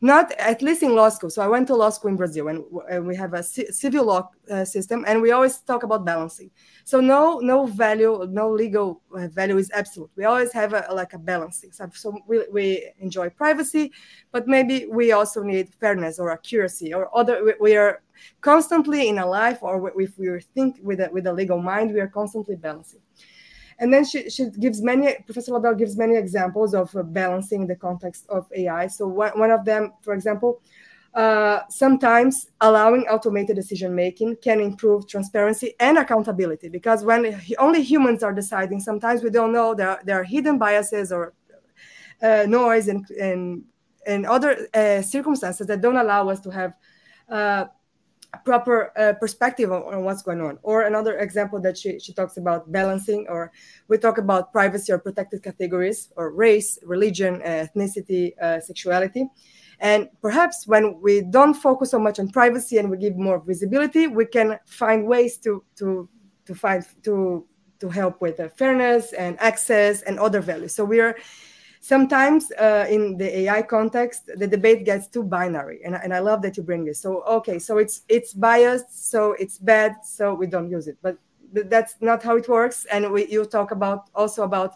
not 0.02 0.32
at 0.34 0.62
least 0.62 0.84
in 0.84 0.96
law 0.96 1.10
school. 1.10 1.30
So 1.30 1.41
I 1.41 1.48
went 1.48 1.67
to 1.67 1.76
law 1.76 1.89
school 1.89 2.10
in 2.10 2.17
Brazil, 2.17 2.48
and 2.48 3.06
we 3.06 3.15
have 3.15 3.34
a 3.34 3.44
civil 3.44 4.06
law 4.06 4.30
uh, 4.50 4.65
system, 4.65 5.04
and 5.08 5.22
we 5.22 5.32
always 5.32 5.60
talk 5.60 5.84
about 5.84 6.06
balancing. 6.06 6.52
So 6.84 7.00
no, 7.00 7.39
no 7.39 7.65
value, 7.65 8.26
no 8.30 8.50
legal 8.50 9.02
uh, 9.15 9.28
value 9.28 9.58
is 9.58 9.72
absolute. 9.72 10.10
We 10.15 10.26
always 10.26 10.52
have 10.54 10.74
a, 10.74 10.88
like 10.94 11.13
a 11.13 11.20
balancing. 11.20 11.72
So, 11.72 11.89
so 11.94 12.17
we, 12.28 12.46
we 12.52 12.91
enjoy 13.00 13.30
privacy, 13.30 13.91
but 14.32 14.48
maybe 14.48 14.88
we 14.89 15.12
also 15.12 15.44
need 15.44 15.70
fairness 15.80 16.20
or 16.20 16.32
accuracy 16.32 16.94
or 16.94 17.15
other. 17.17 17.44
We, 17.44 17.54
we 17.60 17.78
are 17.78 18.02
constantly 18.41 19.10
in 19.10 19.20
a 19.20 19.26
life, 19.26 19.60
or 19.62 19.91
if 20.00 20.17
we 20.17 20.39
think 20.54 20.80
with 20.82 21.00
a, 21.00 21.10
with 21.12 21.28
a 21.28 21.34
legal 21.34 21.62
mind, 21.62 21.94
we 21.94 22.00
are 22.00 22.08
constantly 22.08 22.56
balancing. 22.56 23.02
And 23.82 23.91
then 23.91 24.06
she, 24.06 24.30
she 24.30 24.46
gives 24.52 24.82
many, 24.82 25.15
Professor 25.26 25.52
Lobel 25.54 25.74
gives 25.74 25.98
many 25.98 26.15
examples 26.15 26.76
of 26.76 26.96
uh, 26.96 27.02
balancing 27.02 27.65
the 27.65 27.76
context 27.76 28.28
of 28.30 28.46
AI. 28.56 28.86
So 28.86 29.08
one, 29.08 29.38
one 29.38 29.50
of 29.50 29.65
them, 29.65 29.94
for 30.04 30.13
example, 30.13 30.62
uh, 31.15 31.62
sometimes 31.67 32.46
allowing 32.62 33.02
automated 33.08 33.56
decision 33.56 33.94
making 33.96 34.38
can 34.38 34.62
improve 34.62 35.08
transparency 35.08 35.74
and 35.80 35.98
accountability 35.98 36.70
because 36.70 37.04
when 37.04 37.41
only 37.58 37.82
humans 37.82 38.22
are 38.22 38.32
deciding, 38.32 38.80
sometimes 38.80 39.24
we 39.24 39.32
don't 39.32 39.52
know 39.52 39.74
there, 39.74 40.00
there 40.06 40.22
are 40.22 40.24
hidden 40.24 40.60
biases 40.60 41.12
or 41.12 41.34
uh, 42.22 42.46
noise 42.48 42.88
and, 42.88 43.10
and, 43.10 43.63
and 44.06 44.28
other 44.28 44.67
uh, 44.76 45.02
circumstances 45.02 45.65
that 45.65 45.82
don't 45.82 45.98
allow 45.98 46.30
us 46.30 46.39
to 46.39 46.52
have 46.52 46.74
uh, 47.30 47.65
proper 48.46 48.91
uh, 48.98 49.13
perspective 49.13 49.72
on, 49.72 49.82
on, 49.84 50.04
what's 50.04 50.22
going 50.22 50.41
on. 50.41 50.58
Or 50.63 50.84
another 50.84 51.17
example 51.17 51.60
that 51.62 51.78
she, 51.78 52.00
she 52.00 52.13
talks 52.13 52.38
about 52.38 52.72
balancing, 52.72 53.28
or 53.28 53.52
we 53.88 53.98
talk 53.98 54.17
about 54.17 54.52
privacy 54.52 54.91
or 54.91 55.00
protected 55.00 55.44
categories, 55.44 56.10
or 56.15 56.32
race, 56.32 56.80
religion, 56.84 57.41
uh, 57.44 57.67
ethnicity, 57.67 58.38
uh, 58.41 58.60
sexuality. 58.60 59.28
And 59.80 60.10
perhaps 60.22 60.67
when 60.67 61.02
we 61.02 61.22
don't 61.22 61.56
focus 61.56 61.91
so 61.91 62.00
much 62.00 62.20
on 62.20 62.30
privacy 62.30 62.78
and 62.78 62.89
we 62.89 62.98
give 62.98 63.17
more 63.17 63.39
visibility, 63.39 64.08
we 64.08 64.26
can 64.26 64.60
find 64.65 65.06
ways 65.06 65.38
to 65.39 65.63
to 65.78 66.08
to 66.46 66.56
find 66.56 66.86
to 67.04 67.48
to 67.80 67.89
help 67.89 68.22
with 68.22 68.39
fairness 68.58 69.12
and 69.13 69.39
access 69.41 70.04
and 70.04 70.20
other 70.20 70.39
values. 70.39 70.76
So 70.76 70.86
we 70.86 71.00
are 71.00 71.17
sometimes 71.82 72.52
uh, 72.52 72.86
in 72.89 73.17
the 73.17 73.39
AI 73.39 73.63
context, 73.63 74.30
the 74.38 74.48
debate 74.48 74.86
gets 74.86 75.08
too 75.08 75.24
binary, 75.24 75.82
and, 75.84 75.96
and 75.96 76.13
I 76.13 76.20
love 76.20 76.41
that 76.44 76.56
you 76.56 76.63
bring 76.63 76.86
this. 76.86 77.02
So 77.02 77.24
okay, 77.24 77.60
so 77.60 77.78
it's 77.78 78.04
it's 78.08 78.34
biased, 78.34 79.12
so 79.12 79.34
it's 79.34 79.58
bad, 79.58 79.96
so 80.06 80.34
we 80.34 80.48
don't 80.48 80.70
use 80.70 80.88
it. 80.88 80.98
But 81.02 81.17
that's 81.52 81.96
not 82.00 82.24
how 82.24 82.38
it 82.38 82.48
works. 82.48 82.86
And 82.86 83.12
we, 83.12 83.28
you 83.28 83.44
talk 83.44 83.72
about 83.72 84.10
also 84.15 84.44
about 84.44 84.76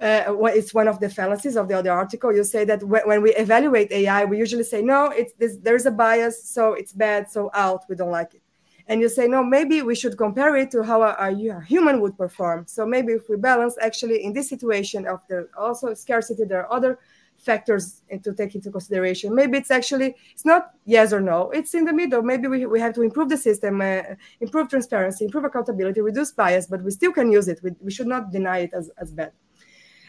uh, 0.00 0.24
it's 0.54 0.72
one 0.72 0.88
of 0.88 0.98
the 1.00 1.10
fallacies 1.10 1.56
of 1.56 1.68
the 1.68 1.74
other 1.74 1.92
article. 1.92 2.34
You 2.34 2.44
say 2.44 2.64
that 2.64 2.82
when 2.82 3.20
we 3.20 3.34
evaluate 3.34 3.92
AI, 3.92 4.24
we 4.24 4.38
usually 4.38 4.64
say 4.64 4.82
no, 4.82 5.06
it's 5.06 5.32
this, 5.34 5.58
there's 5.58 5.86
a 5.86 5.90
bias, 5.90 6.48
so 6.48 6.72
it's 6.72 6.92
bad, 6.92 7.30
so 7.30 7.50
out, 7.54 7.84
we 7.88 7.96
don't 7.96 8.10
like 8.10 8.34
it 8.34 8.43
and 8.88 9.00
you 9.00 9.08
say 9.08 9.26
no 9.26 9.42
maybe 9.42 9.82
we 9.82 9.94
should 9.94 10.16
compare 10.16 10.56
it 10.56 10.70
to 10.70 10.82
how 10.82 11.02
a, 11.02 11.16
a, 11.18 11.60
human 11.62 12.00
would 12.00 12.16
perform. 12.16 12.64
So 12.66 12.86
maybe 12.86 13.12
if 13.12 13.28
we 13.28 13.36
balance 13.36 13.76
actually 13.80 14.24
in 14.24 14.32
this 14.32 14.48
situation 14.48 15.06
of 15.06 15.20
the 15.28 15.48
also 15.56 15.94
scarcity 15.94 16.44
there 16.44 16.60
are 16.64 16.72
other 16.72 16.98
factors 17.38 18.02
to 18.22 18.32
take 18.32 18.54
into 18.54 18.70
consideration. 18.70 19.34
Maybe 19.34 19.58
it's 19.58 19.70
actually 19.70 20.14
it's 20.32 20.44
not 20.44 20.70
yes 20.84 21.12
or 21.12 21.20
no. 21.20 21.50
It's 21.50 21.74
in 21.74 21.84
the 21.84 21.92
middle. 21.92 22.22
Maybe 22.22 22.48
we, 22.48 22.64
we 22.66 22.80
have 22.80 22.94
to 22.94 23.02
improve 23.02 23.28
the 23.28 23.36
system 23.36 23.80
uh, 23.80 24.02
improve 24.40 24.68
transparency 24.68 25.24
improve 25.24 25.44
accountability 25.44 26.00
reduce 26.00 26.32
bias 26.32 26.66
but 26.66 26.82
we 26.82 26.90
still 26.90 27.12
can 27.12 27.30
use 27.32 27.48
it. 27.48 27.60
We, 27.62 27.72
we 27.80 27.90
should 27.90 28.06
not 28.06 28.32
deny 28.32 28.58
it 28.58 28.72
as, 28.74 28.90
as 28.98 29.10
bad. 29.10 29.32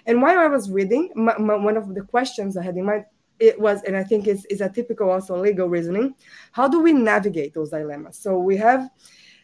And 0.07 0.21
while 0.21 0.37
i 0.39 0.47
was 0.47 0.69
reading 0.69 1.11
my, 1.15 1.37
my, 1.37 1.55
one 1.55 1.77
of 1.77 1.95
the 1.95 2.01
questions 2.01 2.57
i 2.57 2.63
had 2.63 2.75
in 2.75 2.85
mind 2.85 3.05
it 3.39 3.59
was, 3.59 3.83
and 3.83 3.95
I 3.95 4.03
think 4.03 4.27
it's, 4.27 4.45
it's 4.49 4.61
a 4.61 4.69
typical 4.69 5.09
also 5.09 5.37
legal 5.37 5.67
reasoning. 5.67 6.15
How 6.51 6.67
do 6.67 6.79
we 6.81 6.93
navigate 6.93 7.53
those 7.53 7.69
dilemmas? 7.69 8.17
So 8.17 8.37
we 8.37 8.57
have, 8.57 8.89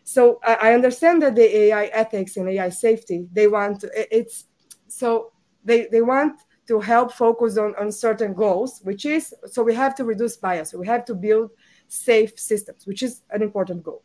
so 0.04 0.40
I, 0.44 0.54
I 0.54 0.74
understand 0.74 1.22
that 1.22 1.36
the 1.36 1.58
AI 1.58 1.86
ethics 1.86 2.38
and 2.38 2.50
AI 2.50 2.70
safety, 2.70 3.28
they 3.32 3.48
want, 3.48 3.82
to, 3.82 4.16
it's, 4.16 4.46
so 4.88 5.32
they, 5.64 5.88
they 5.92 6.02
want 6.02 6.42
to 6.68 6.80
help 6.80 7.12
focus 7.12 7.58
on, 7.58 7.76
on 7.80 7.92
certain 7.92 8.34
goals, 8.34 8.80
which 8.84 9.06
is, 9.06 9.34
so 9.46 9.64
we 9.64 9.74
have 9.74 9.96
to 9.96 10.04
reduce 10.06 10.38
bias. 10.38 10.72
So 10.72 10.78
we 10.78 10.88
have 10.88 11.06
to 11.06 11.16
build 11.16 11.52
safe 11.88 12.40
systems, 12.40 12.88
which 12.88 13.04
is 13.04 13.22
an 13.32 13.42
important 13.42 13.84
goal. 13.84 14.04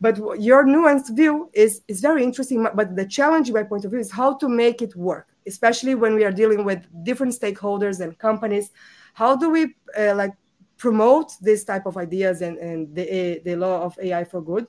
But 0.00 0.18
your 0.40 0.64
nuanced 0.64 1.16
view 1.16 1.50
is, 1.54 1.82
is 1.88 2.00
very 2.00 2.22
interesting. 2.22 2.66
But 2.74 2.96
the 2.96 3.06
challenge, 3.06 3.50
my 3.50 3.62
point 3.62 3.84
of 3.84 3.90
view, 3.90 4.00
is 4.00 4.10
how 4.10 4.34
to 4.36 4.48
make 4.48 4.82
it 4.82 4.94
work, 4.96 5.28
especially 5.46 5.94
when 5.94 6.14
we 6.14 6.24
are 6.24 6.32
dealing 6.32 6.64
with 6.64 6.84
different 7.04 7.32
stakeholders 7.32 8.00
and 8.00 8.18
companies 8.18 8.70
how 9.14 9.34
do 9.36 9.50
we 9.50 9.74
uh, 9.98 10.14
like 10.14 10.34
promote 10.76 11.32
this 11.40 11.64
type 11.64 11.86
of 11.86 11.96
ideas 11.96 12.42
and, 12.42 12.58
and 12.58 12.94
the, 12.94 13.40
the 13.44 13.56
law 13.56 13.82
of 13.82 13.98
ai 14.00 14.24
for 14.24 14.42
good? 14.42 14.66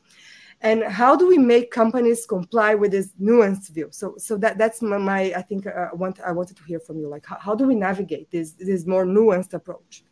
And 0.62 0.84
how 0.84 1.18
do 1.18 1.28
we 1.28 1.38
make 1.38 1.70
companies 1.70 2.26
comply 2.26 2.74
with 2.76 2.92
this 2.92 3.12
nuanced 3.22 3.70
view? 3.74 3.90
So 3.92 4.16
so 4.18 4.38
that 4.38 4.58
that's 4.58 4.82
my, 4.82 4.98
my 4.98 5.22
i 5.36 5.42
think 5.42 5.68
uh, 5.68 5.90
i 5.92 5.94
want 5.94 6.22
i 6.22 6.32
wanted 6.32 6.56
to 6.58 6.64
hear 6.64 6.80
from 6.80 6.98
you. 7.00 7.10
Like 7.10 7.26
how, 7.26 7.38
how 7.38 7.56
do 7.56 7.68
we 7.68 7.76
navigate 7.76 8.32
this 8.32 8.54
this 8.54 8.86
more 8.86 9.06
nuanced 9.06 9.54
approach? 9.54 10.04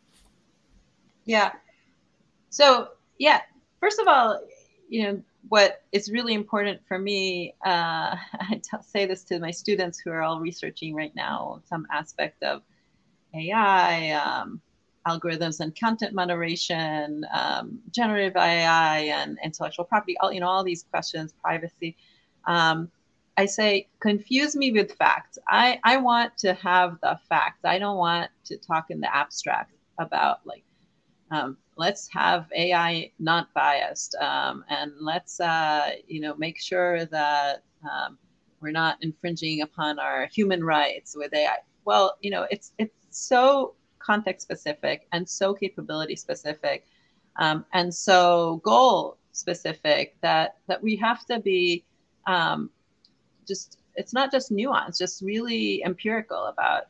Yeah. 1.24 1.52
So 2.50 2.90
yeah 3.18 3.40
first 3.80 3.98
of 3.98 4.08
all 4.08 4.40
you 4.88 5.02
know 5.02 5.22
what 5.48 5.82
is 5.92 6.10
really 6.10 6.34
important 6.34 6.80
for 6.88 6.98
me 6.98 7.54
uh, 7.64 8.16
i 8.40 8.60
say 8.82 9.06
this 9.06 9.24
to 9.24 9.38
my 9.38 9.50
students 9.50 9.98
who 9.98 10.10
are 10.10 10.22
all 10.22 10.40
researching 10.40 10.94
right 10.94 11.14
now 11.14 11.60
some 11.68 11.86
aspect 11.90 12.42
of 12.42 12.62
AI, 13.34 14.12
um, 14.12 14.60
algorithms 15.06 15.60
and 15.60 15.78
content 15.78 16.14
moderation, 16.14 17.26
um, 17.32 17.80
generative 17.90 18.36
AI 18.36 18.98
and 19.00 19.38
intellectual 19.44 19.84
property, 19.84 20.16
all, 20.20 20.32
you 20.32 20.40
know, 20.40 20.48
all 20.48 20.64
these 20.64 20.84
questions, 20.90 21.34
privacy. 21.42 21.96
Um, 22.46 22.90
I 23.36 23.46
say, 23.46 23.88
confuse 24.00 24.54
me 24.54 24.72
with 24.72 24.92
facts. 24.92 25.38
I, 25.48 25.80
I 25.84 25.96
want 25.96 26.38
to 26.38 26.54
have 26.54 26.98
the 27.02 27.18
facts. 27.28 27.64
I 27.64 27.78
don't 27.78 27.96
want 27.96 28.30
to 28.46 28.56
talk 28.56 28.86
in 28.90 29.00
the 29.00 29.14
abstract 29.14 29.72
about 29.98 30.46
like, 30.46 30.64
um, 31.30 31.56
let's 31.76 32.08
have 32.12 32.46
AI 32.56 33.10
not 33.18 33.52
biased 33.54 34.14
um, 34.16 34.64
and 34.68 34.92
let's, 35.00 35.40
uh, 35.40 35.90
you 36.06 36.20
know, 36.20 36.34
make 36.36 36.60
sure 36.60 37.06
that 37.06 37.64
um, 37.82 38.18
we're 38.60 38.70
not 38.70 38.98
infringing 39.02 39.62
upon 39.62 39.98
our 39.98 40.26
human 40.32 40.62
rights 40.62 41.16
with 41.16 41.34
AI. 41.34 41.56
Well, 41.84 42.16
you 42.20 42.30
know, 42.30 42.46
it's 42.50 42.72
it's 42.78 42.94
so 43.10 43.74
context 43.98 44.42
specific 44.42 45.06
and 45.12 45.28
so 45.28 45.54
capability 45.54 46.16
specific 46.16 46.84
um, 47.36 47.64
and 47.72 47.92
so 47.92 48.60
goal 48.64 49.18
specific 49.32 50.16
that 50.20 50.56
that 50.68 50.82
we 50.82 50.96
have 50.96 51.24
to 51.26 51.40
be 51.40 51.84
um, 52.26 52.70
just 53.46 53.78
it's 53.96 54.12
not 54.12 54.30
just 54.30 54.50
nuance 54.50 54.98
just 54.98 55.22
really 55.22 55.82
empirical 55.84 56.46
about 56.46 56.84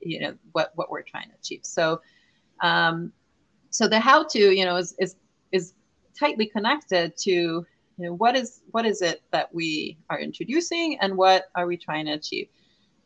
you 0.00 0.20
know 0.20 0.34
what 0.52 0.72
what 0.74 0.90
we're 0.90 1.02
trying 1.02 1.28
to 1.28 1.34
achieve. 1.40 1.60
So 1.62 2.00
um, 2.62 3.12
so 3.70 3.88
the 3.88 4.00
how 4.00 4.24
to 4.28 4.38
you 4.38 4.64
know 4.64 4.76
is 4.76 4.94
is 4.98 5.16
is 5.52 5.74
tightly 6.18 6.46
connected 6.46 7.16
to 7.18 7.30
you 7.30 7.66
know 7.98 8.14
what 8.14 8.34
is 8.34 8.62
what 8.70 8.86
is 8.86 9.02
it 9.02 9.22
that 9.30 9.54
we 9.54 9.98
are 10.10 10.18
introducing 10.18 10.98
and 11.00 11.16
what 11.16 11.50
are 11.54 11.66
we 11.66 11.76
trying 11.76 12.06
to 12.06 12.12
achieve? 12.12 12.48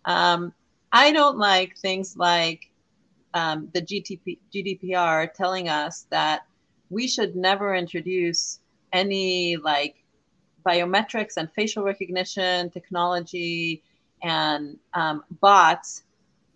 Um, 0.04 0.52
i 0.92 1.12
don't 1.12 1.38
like 1.38 1.76
things 1.76 2.16
like 2.16 2.70
um, 3.34 3.68
the 3.74 3.82
GTP, 3.82 4.38
gdpr 4.54 5.32
telling 5.34 5.68
us 5.68 6.06
that 6.10 6.46
we 6.88 7.06
should 7.06 7.36
never 7.36 7.74
introduce 7.74 8.60
any 8.92 9.56
like 9.56 9.96
biometrics 10.66 11.36
and 11.36 11.50
facial 11.52 11.84
recognition 11.84 12.70
technology 12.70 13.82
and 14.22 14.78
um, 14.94 15.22
bots 15.40 16.02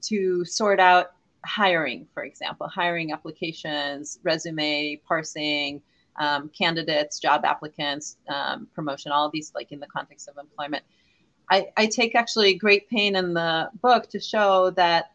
to 0.02 0.44
sort 0.44 0.80
out 0.80 1.12
hiring, 1.44 2.06
for 2.12 2.24
example, 2.24 2.66
hiring 2.66 3.12
applications, 3.12 4.18
resume 4.22 5.00
parsing, 5.06 5.82
um, 6.18 6.50
candidates, 6.56 7.18
job 7.18 7.44
applicants, 7.44 8.16
um, 8.28 8.66
promotion, 8.74 9.12
all 9.12 9.30
these 9.30 9.52
like 9.54 9.70
in 9.72 9.80
the 9.80 9.86
context 9.86 10.28
of 10.28 10.38
employment. 10.38 10.82
I, 11.50 11.68
I 11.76 11.86
take 11.86 12.14
actually 12.14 12.54
great 12.54 12.88
pain 12.88 13.16
in 13.16 13.34
the 13.34 13.70
book 13.82 14.08
to 14.10 14.20
show 14.20 14.70
that 14.70 15.12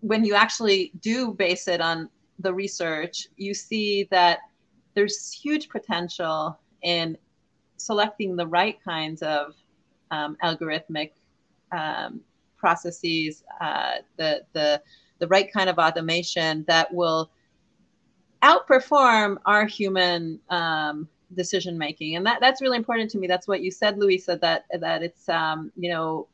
when 0.00 0.24
you 0.24 0.34
actually 0.34 0.92
do 1.00 1.32
base 1.32 1.66
it 1.66 1.80
on 1.80 2.08
the 2.38 2.54
research, 2.54 3.26
you 3.36 3.52
see 3.54 4.04
that 4.10 4.38
there's 4.94 5.32
huge 5.32 5.68
potential 5.68 6.58
in 6.82 7.16
selecting 7.76 8.36
the 8.36 8.46
right 8.46 8.78
kinds 8.84 9.22
of 9.22 9.54
um, 10.10 10.36
algorithmic 10.44 11.10
um, 11.72 12.20
processes, 12.56 13.42
uh, 13.60 13.94
the, 14.16 14.42
the, 14.52 14.80
the 15.18 15.26
right 15.28 15.52
kind 15.52 15.68
of 15.68 15.78
automation 15.78 16.64
that 16.68 16.92
will 16.92 17.30
outperform 18.42 19.36
our 19.46 19.66
human 19.66 20.38
um, 20.50 21.08
decision 21.34 21.78
making. 21.78 22.16
And 22.16 22.26
that, 22.26 22.40
that's 22.40 22.60
really 22.60 22.76
important 22.76 23.10
to 23.10 23.18
me. 23.18 23.26
That's 23.26 23.48
what 23.48 23.62
you 23.62 23.70
said, 23.70 23.96
Luiza, 23.96 24.40
that, 24.40 24.64
that 24.78 25.02
it's, 25.02 25.28
um, 25.28 25.72
you 25.76 25.90
know, 25.90 26.28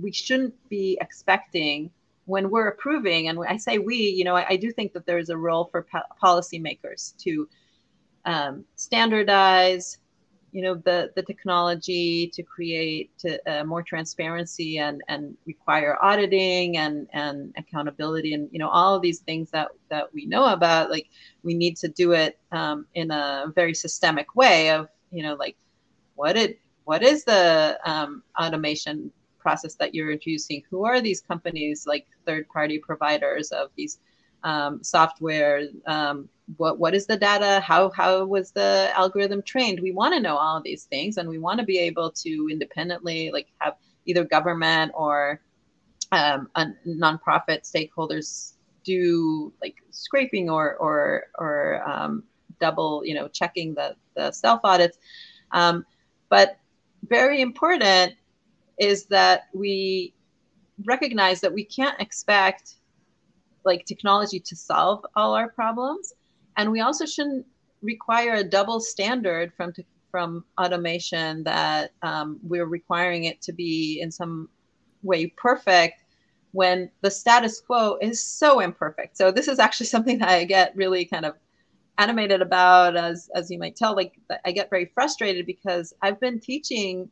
we 0.00 0.12
shouldn't 0.12 0.54
be 0.68 0.98
expecting 1.00 1.90
when 2.26 2.50
we're 2.50 2.68
approving, 2.68 3.28
and 3.28 3.38
I 3.48 3.56
say 3.56 3.78
we, 3.78 3.96
you 3.96 4.22
know, 4.22 4.36
I, 4.36 4.46
I 4.50 4.56
do 4.56 4.70
think 4.70 4.92
that 4.92 5.06
there's 5.06 5.30
a 5.30 5.36
role 5.36 5.64
for 5.64 5.82
po- 5.82 6.02
policymakers 6.22 7.16
to 7.18 7.48
um, 8.24 8.64
standardize, 8.76 9.98
you 10.52 10.60
know, 10.60 10.74
the 10.74 11.10
the 11.16 11.22
technology 11.22 12.30
to 12.34 12.42
create 12.42 13.16
to, 13.18 13.40
uh, 13.50 13.64
more 13.64 13.82
transparency 13.82 14.78
and 14.78 15.02
and 15.08 15.34
require 15.46 15.98
auditing 16.02 16.76
and 16.76 17.08
and 17.12 17.54
accountability 17.56 18.34
and 18.34 18.48
you 18.52 18.58
know 18.58 18.68
all 18.68 18.94
of 18.94 19.02
these 19.02 19.20
things 19.20 19.50
that 19.50 19.68
that 19.88 20.12
we 20.12 20.26
know 20.26 20.44
about. 20.44 20.90
Like 20.90 21.08
we 21.42 21.54
need 21.54 21.76
to 21.78 21.88
do 21.88 22.12
it 22.12 22.38
um, 22.52 22.86
in 22.94 23.10
a 23.10 23.46
very 23.54 23.74
systemic 23.74 24.36
way 24.36 24.70
of 24.70 24.88
you 25.10 25.22
know 25.22 25.34
like 25.34 25.56
what 26.16 26.36
it 26.36 26.60
what 26.84 27.02
is 27.02 27.24
the 27.24 27.78
um, 27.86 28.22
automation 28.38 29.10
process 29.38 29.74
that 29.76 29.94
you're 29.94 30.12
introducing 30.12 30.62
who 30.70 30.84
are 30.84 31.00
these 31.00 31.20
companies 31.20 31.84
like 31.86 32.06
third 32.26 32.46
party 32.48 32.78
providers 32.78 33.50
of 33.50 33.70
these 33.76 33.98
um, 34.44 34.82
software 34.82 35.68
um, 35.86 36.28
what 36.56 36.78
what 36.78 36.94
is 36.94 37.06
the 37.06 37.16
data? 37.16 37.60
How 37.60 37.90
how 37.90 38.24
was 38.24 38.52
the 38.52 38.90
algorithm 38.94 39.42
trained? 39.42 39.80
We 39.80 39.92
want 39.92 40.14
to 40.14 40.20
know 40.20 40.36
all 40.36 40.56
of 40.56 40.64
these 40.64 40.84
things 40.84 41.16
and 41.16 41.28
we 41.28 41.38
want 41.38 41.60
to 41.60 41.66
be 41.66 41.78
able 41.78 42.10
to 42.10 42.48
independently 42.50 43.30
like 43.32 43.48
have 43.58 43.74
either 44.04 44.24
government 44.24 44.92
or 44.94 45.40
um, 46.10 46.48
nonprofit 46.86 47.62
stakeholders 47.62 48.54
do 48.84 49.52
like 49.62 49.76
scraping 49.90 50.50
or 50.50 50.76
or 50.76 51.24
or 51.38 51.88
um, 51.88 52.24
double 52.60 53.02
you 53.04 53.14
know 53.14 53.28
checking 53.28 53.74
the 53.74 53.94
the 54.14 54.32
self 54.32 54.60
audits. 54.64 54.98
Um, 55.52 55.86
but 56.28 56.58
very 57.08 57.40
important 57.40 58.14
is 58.78 59.06
that 59.06 59.48
we 59.52 60.14
recognize 60.84 61.40
that 61.40 61.52
we 61.52 61.64
can't 61.64 62.00
expect 62.00 62.76
like 63.64 63.84
technology 63.84 64.40
to 64.40 64.56
solve 64.56 65.04
all 65.16 65.34
our 65.34 65.48
problems. 65.50 66.12
And 66.56 66.70
we 66.70 66.80
also 66.80 67.06
shouldn't 67.06 67.46
require 67.80 68.34
a 68.34 68.44
double 68.44 68.80
standard 68.80 69.52
from 69.54 69.72
from 70.10 70.44
automation 70.60 71.42
that 71.44 71.92
um, 72.02 72.38
we're 72.42 72.66
requiring 72.66 73.24
it 73.24 73.40
to 73.40 73.52
be 73.52 73.98
in 74.02 74.10
some 74.10 74.48
way 75.02 75.26
perfect 75.38 76.04
when 76.52 76.90
the 77.00 77.10
status 77.10 77.62
quo 77.62 77.96
is 78.02 78.22
so 78.22 78.60
imperfect. 78.60 79.16
So 79.16 79.30
this 79.32 79.48
is 79.48 79.58
actually 79.58 79.86
something 79.86 80.18
that 80.18 80.28
i 80.28 80.44
get 80.44 80.76
really 80.76 81.04
kind 81.06 81.24
of 81.24 81.34
animated 81.98 82.42
about 82.42 82.96
as 82.96 83.30
as 83.34 83.50
you 83.50 83.58
might 83.58 83.76
tell. 83.76 83.96
Like 83.96 84.12
i 84.44 84.52
get 84.52 84.70
very 84.70 84.86
frustrated 84.94 85.46
because 85.46 85.94
i've 86.02 86.20
been 86.20 86.40
teaching 86.40 87.10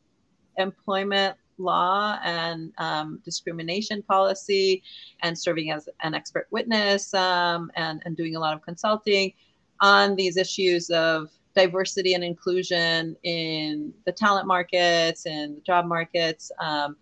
employment 0.59 1.37
law 1.61 2.19
and 2.25 2.73
um, 2.79 3.21
discrimination 3.25 4.03
policy 4.03 4.83
and 5.23 5.39
serving 5.39 5.71
as 5.71 5.89
an 6.03 6.15
expert 6.15 6.47
witness 6.51 7.15
um, 7.15 7.71
and, 7.77 8.03
and 8.05 8.17
doing 8.17 8.37
a 8.37 8.41
lot 8.41 8.55
of 8.55 8.63
consulting 8.63 9.33
on 9.81 10.17
these 10.17 10.37
issues 10.37 10.91
of 10.91 11.31
diversity 11.55 12.15
and 12.15 12.25
inclusion 12.25 13.17
in 13.23 13.93
the 14.07 14.13
talent 14.13 14.47
markets 14.47 15.27
and 15.27 15.57
the 15.57 15.61
job 15.61 15.87
markets 15.87 16.51
um, 16.61 16.97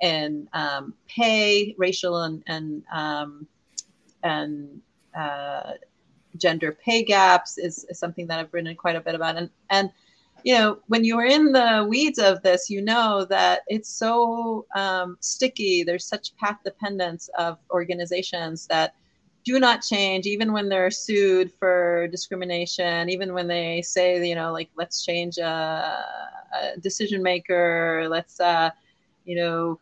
and 0.00 0.48
um, 0.52 0.94
pay, 1.08 1.74
racial 1.78 2.22
and 2.22 2.42
and 2.46 2.82
um, 2.92 3.46
and 4.22 4.80
uh, 5.16 5.72
gender 6.36 6.72
pay 6.72 7.02
gaps 7.04 7.58
is, 7.58 7.86
is, 7.88 7.98
something 7.98 8.26
that 8.26 8.38
I've 8.38 8.52
written 8.52 8.74
quite 8.74 8.96
a 8.96 9.00
bit 9.00 9.14
about. 9.14 9.36
And 9.36 9.50
and 9.70 9.90
you 10.44 10.52
know, 10.52 10.78
when 10.88 11.04
you're 11.04 11.24
in 11.24 11.52
the 11.52 11.86
weeds 11.88 12.18
of 12.18 12.42
this, 12.42 12.68
you 12.68 12.82
know 12.82 13.26
that 13.30 13.62
it's 13.66 13.88
so 13.88 14.66
um, 14.76 15.16
sticky. 15.20 15.82
There's 15.82 16.04
such 16.04 16.36
path 16.36 16.58
dependence 16.62 17.30
of 17.38 17.58
organizations 17.70 18.66
that 18.66 18.94
do 19.44 19.58
not 19.58 19.82
change, 19.82 20.26
even 20.26 20.52
when 20.52 20.68
they're 20.68 20.90
sued 20.90 21.50
for 21.58 22.08
discrimination, 22.08 23.08
even 23.08 23.32
when 23.32 23.48
they 23.48 23.80
say, 23.80 24.26
you 24.26 24.34
know, 24.34 24.52
like, 24.52 24.68
let's 24.76 25.02
change 25.02 25.38
a, 25.38 26.04
a 26.54 26.78
decision 26.80 27.22
maker, 27.22 28.06
let's, 28.10 28.38
uh, 28.38 28.70
you 29.24 29.36
know, 29.36 29.80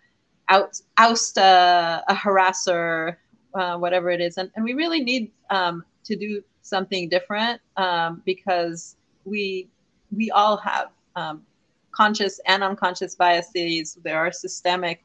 out, 0.48 0.80
oust 0.96 1.38
a, 1.38 2.04
a 2.08 2.14
harasser, 2.14 3.16
uh, 3.54 3.76
whatever 3.76 4.10
it 4.10 4.20
is. 4.20 4.38
And, 4.38 4.48
and 4.54 4.64
we 4.64 4.74
really 4.74 5.02
need 5.02 5.32
um, 5.50 5.84
to 6.04 6.14
do 6.14 6.42
something 6.62 7.08
different 7.08 7.60
um, 7.76 8.22
because 8.24 8.96
we 9.24 9.68
we 10.14 10.30
all 10.30 10.56
have 10.58 10.88
um, 11.16 11.42
conscious 11.90 12.40
and 12.46 12.62
unconscious 12.62 13.14
biases. 13.14 13.98
There 14.02 14.18
are 14.18 14.32
systemic 14.32 15.04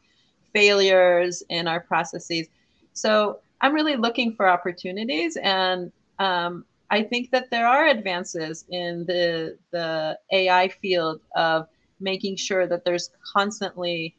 failures 0.53 1.43
in 1.49 1.67
our 1.67 1.79
processes. 1.79 2.47
So 2.93 3.39
I'm 3.61 3.73
really 3.73 3.95
looking 3.95 4.33
for 4.33 4.47
opportunities, 4.47 5.37
and 5.37 5.91
um, 6.19 6.65
I 6.89 7.03
think 7.03 7.31
that 7.31 7.49
there 7.51 7.67
are 7.67 7.87
advances 7.87 8.65
in 8.69 9.05
the 9.05 9.57
the 9.71 10.17
AI 10.31 10.69
field 10.69 11.21
of 11.35 11.67
making 11.99 12.35
sure 12.37 12.67
that 12.67 12.85
there's 12.85 13.09
constantly 13.33 14.15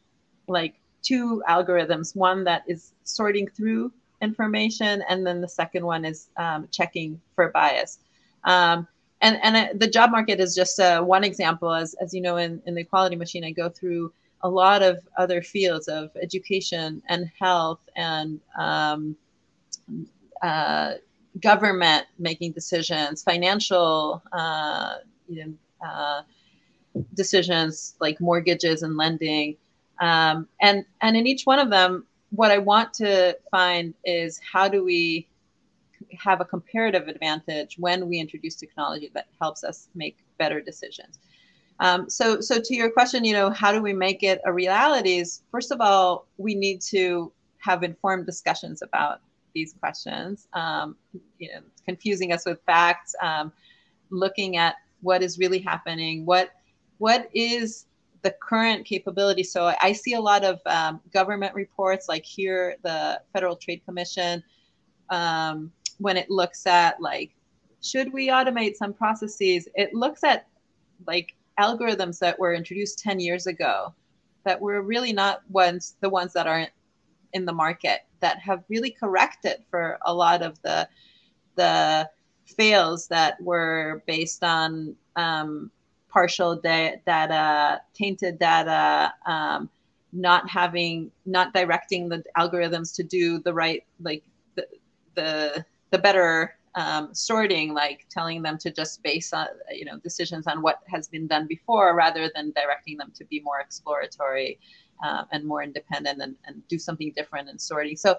like 0.48 0.74
two 1.03 1.42
algorithms 1.48 2.16
one 2.16 2.44
that 2.44 2.64
is 2.66 2.92
sorting 3.05 3.46
through 3.48 3.92
information 4.20 5.03
and 5.09 5.24
then 5.24 5.40
the 5.40 5.48
second 5.48 5.87
one 5.87 6.05
is 6.05 6.29
um, 6.37 6.66
checking 6.72 7.20
for 7.37 7.51
bias 7.51 8.01
um, 8.44 8.87
and 9.20 9.38
and 9.42 9.81
the 9.81 9.88
job 9.88 10.11
market 10.11 10.40
is 10.40 10.54
just 10.54 10.78
uh, 10.81 11.02
one 11.02 11.24
example 11.24 11.72
as 11.72 11.94
as 11.94 12.14
you 12.14 12.20
know 12.20 12.37
in, 12.37 12.62
in 12.66 12.74
the 12.74 12.81
equality 12.83 13.16
machine 13.16 13.44
i 13.44 13.50
go 13.50 13.68
through 13.68 14.12
a 14.42 14.48
lot 14.48 14.83
of 14.83 15.00
other 15.16 15.42
fields 15.42 15.88
of 15.88 16.11
education 16.22 17.02
and 17.09 17.31
health 17.40 17.81
and 17.96 18.40
um, 18.57 19.16
uh, 20.42 20.92
government 21.40 22.07
making 22.18 22.52
decisions 22.52 23.22
financial 23.22 24.22
uh, 24.33 24.94
you 25.28 25.44
know, 25.44 25.87
uh, 25.87 26.22
decisions 27.14 27.94
like 28.00 28.20
mortgages 28.20 28.83
and 28.83 28.96
lending. 28.96 29.57
Um, 30.00 30.48
and 30.61 30.85
and 31.00 31.16
in 31.16 31.26
each 31.26 31.44
one 31.44 31.59
of 31.59 31.70
them 31.70 32.07
what 32.31 32.50
i 32.50 32.59
want 32.59 32.92
to 32.94 33.37
find 33.50 33.94
is 34.04 34.40
how 34.52 34.68
do 34.68 34.85
we 34.85 35.26
have 36.18 36.40
a 36.40 36.44
comparative 36.44 37.09
advantage 37.09 37.77
when 37.79 38.09
we 38.09 38.18
introduce 38.18 38.55
technology 38.55 39.11
that 39.14 39.27
helps 39.40 39.64
us 39.64 39.88
make 39.94 40.18
better 40.38 40.61
decisions. 40.61 41.18
Um, 41.81 42.11
so, 42.11 42.40
so 42.40 42.61
to 42.61 42.75
your 42.75 42.90
question, 42.90 43.25
you 43.25 43.33
know, 43.33 43.51
how 43.51 43.73
do 43.73 43.81
we 43.81 43.92
make 43.92 44.23
it 44.23 44.40
a 44.44 44.53
reality? 44.53 45.18
Is 45.18 45.42
first 45.51 45.71
of 45.71 45.81
all, 45.81 46.27
we 46.37 46.55
need 46.55 46.81
to 46.83 47.33
have 47.59 47.83
informed 47.83 48.27
discussions 48.27 48.83
about 48.83 49.21
these 49.55 49.75
questions. 49.79 50.49
Um, 50.53 50.97
you 51.38 51.51
know, 51.53 51.61
confusing 51.85 52.33
us 52.33 52.44
with 52.47 52.61
facts, 52.66 53.14
um, 53.23 53.53
looking 54.11 54.57
at 54.57 54.77
what 55.01 55.23
is 55.23 55.38
really 55.38 55.59
happening, 55.59 56.27
what 56.27 56.51
what 56.99 57.29
is 57.33 57.87
the 58.23 58.35
current 58.42 58.85
capability. 58.85 59.44
So 59.44 59.73
I 59.81 59.92
see 59.92 60.14
a 60.14 60.21
lot 60.21 60.44
of 60.44 60.61
um, 60.66 61.01
government 61.12 61.55
reports, 61.55 62.09
like 62.09 62.25
here, 62.25 62.77
the 62.83 63.21
Federal 63.33 63.55
Trade 63.55 63.83
Commission, 63.85 64.42
um, 65.11 65.73
when 65.98 66.16
it 66.16 66.30
looks 66.30 66.66
at 66.66 67.00
like, 67.00 67.30
should 67.82 68.12
we 68.12 68.28
automate 68.28 68.76
some 68.76 68.92
processes? 68.92 69.68
It 69.74 69.94
looks 69.94 70.24
at 70.24 70.46
like 71.06 71.34
algorithms 71.58 72.18
that 72.20 72.38
were 72.38 72.54
introduced 72.54 72.98
10 73.00 73.20
years 73.20 73.46
ago 73.46 73.94
that 74.44 74.61
were 74.61 74.82
really 74.82 75.12
not 75.12 75.42
ones 75.50 75.96
the 76.00 76.08
ones 76.08 76.32
that 76.32 76.46
aren't 76.46 76.70
in 77.32 77.44
the 77.44 77.52
market 77.52 78.00
that 78.20 78.38
have 78.38 78.64
really 78.68 78.90
corrected 78.90 79.62
for 79.70 79.98
a 80.06 80.14
lot 80.14 80.42
of 80.42 80.61
the 80.62 80.88
the 81.56 82.08
fails 82.46 83.08
that 83.08 83.40
were 83.42 84.02
based 84.06 84.42
on 84.42 84.96
um, 85.16 85.70
partial 86.08 86.56
da- 86.56 86.96
data, 87.06 87.80
tainted 87.94 88.38
data, 88.38 89.12
um, 89.26 89.68
not 90.12 90.48
having, 90.48 91.11
not 91.26 91.52
directing 91.52 92.08
the 92.08 92.24
algorithms 92.37 92.94
to 92.94 93.02
do 93.02 93.38
the 93.40 93.52
right, 93.52 93.84
like 94.00 94.22
the 94.54 94.66
the, 95.14 95.64
the 95.90 95.98
better 95.98 96.55
um, 96.74 97.14
sorting, 97.14 97.74
like 97.74 98.07
telling 98.11 98.42
them 98.42 98.59
to 98.59 98.70
just 98.70 99.03
base 99.03 99.33
on, 99.33 99.46
you 99.70 99.85
know, 99.85 99.98
decisions 99.98 100.46
on 100.46 100.62
what 100.62 100.81
has 100.88 101.09
been 101.09 101.27
done 101.27 101.46
before, 101.46 101.94
rather 101.94 102.31
than 102.35 102.53
directing 102.53 102.96
them 102.96 103.12
to 103.14 103.24
be 103.24 103.40
more 103.40 103.61
exploratory 103.61 104.59
uh, 105.03 105.24
and 105.33 105.44
more 105.44 105.62
independent 105.62 106.20
and, 106.20 106.37
and 106.46 106.66
do 106.68 106.79
something 106.79 107.12
different 107.16 107.48
and 107.48 107.61
sorting. 107.61 107.96
So, 107.96 108.18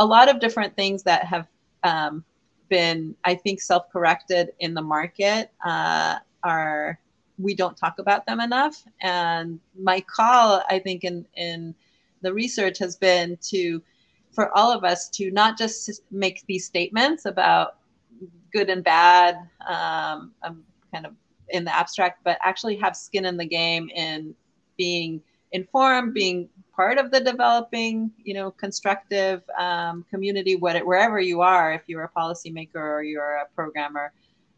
a 0.00 0.06
lot 0.06 0.28
of 0.28 0.40
different 0.40 0.76
things 0.76 1.02
that 1.04 1.24
have 1.24 1.48
um, 1.82 2.24
been, 2.68 3.16
I 3.24 3.34
think, 3.34 3.60
self-corrected 3.60 4.50
in 4.60 4.74
the 4.74 4.82
market 4.82 5.50
uh, 5.64 6.16
are 6.42 6.98
we 7.38 7.54
don't 7.54 7.76
talk 7.76 7.98
about 7.98 8.26
them 8.26 8.40
enough. 8.40 8.84
And 9.00 9.60
my 9.80 10.00
call, 10.00 10.62
I 10.68 10.78
think, 10.78 11.04
in 11.04 11.26
in 11.36 11.74
the 12.22 12.32
research 12.32 12.78
has 12.78 12.96
been 12.96 13.38
to 13.50 13.82
for 14.32 14.56
all 14.56 14.72
of 14.72 14.84
us 14.84 15.08
to 15.10 15.30
not 15.30 15.58
just 15.58 16.02
make 16.10 16.44
these 16.46 16.64
statements 16.64 17.24
about 17.24 17.76
good 18.52 18.70
and 18.70 18.84
bad, 18.84 19.36
um, 19.68 20.32
kind 20.92 21.06
of 21.06 21.14
in 21.50 21.64
the 21.64 21.74
abstract, 21.74 22.22
but 22.24 22.38
actually 22.42 22.76
have 22.76 22.96
skin 22.96 23.24
in 23.24 23.36
the 23.36 23.44
game 23.44 23.88
in 23.90 24.34
being 24.76 25.20
informed, 25.52 26.14
being 26.14 26.48
part 26.74 26.98
of 26.98 27.10
the 27.10 27.20
developing, 27.20 28.10
you 28.22 28.34
know, 28.34 28.50
constructive 28.50 29.42
um, 29.58 30.04
community, 30.10 30.56
what, 30.56 30.84
wherever 30.86 31.20
you 31.20 31.40
are, 31.40 31.72
if 31.72 31.82
you're 31.86 32.04
a 32.04 32.10
policymaker 32.10 32.76
or 32.76 33.02
you're 33.02 33.36
a 33.36 33.46
programmer, 33.54 34.12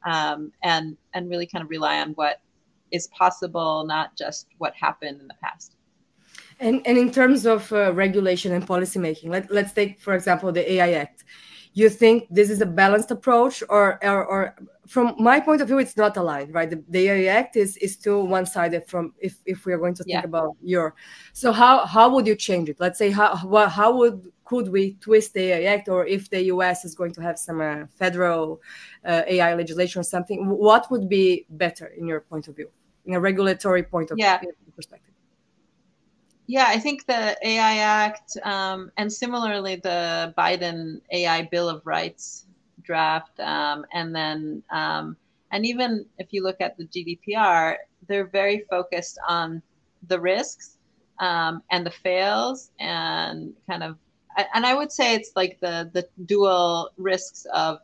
um, 0.04 0.52
and 0.62 0.96
and 1.14 1.28
really 1.28 1.46
kind 1.46 1.62
of 1.62 1.70
rely 1.70 2.00
on 2.00 2.10
what 2.12 2.40
is 2.90 3.06
possible, 3.08 3.84
not 3.86 4.16
just 4.16 4.46
what 4.58 4.74
happened 4.74 5.20
in 5.20 5.28
the 5.28 5.34
past. 5.42 5.76
And, 6.60 6.86
and 6.86 6.98
in 6.98 7.10
terms 7.10 7.46
of 7.46 7.72
uh, 7.72 7.92
regulation 7.94 8.52
and 8.52 8.66
policymaking, 8.66 9.30
let, 9.30 9.50
let's 9.50 9.72
take, 9.72 9.98
for 9.98 10.14
example, 10.14 10.52
the 10.52 10.72
AI 10.72 10.92
Act. 10.92 11.24
You 11.72 11.88
think 11.88 12.26
this 12.30 12.50
is 12.50 12.60
a 12.60 12.66
balanced 12.66 13.10
approach, 13.10 13.62
or, 13.70 13.98
or, 14.04 14.26
or 14.26 14.54
from 14.86 15.14
my 15.18 15.40
point 15.40 15.62
of 15.62 15.68
view, 15.68 15.78
it's 15.78 15.96
not 15.96 16.16
aligned, 16.16 16.52
right? 16.52 16.68
The, 16.68 16.82
the 16.88 17.08
AI 17.08 17.32
Act 17.32 17.56
is, 17.56 17.76
is 17.78 17.94
still 17.94 18.26
one 18.26 18.44
sided 18.44 18.86
from 18.86 19.14
if, 19.18 19.38
if 19.46 19.64
we 19.64 19.72
are 19.72 19.78
going 19.78 19.94
to 19.94 20.02
think 20.02 20.14
yeah. 20.14 20.24
about 20.24 20.56
your. 20.60 20.94
So, 21.32 21.52
how, 21.52 21.86
how 21.86 22.12
would 22.12 22.26
you 22.26 22.34
change 22.34 22.68
it? 22.68 22.76
Let's 22.78 22.98
say, 22.98 23.10
how, 23.10 23.36
how 23.36 23.96
would 23.96 24.30
could 24.50 24.72
we 24.72 24.94
twist 24.94 25.32
the 25.32 25.42
AI 25.52 25.74
Act, 25.74 25.88
or 25.88 26.04
if 26.06 26.28
the 26.28 26.42
US 26.46 26.84
is 26.84 26.96
going 26.96 27.12
to 27.14 27.22
have 27.22 27.38
some 27.38 27.60
uh, 27.60 27.86
federal 27.96 28.60
uh, 29.04 29.22
AI 29.28 29.54
legislation 29.54 30.00
or 30.00 30.02
something, 30.02 30.48
what 30.48 30.90
would 30.90 31.08
be 31.08 31.46
better 31.50 31.86
in 31.86 32.04
your 32.04 32.20
point 32.20 32.48
of 32.48 32.56
view, 32.56 32.68
in 33.06 33.14
a 33.14 33.20
regulatory 33.20 33.84
point 33.84 34.10
of 34.10 34.18
yeah. 34.18 34.40
perspective? 34.74 35.09
Yeah, 36.50 36.66
I 36.66 36.80
think 36.80 37.06
the 37.06 37.36
AI 37.46 37.76
Act 37.78 38.36
um, 38.42 38.90
and 38.96 39.12
similarly 39.12 39.76
the 39.76 40.34
Biden 40.36 41.00
AI 41.12 41.42
Bill 41.42 41.68
of 41.68 41.86
Rights 41.86 42.44
draft, 42.82 43.38
um, 43.38 43.86
and 43.92 44.12
then 44.12 44.64
um, 44.72 45.16
and 45.52 45.64
even 45.64 46.06
if 46.18 46.32
you 46.32 46.42
look 46.42 46.60
at 46.60 46.76
the 46.76 46.86
GDPR, 46.86 47.76
they're 48.08 48.26
very 48.26 48.64
focused 48.68 49.16
on 49.28 49.62
the 50.08 50.18
risks 50.18 50.78
um, 51.20 51.62
and 51.70 51.86
the 51.86 51.92
fails 51.92 52.72
and 52.80 53.54
kind 53.68 53.84
of 53.84 53.96
and 54.52 54.66
I 54.66 54.74
would 54.74 54.90
say 54.90 55.14
it's 55.14 55.30
like 55.36 55.60
the 55.60 55.88
the 55.94 56.08
dual 56.26 56.90
risks 56.96 57.46
of 57.54 57.78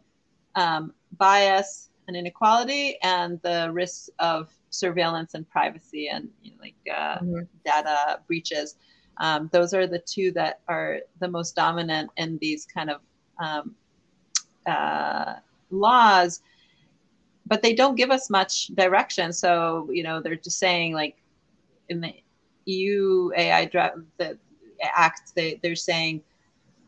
um, 0.56 0.92
bias 1.18 1.90
and 2.08 2.16
inequality 2.16 2.98
and 3.04 3.40
the 3.42 3.70
risks 3.72 4.10
of 4.18 4.50
surveillance 4.70 5.34
and 5.34 5.48
privacy 5.48 6.08
and 6.08 6.28
you 6.42 6.52
know, 6.52 6.56
like 6.60 6.74
uh, 6.90 7.18
mm-hmm. 7.18 7.40
data 7.64 8.20
breaches. 8.26 8.76
Um, 9.18 9.48
those 9.52 9.72
are 9.72 9.86
the 9.86 9.98
two 9.98 10.30
that 10.32 10.60
are 10.68 11.00
the 11.20 11.28
most 11.28 11.56
dominant 11.56 12.10
in 12.16 12.38
these 12.38 12.66
kind 12.66 12.90
of 12.90 13.00
um, 13.38 13.74
uh, 14.66 15.36
laws, 15.70 16.42
but 17.46 17.62
they 17.62 17.74
don't 17.74 17.94
give 17.94 18.10
us 18.10 18.28
much 18.28 18.68
direction. 18.68 19.32
So 19.32 19.88
you 19.90 20.02
know 20.02 20.20
they're 20.20 20.36
just 20.36 20.58
saying 20.58 20.92
like 20.92 21.16
in 21.88 22.00
the 22.00 22.14
EU 22.66 23.30
AI 23.36 23.66
the 23.66 24.38
act 24.82 25.32
they 25.34 25.58
they're 25.62 25.76
saying 25.76 26.22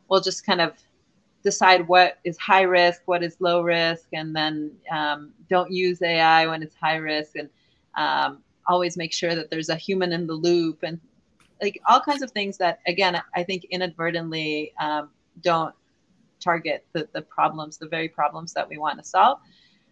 we'll 0.08 0.20
just 0.20 0.44
kind 0.44 0.60
of 0.60 0.72
decide 1.42 1.86
what 1.86 2.18
is 2.24 2.36
high 2.38 2.62
risk, 2.62 3.02
what 3.06 3.22
is 3.22 3.36
low 3.40 3.62
risk, 3.62 4.06
and 4.12 4.34
then 4.34 4.72
um, 4.90 5.32
don't 5.48 5.70
use 5.70 6.02
AI 6.02 6.46
when 6.46 6.62
it's 6.62 6.74
high 6.74 6.96
risk, 6.96 7.36
and 7.36 7.48
um, 7.98 8.30
always 8.66 8.96
make 8.96 9.12
sure 9.12 9.34
that 9.34 9.50
there's 9.50 9.68
a 9.68 9.76
human 9.76 10.12
in 10.12 10.26
the 10.26 10.38
loop, 10.46 10.78
and 10.82 10.98
like 11.60 11.80
all 11.88 12.00
kinds 12.00 12.22
of 12.22 12.30
things 12.30 12.56
that, 12.58 12.78
again, 12.86 13.20
I 13.34 13.42
think 13.42 13.64
inadvertently 13.64 14.72
um, 14.80 15.10
don't 15.42 15.74
target 16.40 16.86
the, 16.92 17.08
the 17.12 17.22
problems, 17.22 17.78
the 17.78 17.88
very 17.88 18.08
problems 18.08 18.52
that 18.54 18.68
we 18.68 18.78
want 18.78 18.98
to 18.98 19.04
solve. 19.04 19.38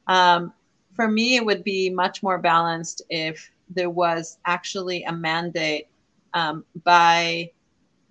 Um, 0.06 0.52
for 0.94 1.08
me, 1.08 1.36
it 1.36 1.44
would 1.44 1.64
be 1.64 1.90
much 1.90 2.22
more 2.22 2.38
balanced 2.38 3.02
if 3.10 3.50
there 3.68 3.90
was 3.90 4.38
actually 4.44 5.02
a 5.02 5.12
mandate 5.12 5.88
um, 6.34 6.64
by 6.84 7.50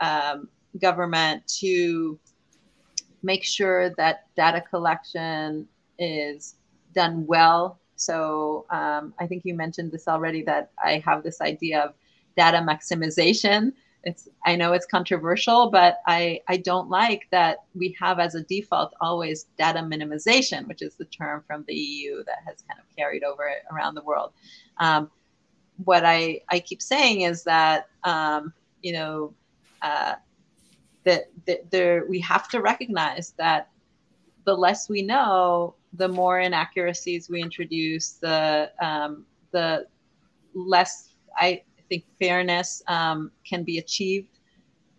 um, 0.02 0.50
government 0.82 1.48
to 1.62 2.20
make 3.24 3.44
sure 3.44 3.92
that 3.92 4.28
data 4.36 4.62
collection 4.62 5.68
is 5.98 6.56
done 6.94 7.26
well. 7.26 7.80
So 7.96 8.66
um, 8.70 9.14
I 9.20 9.28
think 9.28 9.44
you 9.46 9.54
mentioned 9.54 9.92
this 9.92 10.08
already 10.08 10.44
that 10.44 10.72
I 10.84 11.04
have 11.06 11.24
this 11.24 11.42
idea 11.42 11.82
of 11.82 11.94
data 12.36 12.58
maximization. 12.58 13.74
It's 14.04 14.30
I 14.46 14.56
know 14.56 14.74
it's 14.74 14.86
controversial, 14.86 15.72
but 15.72 16.00
I 16.06 16.42
I 16.48 16.58
don't 16.58 16.90
like 16.90 17.28
that 17.32 17.64
we 17.74 17.96
have 18.00 18.20
as 18.20 18.36
a 18.36 18.44
default 18.44 18.94
always 19.02 19.46
data 19.58 19.80
minimization, 19.80 20.68
which 20.68 20.82
is 20.82 20.96
the 20.96 21.06
term 21.06 21.44
from 21.48 21.64
the 21.68 21.74
EU 21.74 22.24
that 22.26 22.40
has 22.46 22.64
kind 22.68 22.80
of 22.80 22.86
carried 22.96 23.24
over 23.24 23.50
around 23.72 23.96
the 23.96 24.04
world. 24.04 24.34
Um, 24.78 25.10
what 25.84 26.06
I 26.06 26.42
I 26.50 26.60
keep 26.60 26.82
saying 26.82 27.22
is 27.22 27.44
that 27.44 27.88
um, 28.04 28.54
you 28.82 28.94
know. 28.94 29.34
Uh, 29.82 30.16
that, 31.06 31.30
that 31.46 31.70
there 31.70 32.06
we 32.10 32.20
have 32.20 32.50
to 32.50 32.62
recognize 32.62 33.36
that 33.38 33.70
the 34.46 34.56
less 34.56 34.90
we 34.90 35.02
know, 35.02 35.76
the 35.94 36.08
more 36.08 36.40
inaccuracies 36.40 37.30
we 37.30 37.42
introduce, 37.42 38.14
the 38.14 38.72
um, 38.82 39.26
the 39.52 39.88
less 40.54 41.16
I 41.38 41.64
think 41.90 42.06
fairness 42.20 42.82
um, 42.88 43.32
can 43.48 43.64
be 43.64 43.78
achieved 43.78 44.40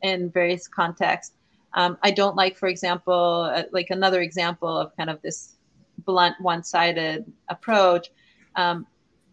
in 0.03 0.31
various 0.31 0.69
contexts. 0.69 1.35
Um, 1.75 1.99
I 2.03 2.11
don't 2.11 2.37
like, 2.37 2.57
for 2.57 2.69
example, 2.69 3.51
uh, 3.53 3.65
like 3.73 3.91
another 3.91 4.23
example 4.23 4.77
of 4.79 4.97
kind 4.97 5.11
of 5.11 5.21
this 5.23 5.57
blunt, 5.99 6.37
one-sided 6.41 7.31
approach, 7.49 8.09
um, 8.55 8.87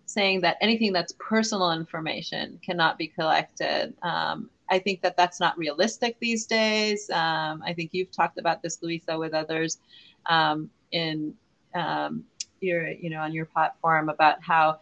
saying 0.05 0.41
that 0.41 0.57
anything 0.61 0.91
that's 0.91 1.13
personal 1.19 1.71
information 1.71 2.59
cannot 2.65 2.97
be 2.97 3.07
collected 3.07 3.93
um, 4.01 4.49
I 4.73 4.79
think 4.79 5.01
that 5.01 5.15
that's 5.15 5.39
not 5.39 5.57
realistic 5.57 6.17
these 6.19 6.45
days. 6.47 7.09
Um, 7.11 7.63
I 7.63 7.73
think 7.73 7.91
you've 7.93 8.11
talked 8.11 8.39
about 8.39 8.61
this, 8.63 8.79
Luiza, 8.79 9.19
with 9.19 9.33
others 9.33 9.77
um, 10.25 10.69
in 10.91 11.35
um, 11.75 12.23
your, 12.59 12.89
you 12.89 13.09
know, 13.09 13.21
on 13.21 13.33
your 13.33 13.45
platform 13.45 14.09
about 14.09 14.41
how 14.41 14.79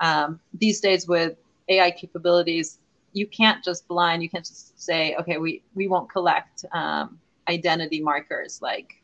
um, 0.00 0.40
these 0.54 0.80
days 0.80 1.06
with 1.06 1.36
AI 1.68 1.90
capabilities, 1.92 2.78
you 3.12 3.26
can't 3.26 3.62
just 3.64 3.86
blind. 3.88 4.22
You 4.22 4.28
can't 4.28 4.44
just 4.44 4.80
say, 4.80 5.14
okay, 5.20 5.38
we 5.38 5.62
we 5.74 5.88
won't 5.88 6.10
collect 6.10 6.64
um, 6.72 7.18
identity 7.48 8.00
markers 8.00 8.60
like 8.62 8.94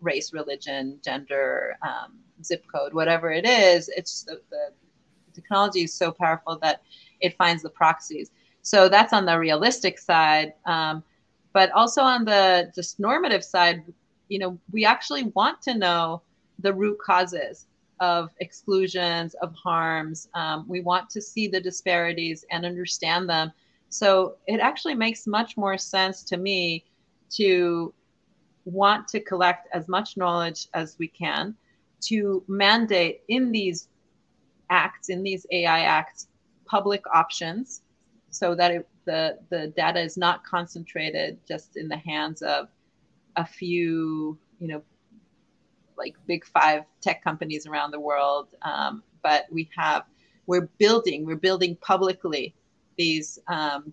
race, 0.00 0.32
religion, 0.32 0.98
gender, 1.04 1.76
zip 2.44 2.64
code, 2.72 2.92
whatever 2.94 3.30
it 3.32 3.46
is. 3.46 3.88
It's 3.96 4.22
the, 4.24 4.40
the 4.50 4.72
technology 5.34 5.82
is 5.82 5.94
so 5.94 6.12
powerful 6.12 6.58
that 6.62 6.82
it 7.20 7.36
finds 7.36 7.62
the 7.62 7.70
proxies. 7.70 8.30
So 8.68 8.86
that's 8.86 9.14
on 9.14 9.24
the 9.24 9.38
realistic 9.38 9.98
side. 9.98 10.52
Um, 10.66 11.02
but 11.54 11.70
also 11.72 12.02
on 12.02 12.26
the 12.26 12.70
just 12.74 13.00
normative 13.00 13.42
side, 13.42 13.82
you 14.28 14.38
know, 14.38 14.58
we 14.70 14.84
actually 14.84 15.24
want 15.34 15.62
to 15.62 15.74
know 15.74 16.20
the 16.58 16.74
root 16.74 16.98
causes 16.98 17.66
of 17.98 18.28
exclusions, 18.40 19.32
of 19.40 19.54
harms. 19.54 20.28
Um, 20.34 20.66
we 20.68 20.80
want 20.82 21.08
to 21.10 21.22
see 21.22 21.48
the 21.48 21.60
disparities 21.60 22.44
and 22.50 22.66
understand 22.66 23.26
them. 23.26 23.52
So 23.88 24.36
it 24.46 24.60
actually 24.60 24.94
makes 24.94 25.26
much 25.26 25.56
more 25.56 25.78
sense 25.78 26.22
to 26.24 26.36
me 26.36 26.84
to 27.30 27.94
want 28.66 29.08
to 29.08 29.20
collect 29.20 29.68
as 29.72 29.88
much 29.88 30.18
knowledge 30.18 30.68
as 30.74 30.96
we 30.98 31.08
can, 31.08 31.54
to 32.02 32.44
mandate 32.48 33.22
in 33.28 33.50
these 33.50 33.88
acts, 34.68 35.08
in 35.08 35.22
these 35.22 35.46
AI 35.50 35.80
acts, 35.80 36.28
public 36.66 37.02
options 37.14 37.80
so 38.30 38.54
that 38.54 38.70
it, 38.70 38.88
the, 39.04 39.38
the 39.50 39.68
data 39.76 40.00
is 40.00 40.16
not 40.16 40.44
concentrated 40.44 41.38
just 41.46 41.76
in 41.76 41.88
the 41.88 41.96
hands 41.96 42.42
of 42.42 42.68
a 43.36 43.46
few, 43.46 44.38
you 44.58 44.68
know, 44.68 44.82
like 45.96 46.14
big 46.26 46.44
five 46.44 46.84
tech 47.00 47.24
companies 47.24 47.66
around 47.66 47.90
the 47.90 48.00
world. 48.00 48.48
Um, 48.62 49.02
but 49.22 49.46
we 49.50 49.68
have, 49.76 50.04
we're 50.46 50.68
building, 50.78 51.26
we're 51.26 51.36
building 51.36 51.76
publicly 51.80 52.54
these 52.96 53.38
um, 53.48 53.92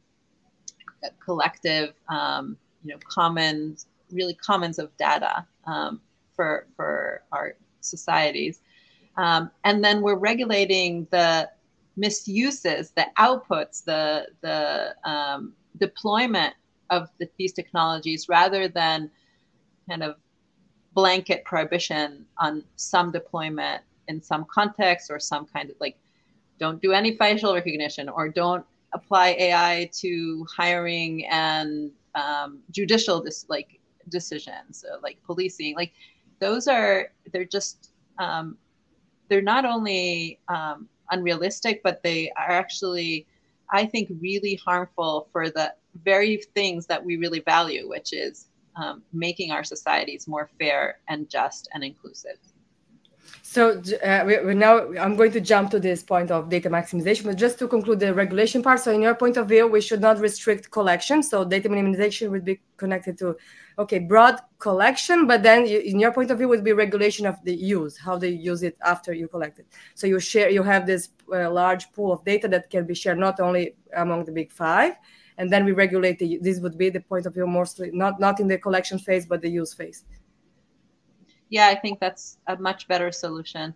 collective, 1.24 1.94
um, 2.10 2.58
you 2.84 2.92
know, 2.92 3.00
commons, 3.08 3.88
really 4.12 4.34
commons 4.34 4.80
of 4.80 4.96
data 4.98 5.46
um, 5.66 6.02
for 6.36 6.68
for 6.76 7.24
our 7.32 7.56
societies, 7.82 8.62
um, 9.18 9.50
and 9.64 9.84
then 9.84 10.02
we're 10.02 10.18
regulating 10.18 11.08
the 11.12 11.50
misuses, 11.98 12.92
the 12.92 13.06
outputs, 13.18 13.84
the 13.84 14.28
the 14.42 14.96
um, 15.10 15.54
deployment 15.78 16.54
of 16.90 17.10
the, 17.20 17.28
these 17.38 17.54
technologies, 17.54 18.28
rather 18.30 18.68
than 18.68 19.10
kind 19.90 20.04
of 20.04 20.16
blanket 20.94 21.44
prohibition 21.44 22.26
on 22.40 22.64
some 22.78 23.12
deployment 23.12 23.84
in 24.08 24.22
some 24.22 24.46
context 24.50 25.12
or 25.12 25.20
some 25.20 25.46
kind 25.46 25.70
of 25.70 25.76
like 25.80 25.98
don't 26.58 26.82
do 26.82 26.94
any 26.94 27.18
facial 27.18 27.54
recognition 27.54 28.08
or 28.08 28.30
don't 28.30 28.66
apply 28.94 29.30
AI 29.40 29.90
to 29.94 30.46
hiring 30.56 31.26
and 31.26 31.92
um, 32.16 32.60
judicial 32.72 33.22
dis- 33.22 33.46
like 33.50 33.80
decisions, 34.10 34.82
so 34.82 35.00
like 35.04 35.18
policing. 35.26 35.76
Like 35.76 35.92
those 36.40 36.68
are 36.68 37.10
they're 37.32 37.46
just 37.46 37.92
um, 38.20 38.58
they're 39.28 39.42
not 39.42 39.66
only 39.66 40.40
um, 40.48 40.88
unrealistic, 41.12 41.82
but 41.84 42.02
they 42.04 42.32
are 42.38 42.52
actually, 42.52 43.26
I 43.72 43.86
think, 43.86 44.10
really 44.20 44.56
harmful 44.56 45.28
for 45.32 45.50
the 45.50 45.74
very 46.04 46.38
things 46.54 46.86
that 46.88 47.04
we 47.04 47.18
really 47.18 47.40
value, 47.40 47.88
which 47.90 48.14
is 48.14 48.48
um, 48.76 49.02
making 49.14 49.52
our 49.52 49.64
societies 49.64 50.28
more 50.28 50.50
fair 50.60 51.00
and 51.08 51.30
just 51.30 51.70
and 51.74 51.84
inclusive. 51.84 52.38
So 53.42 53.82
uh, 54.04 54.24
we, 54.26 54.40
we 54.40 54.54
now 54.54 54.92
I'm 54.96 55.16
going 55.16 55.32
to 55.32 55.42
jump 55.42 55.72
to 55.72 55.80
this 55.80 56.04
point 56.04 56.30
of 56.30 56.50
data 56.50 56.70
maximization, 56.70 57.26
but 57.26 57.38
just 57.38 57.58
to 57.60 57.68
conclude 57.68 58.00
the 58.00 58.14
regulation 58.14 58.62
part. 58.62 58.80
So 58.80 58.92
in 58.92 59.02
your 59.02 59.16
point 59.16 59.38
of 59.38 59.48
view, 59.48 59.68
we 59.68 59.82
should 59.82 60.02
not 60.02 60.20
restrict 60.20 60.72
collection. 60.72 61.24
So 61.24 61.46
data 61.46 61.70
minimization 61.70 62.32
would 62.32 62.44
be 62.44 62.60
connected 62.78 63.18
to, 63.20 63.38
okay, 63.80 64.00
broad 64.00 64.40
collection, 64.60 65.26
but 65.26 65.42
then 65.42 65.66
you, 65.66 65.80
in 65.80 66.00
your 66.00 66.12
point 66.12 66.32
of 66.32 66.38
view 66.38 66.48
would 66.50 66.64
be 66.64 66.74
regulation 66.74 67.26
of 67.26 67.36
the 67.44 67.56
use, 67.56 67.98
how 67.98 68.18
they 68.18 68.30
use 68.30 68.62
it 68.64 68.78
after 68.84 69.14
you 69.14 69.28
collect 69.28 69.60
it. 69.60 69.68
So 69.94 70.06
you 70.06 70.20
share, 70.20 70.50
you 70.50 70.64
have 70.64 70.86
this 70.86 71.10
uh, 71.34 71.50
large 71.50 71.92
pool 71.94 72.12
of 72.12 72.26
data 72.26 72.48
that 72.50 72.70
can 72.70 72.86
be 72.86 72.94
shared 72.94 73.18
not 73.18 73.40
only 73.40 73.76
among 73.96 74.26
the 74.26 74.32
big 74.32 74.52
five, 74.52 74.96
and 75.38 75.52
then 75.52 75.66
we 75.66 75.72
regulate 75.72 76.20
the, 76.20 76.40
this 76.42 76.60
would 76.60 76.78
be 76.78 76.90
the 76.90 77.02
point 77.02 77.26
of 77.26 77.34
view 77.34 77.46
mostly 77.46 77.92
not 77.92 78.20
not 78.20 78.40
in 78.40 78.48
the 78.48 78.58
collection 78.58 78.98
phase, 78.98 79.26
but 79.26 79.42
the 79.42 79.50
use 79.50 79.74
phase 79.74 80.04
yeah, 81.56 81.68
I 81.68 81.76
think 81.76 82.02
that's 82.02 82.38
a 82.48 82.58
much 82.58 82.86
better 82.90 83.14
solution. 83.14 83.74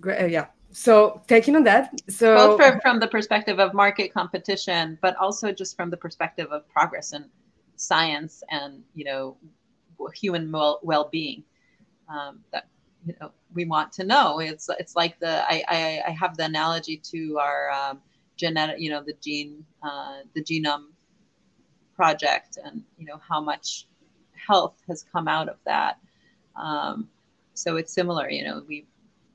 Great, 0.00 0.22
uh, 0.22 0.26
yeah. 0.26 0.46
So 0.70 1.22
taking 1.26 1.56
on 1.56 1.64
that, 1.64 1.98
so 2.10 2.36
both 2.36 2.60
for, 2.60 2.78
from 2.82 3.00
the 3.00 3.08
perspective 3.08 3.58
of 3.58 3.72
market 3.72 4.12
competition, 4.12 4.98
but 5.00 5.16
also 5.16 5.50
just 5.50 5.76
from 5.76 5.88
the 5.88 5.96
perspective 5.96 6.48
of 6.52 6.68
progress 6.68 7.14
in 7.14 7.24
science 7.76 8.42
and 8.50 8.82
you 8.94 9.04
know 9.04 9.36
human 10.14 10.52
well 10.52 11.08
being. 11.10 11.42
Um, 12.08 12.44
that 12.52 12.66
you 13.06 13.14
know 13.18 13.32
we 13.54 13.64
want 13.64 13.90
to 13.94 14.04
know. 14.04 14.40
It's 14.40 14.68
it's 14.78 14.94
like 14.94 15.18
the 15.20 15.42
I 15.50 15.64
I, 15.68 16.02
I 16.08 16.10
have 16.10 16.36
the 16.36 16.44
analogy 16.44 16.98
to 17.12 17.38
our 17.38 17.70
um, 17.70 18.02
genetic, 18.36 18.78
you 18.78 18.90
know, 18.90 19.02
the 19.02 19.16
gene 19.22 19.64
uh, 19.82 20.18
the 20.34 20.42
genome 20.44 20.88
project, 21.96 22.58
and 22.62 22.82
you 22.98 23.06
know 23.06 23.18
how 23.26 23.40
much 23.40 23.86
health 24.46 24.76
has 24.88 25.04
come 25.12 25.26
out 25.26 25.48
of 25.48 25.56
that. 25.64 25.98
Um, 26.60 27.08
so 27.54 27.76
it's 27.76 27.92
similar, 27.92 28.30
you 28.30 28.44
know, 28.44 28.62
we 28.68 28.86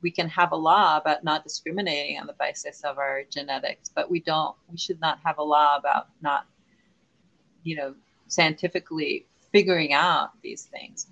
we 0.01 0.11
can 0.11 0.29
have 0.29 0.51
a 0.51 0.55
law 0.55 0.97
about 0.97 1.23
not 1.23 1.43
discriminating 1.43 2.19
on 2.19 2.27
the 2.27 2.35
basis 2.39 2.83
of 2.83 2.99
our 2.99 3.23
genetics, 3.23 3.89
but 3.89 4.09
we 4.09 4.19
don't. 4.19 4.55
We 4.69 4.77
should 4.77 5.01
not 5.01 5.19
have 5.25 5.39
a 5.39 5.43
law 5.43 5.77
about 5.77 6.09
not, 6.21 6.45
you 7.63 7.75
know, 7.75 7.95
scientifically 8.27 9.25
figuring 9.51 9.93
out 9.93 10.29
these 10.43 10.63
things. 10.63 11.07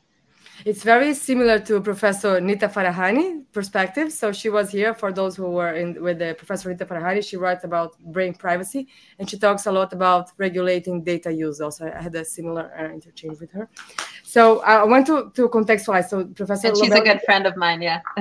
It's 0.65 0.83
very 0.83 1.13
similar 1.13 1.59
to 1.59 1.81
Professor 1.81 2.39
Nita 2.39 2.67
Farahany 2.67 3.43
perspective. 3.51 4.11
So 4.13 4.31
she 4.31 4.49
was 4.49 4.71
here 4.71 4.93
for 4.93 5.11
those 5.11 5.35
who 5.35 5.49
were 5.49 5.73
in 5.73 6.01
with 6.01 6.19
the 6.19 6.35
Professor 6.37 6.69
Nita 6.69 6.85
Farahany. 6.85 7.27
She 7.27 7.37
writes 7.37 7.63
about 7.63 7.99
brain 7.99 8.33
privacy 8.33 8.87
and 9.19 9.29
she 9.29 9.37
talks 9.37 9.65
a 9.65 9.71
lot 9.71 9.93
about 9.93 10.31
regulating 10.37 11.03
data 11.03 11.31
use. 11.31 11.59
Also, 11.59 11.91
I 11.91 12.01
had 12.01 12.15
a 12.15 12.23
similar 12.23 12.71
uh, 12.77 12.93
interchange 12.93 13.39
with 13.39 13.51
her. 13.51 13.69
So 14.23 14.61
I 14.61 14.83
want 14.83 15.07
to 15.07 15.31
to 15.35 15.49
contextualize. 15.49 16.09
So 16.09 16.25
Professor, 16.25 16.69
and 16.69 16.77
she's 16.77 16.89
Lobel, 16.89 17.01
a 17.01 17.05
good 17.05 17.21
friend 17.25 17.45
of 17.45 17.57
mine. 17.57 17.81
Yeah. 17.81 18.01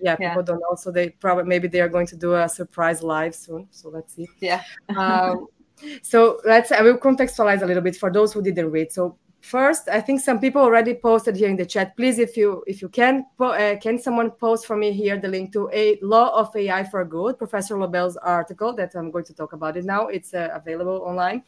yeah, 0.00 0.16
people 0.16 0.36
yeah. 0.36 0.42
don't 0.42 0.60
know. 0.60 0.74
So 0.76 0.90
they 0.90 1.10
probably 1.10 1.44
maybe 1.44 1.68
they 1.68 1.80
are 1.80 1.88
going 1.88 2.06
to 2.08 2.16
do 2.16 2.34
a 2.34 2.48
surprise 2.48 3.02
live 3.02 3.34
soon. 3.34 3.68
So 3.70 3.88
let's 3.88 4.14
see. 4.14 4.28
Yeah. 4.40 4.62
um, 4.96 5.46
so 6.02 6.40
let's 6.44 6.72
I 6.72 6.82
will 6.82 6.98
contextualize 6.98 7.62
a 7.62 7.66
little 7.66 7.82
bit 7.82 7.96
for 7.96 8.12
those 8.12 8.32
who 8.32 8.42
didn't 8.42 8.70
read. 8.70 8.92
So 8.92 9.16
first 9.42 9.88
i 9.88 10.00
think 10.00 10.20
some 10.20 10.38
people 10.38 10.62
already 10.62 10.94
posted 10.94 11.34
here 11.34 11.48
in 11.48 11.56
the 11.56 11.66
chat. 11.66 11.96
Please 11.96 12.18
if 12.20 12.36
you 12.36 12.62
if 12.66 12.80
you 12.80 12.88
can 12.88 13.26
uh, 13.40 13.74
can 13.82 13.98
someone 13.98 14.30
post 14.30 14.66
for 14.66 14.76
me 14.76 14.92
here 14.92 15.18
the 15.18 15.26
link 15.26 15.52
to 15.52 15.68
a 15.72 15.98
law 16.00 16.30
of 16.38 16.54
ai 16.54 16.84
for 16.84 17.04
good 17.04 17.36
professor 17.36 17.76
lobel's 17.76 18.16
article 18.16 18.72
that 18.72 18.94
i'm 18.94 19.10
going 19.10 19.24
to 19.24 19.34
talk 19.34 19.52
about 19.52 19.76
it 19.76 19.84
now. 19.84 20.06
It's 20.06 20.32
uh, 20.32 20.48
available 20.54 21.02
online. 21.04 21.42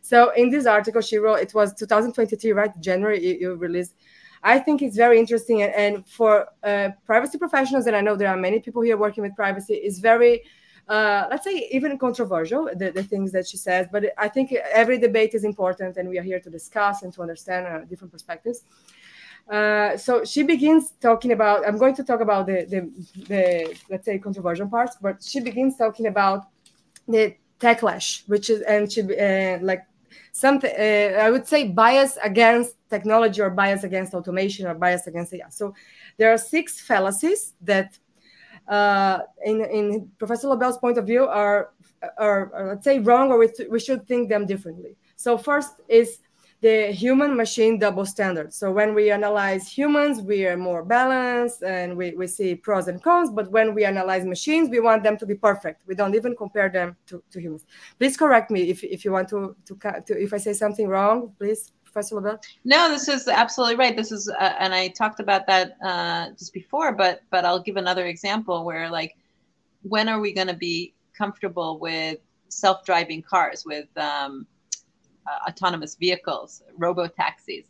So 0.00 0.30
in 0.30 0.48
this 0.48 0.64
article 0.64 1.00
she 1.00 1.16
wrote 1.16 1.40
it 1.40 1.52
was 1.54 1.74
2023 1.74 2.52
right? 2.52 2.80
January 2.80 3.24
you, 3.24 3.34
you 3.40 3.54
released. 3.56 3.94
I 4.44 4.58
think 4.60 4.82
it's 4.82 4.96
very 4.96 5.18
interesting 5.18 5.62
and, 5.62 5.74
and 5.74 6.08
for 6.08 6.46
uh, 6.62 6.90
privacy 7.04 7.38
professionals 7.38 7.86
and 7.86 7.96
i 7.96 8.00
know 8.00 8.14
there 8.14 8.28
are 8.28 8.36
many 8.36 8.60
people 8.60 8.82
here 8.82 8.96
working 8.96 9.22
with 9.22 9.34
privacy 9.34 9.74
is 9.74 9.98
very 9.98 10.42
uh, 10.88 11.26
let's 11.30 11.44
say 11.44 11.68
even 11.72 11.98
controversial 11.98 12.68
the, 12.76 12.90
the 12.90 13.02
things 13.02 13.32
that 13.32 13.46
she 13.46 13.56
says 13.56 13.86
but 13.90 14.04
i 14.18 14.28
think 14.28 14.52
every 14.52 14.98
debate 14.98 15.34
is 15.34 15.44
important 15.44 15.96
and 15.96 16.08
we 16.08 16.18
are 16.18 16.22
here 16.22 16.40
to 16.40 16.50
discuss 16.50 17.02
and 17.02 17.12
to 17.12 17.22
understand 17.22 17.66
uh, 17.66 17.84
different 17.86 18.12
perspectives 18.12 18.64
uh, 19.50 19.96
so 19.96 20.24
she 20.24 20.42
begins 20.42 20.92
talking 21.00 21.32
about 21.32 21.66
i'm 21.66 21.78
going 21.78 21.94
to 21.94 22.04
talk 22.04 22.20
about 22.20 22.46
the, 22.46 22.64
the, 22.68 23.24
the 23.28 23.76
let's 23.90 24.04
say 24.04 24.18
controversial 24.18 24.68
parts 24.68 24.96
but 25.00 25.22
she 25.22 25.40
begins 25.40 25.76
talking 25.76 26.06
about 26.06 26.48
the 27.08 27.34
techlash 27.60 28.28
which 28.28 28.50
is 28.50 28.60
and 28.62 28.90
she 28.92 29.00
uh, 29.02 29.58
like 29.62 29.86
something 30.32 30.72
uh, 30.78 31.18
i 31.20 31.30
would 31.30 31.46
say 31.46 31.68
bias 31.68 32.18
against 32.22 32.76
technology 32.90 33.40
or 33.40 33.50
bias 33.50 33.84
against 33.84 34.14
automation 34.14 34.66
or 34.66 34.74
bias 34.74 35.06
against 35.06 35.32
AI. 35.32 35.48
so 35.48 35.74
there 36.18 36.32
are 36.32 36.38
six 36.38 36.80
fallacies 36.80 37.54
that 37.60 37.98
uh, 38.68 39.20
in, 39.44 39.64
in 39.64 40.10
Professor 40.18 40.48
Lobel's 40.48 40.78
point 40.78 40.98
of 40.98 41.06
view, 41.06 41.24
are, 41.26 41.70
are, 42.18 42.52
are 42.54 42.68
let's 42.68 42.84
say 42.84 42.98
wrong, 42.98 43.30
or 43.30 43.38
we, 43.38 43.48
th- 43.48 43.68
we 43.70 43.80
should 43.80 44.06
think 44.06 44.28
them 44.28 44.46
differently. 44.46 44.96
So 45.16 45.38
first 45.38 45.80
is 45.88 46.18
the 46.60 46.92
human 46.92 47.36
machine 47.36 47.78
double 47.78 48.06
standard. 48.06 48.52
So 48.54 48.72
when 48.72 48.94
we 48.94 49.10
analyze 49.10 49.68
humans, 49.68 50.22
we 50.22 50.46
are 50.46 50.56
more 50.56 50.82
balanced 50.82 51.62
and 51.62 51.94
we, 51.94 52.12
we 52.12 52.26
see 52.26 52.54
pros 52.54 52.88
and 52.88 53.02
cons. 53.02 53.30
But 53.30 53.50
when 53.50 53.74
we 53.74 53.84
analyze 53.84 54.24
machines, 54.24 54.70
we 54.70 54.80
want 54.80 55.02
them 55.02 55.18
to 55.18 55.26
be 55.26 55.34
perfect. 55.34 55.82
We 55.86 55.94
don't 55.94 56.14
even 56.14 56.34
compare 56.34 56.70
them 56.70 56.96
to, 57.08 57.22
to 57.32 57.38
humans. 57.38 57.66
Please 57.98 58.16
correct 58.16 58.50
me 58.50 58.70
if, 58.70 58.82
if 58.82 59.04
you 59.04 59.12
want 59.12 59.28
to, 59.28 59.54
to, 59.66 59.76
to 60.06 60.22
if 60.22 60.32
I 60.32 60.38
say 60.38 60.54
something 60.54 60.88
wrong, 60.88 61.34
please. 61.38 61.70
Professor? 61.94 62.40
No, 62.64 62.88
this 62.88 63.08
is 63.08 63.28
absolutely 63.28 63.76
right. 63.76 63.96
This 63.96 64.10
is, 64.10 64.28
uh, 64.28 64.54
and 64.58 64.74
I 64.74 64.88
talked 64.88 65.20
about 65.20 65.46
that 65.46 65.76
uh, 65.82 66.30
just 66.30 66.52
before, 66.52 66.92
but 66.92 67.22
but 67.30 67.44
I'll 67.44 67.62
give 67.62 67.76
another 67.76 68.06
example 68.06 68.64
where 68.64 68.90
like, 68.90 69.16
when 69.82 70.08
are 70.08 70.20
we 70.20 70.32
going 70.32 70.48
to 70.48 70.56
be 70.56 70.92
comfortable 71.16 71.78
with 71.78 72.18
self-driving 72.48 73.22
cars, 73.22 73.64
with 73.64 73.86
um, 73.96 74.46
uh, 75.26 75.48
autonomous 75.48 75.94
vehicles, 75.94 76.62
robo 76.76 77.06
taxis? 77.06 77.66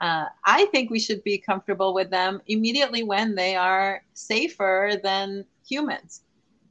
Uh, 0.00 0.26
I 0.44 0.64
think 0.66 0.90
we 0.90 0.98
should 0.98 1.22
be 1.22 1.38
comfortable 1.38 1.94
with 1.94 2.10
them 2.10 2.42
immediately 2.48 3.04
when 3.04 3.36
they 3.36 3.54
are 3.54 4.02
safer 4.14 5.00
than 5.02 5.44
humans 5.64 6.22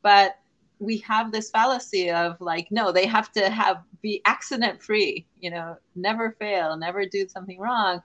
but 0.01 0.37
we 0.81 0.97
have 0.97 1.31
this 1.31 1.51
fallacy 1.51 2.09
of 2.09 2.35
like 2.41 2.67
no 2.71 2.91
they 2.91 3.05
have 3.05 3.31
to 3.31 3.49
have 3.49 3.77
be 4.01 4.19
accident 4.25 4.81
free 4.81 5.27
you 5.39 5.51
know 5.51 5.77
never 5.95 6.35
fail 6.39 6.75
never 6.75 7.05
do 7.05 7.27
something 7.29 7.59
wrong. 7.59 8.01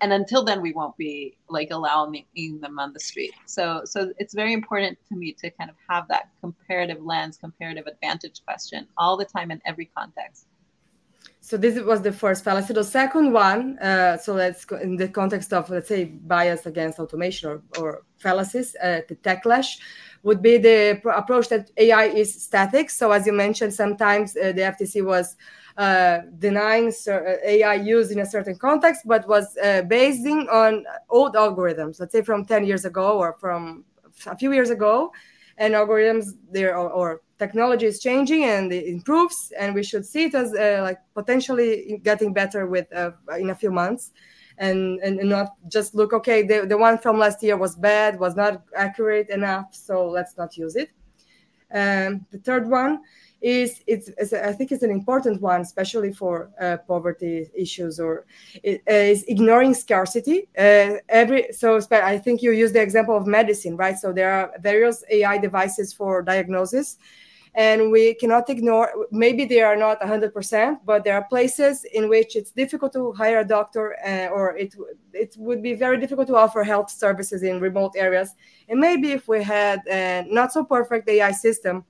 And 0.00 0.12
until 0.12 0.44
then 0.44 0.60
we 0.60 0.72
won't 0.72 0.96
be 0.98 1.38
like 1.48 1.70
allowing 1.70 2.26
them 2.60 2.78
on 2.78 2.92
the 2.92 3.00
street. 3.00 3.32
So 3.46 3.82
so 3.84 4.12
it's 4.18 4.34
very 4.34 4.52
important 4.52 4.98
to 5.08 5.16
me 5.16 5.32
to 5.40 5.50
kind 5.50 5.70
of 5.70 5.76
have 5.88 6.08
that 6.08 6.24
comparative 6.40 7.00
lens 7.02 7.38
comparative 7.38 7.86
advantage 7.86 8.42
question 8.44 8.88
all 8.98 9.16
the 9.16 9.24
time 9.24 9.50
in 9.50 9.62
every 9.64 9.88
context. 9.96 10.46
So 11.40 11.56
this 11.56 11.78
was 11.80 12.00
the 12.02 12.12
first 12.12 12.42
fallacy. 12.42 12.72
The 12.72 12.84
second 12.84 13.32
one, 13.32 13.78
uh, 13.78 14.16
so 14.16 14.32
let's 14.32 14.64
go 14.64 14.76
in 14.76 14.96
the 14.96 15.08
context 15.08 15.52
of 15.52 15.68
let's 15.70 15.88
say 15.88 16.04
bias 16.04 16.64
against 16.66 16.98
automation 16.98 17.50
or, 17.50 17.62
or 17.78 18.02
fallacies, 18.18 18.74
uh, 18.82 19.02
the 19.08 19.16
techlash 19.16 19.78
would 20.24 20.40
be 20.42 20.56
the 20.56 21.00
approach 21.14 21.48
that 21.50 21.70
AI 21.76 22.06
is 22.06 22.42
static. 22.42 22.90
So 22.90 23.12
as 23.12 23.26
you 23.26 23.32
mentioned, 23.32 23.72
sometimes 23.72 24.36
uh, 24.36 24.52
the 24.52 24.62
FTC 24.62 25.04
was 25.04 25.36
uh, 25.76 26.20
denying 26.38 26.92
uh, 27.06 27.20
AI 27.44 27.74
use 27.74 28.10
in 28.10 28.20
a 28.20 28.26
certain 28.26 28.56
context, 28.56 29.02
but 29.04 29.28
was 29.28 29.56
uh, 29.58 29.82
basing 29.82 30.48
on 30.50 30.84
old 31.10 31.34
algorithms, 31.34 32.00
let's 32.00 32.12
say 32.12 32.22
from 32.22 32.44
10 32.44 32.64
years 32.64 32.84
ago 32.86 33.18
or 33.18 33.36
from 33.38 33.84
a 34.26 34.36
few 34.36 34.52
years 34.52 34.70
ago, 34.70 35.12
and 35.58 35.74
algorithms 35.74 36.32
there 36.50 36.76
or, 36.76 36.90
or 36.90 37.20
technology 37.38 37.86
is 37.86 38.00
changing 38.00 38.44
and 38.44 38.72
it 38.72 38.86
improves 38.86 39.52
and 39.58 39.74
we 39.74 39.82
should 39.82 40.06
see 40.06 40.24
it 40.24 40.34
as 40.34 40.54
uh, 40.54 40.80
like 40.82 40.98
potentially 41.14 42.00
getting 42.02 42.32
better 42.32 42.66
with 42.66 42.86
uh, 42.94 43.10
in 43.38 43.50
a 43.50 43.54
few 43.54 43.70
months 43.70 44.12
and, 44.58 45.00
and 45.00 45.16
not 45.28 45.54
just 45.68 45.94
look 45.94 46.12
okay 46.12 46.42
the, 46.42 46.66
the 46.66 46.76
one 46.76 46.98
from 46.98 47.18
last 47.18 47.42
year 47.42 47.56
was 47.56 47.74
bad 47.76 48.18
was 48.18 48.36
not 48.36 48.62
accurate 48.76 49.28
enough 49.30 49.74
so 49.74 50.08
let's 50.08 50.36
not 50.36 50.56
use 50.56 50.76
it 50.76 50.90
um, 51.72 52.24
the 52.30 52.38
third 52.38 52.68
one 52.68 53.00
is 53.44 53.82
it's, 53.86 54.08
it's, 54.16 54.32
I 54.32 54.52
think 54.52 54.72
it's 54.72 54.82
an 54.82 54.90
important 54.90 55.42
one, 55.42 55.60
especially 55.60 56.14
for 56.14 56.50
uh, 56.58 56.78
poverty 56.88 57.50
issues, 57.54 58.00
or 58.00 58.24
it, 58.62 58.82
uh, 58.88 58.94
is 58.94 59.22
ignoring 59.24 59.74
scarcity. 59.74 60.48
Uh, 60.56 60.94
every 61.10 61.52
so 61.52 61.78
I 61.90 62.16
think 62.16 62.40
you 62.40 62.52
use 62.52 62.72
the 62.72 62.80
example 62.80 63.14
of 63.14 63.26
medicine, 63.26 63.76
right? 63.76 63.98
So 63.98 64.14
there 64.14 64.32
are 64.32 64.52
various 64.60 65.04
AI 65.10 65.36
devices 65.36 65.92
for 65.92 66.22
diagnosis, 66.22 66.96
and 67.54 67.92
we 67.92 68.14
cannot 68.14 68.50
ignore 68.50 69.06
maybe 69.12 69.44
they 69.44 69.60
are 69.60 69.76
not 69.76 70.00
100% 70.00 70.78
but 70.84 71.04
there 71.04 71.14
are 71.14 71.24
places 71.24 71.84
in 71.92 72.08
which 72.08 72.34
it's 72.34 72.50
difficult 72.50 72.92
to 72.92 73.12
hire 73.12 73.40
a 73.40 73.44
doctor 73.44 73.96
uh, 74.04 74.26
or 74.28 74.56
it 74.56 74.74
it 75.12 75.34
would 75.38 75.62
be 75.62 75.74
very 75.74 75.98
difficult 75.98 76.26
to 76.26 76.36
offer 76.36 76.64
health 76.64 76.90
services 76.90 77.42
in 77.42 77.60
remote 77.60 77.92
areas 77.96 78.34
and 78.68 78.80
maybe 78.80 79.12
if 79.12 79.28
we 79.28 79.42
had 79.42 79.80
a 79.88 80.24
not 80.28 80.52
so 80.52 80.64
perfect 80.64 81.08
ai 81.08 81.30
system 81.30 81.84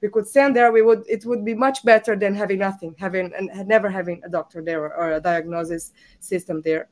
we 0.00 0.08
could 0.08 0.26
send 0.26 0.56
there 0.56 0.72
we 0.72 0.82
would 0.82 1.04
it 1.06 1.24
would 1.26 1.44
be 1.44 1.54
much 1.54 1.84
better 1.84 2.16
than 2.16 2.34
having 2.34 2.58
nothing 2.58 2.94
having 2.98 3.30
and 3.36 3.50
never 3.68 3.90
having 3.90 4.22
a 4.24 4.28
doctor 4.28 4.62
there 4.62 4.84
or, 4.84 4.94
or 4.94 5.12
a 5.12 5.20
diagnosis 5.20 5.92
system 6.20 6.62
there 6.62 6.88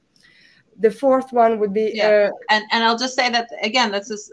the 0.81 0.91
fourth 0.91 1.33
one 1.33 1.59
would 1.59 1.72
be 1.72 1.93
yeah. 1.95 2.29
Uh, 2.29 2.31
and 2.51 2.64
and 2.72 2.85
i'll 2.85 2.99
just 2.99 3.14
say 3.14 3.31
that 3.31 3.49
again 3.62 3.91
this 3.91 4.11
is 4.11 4.31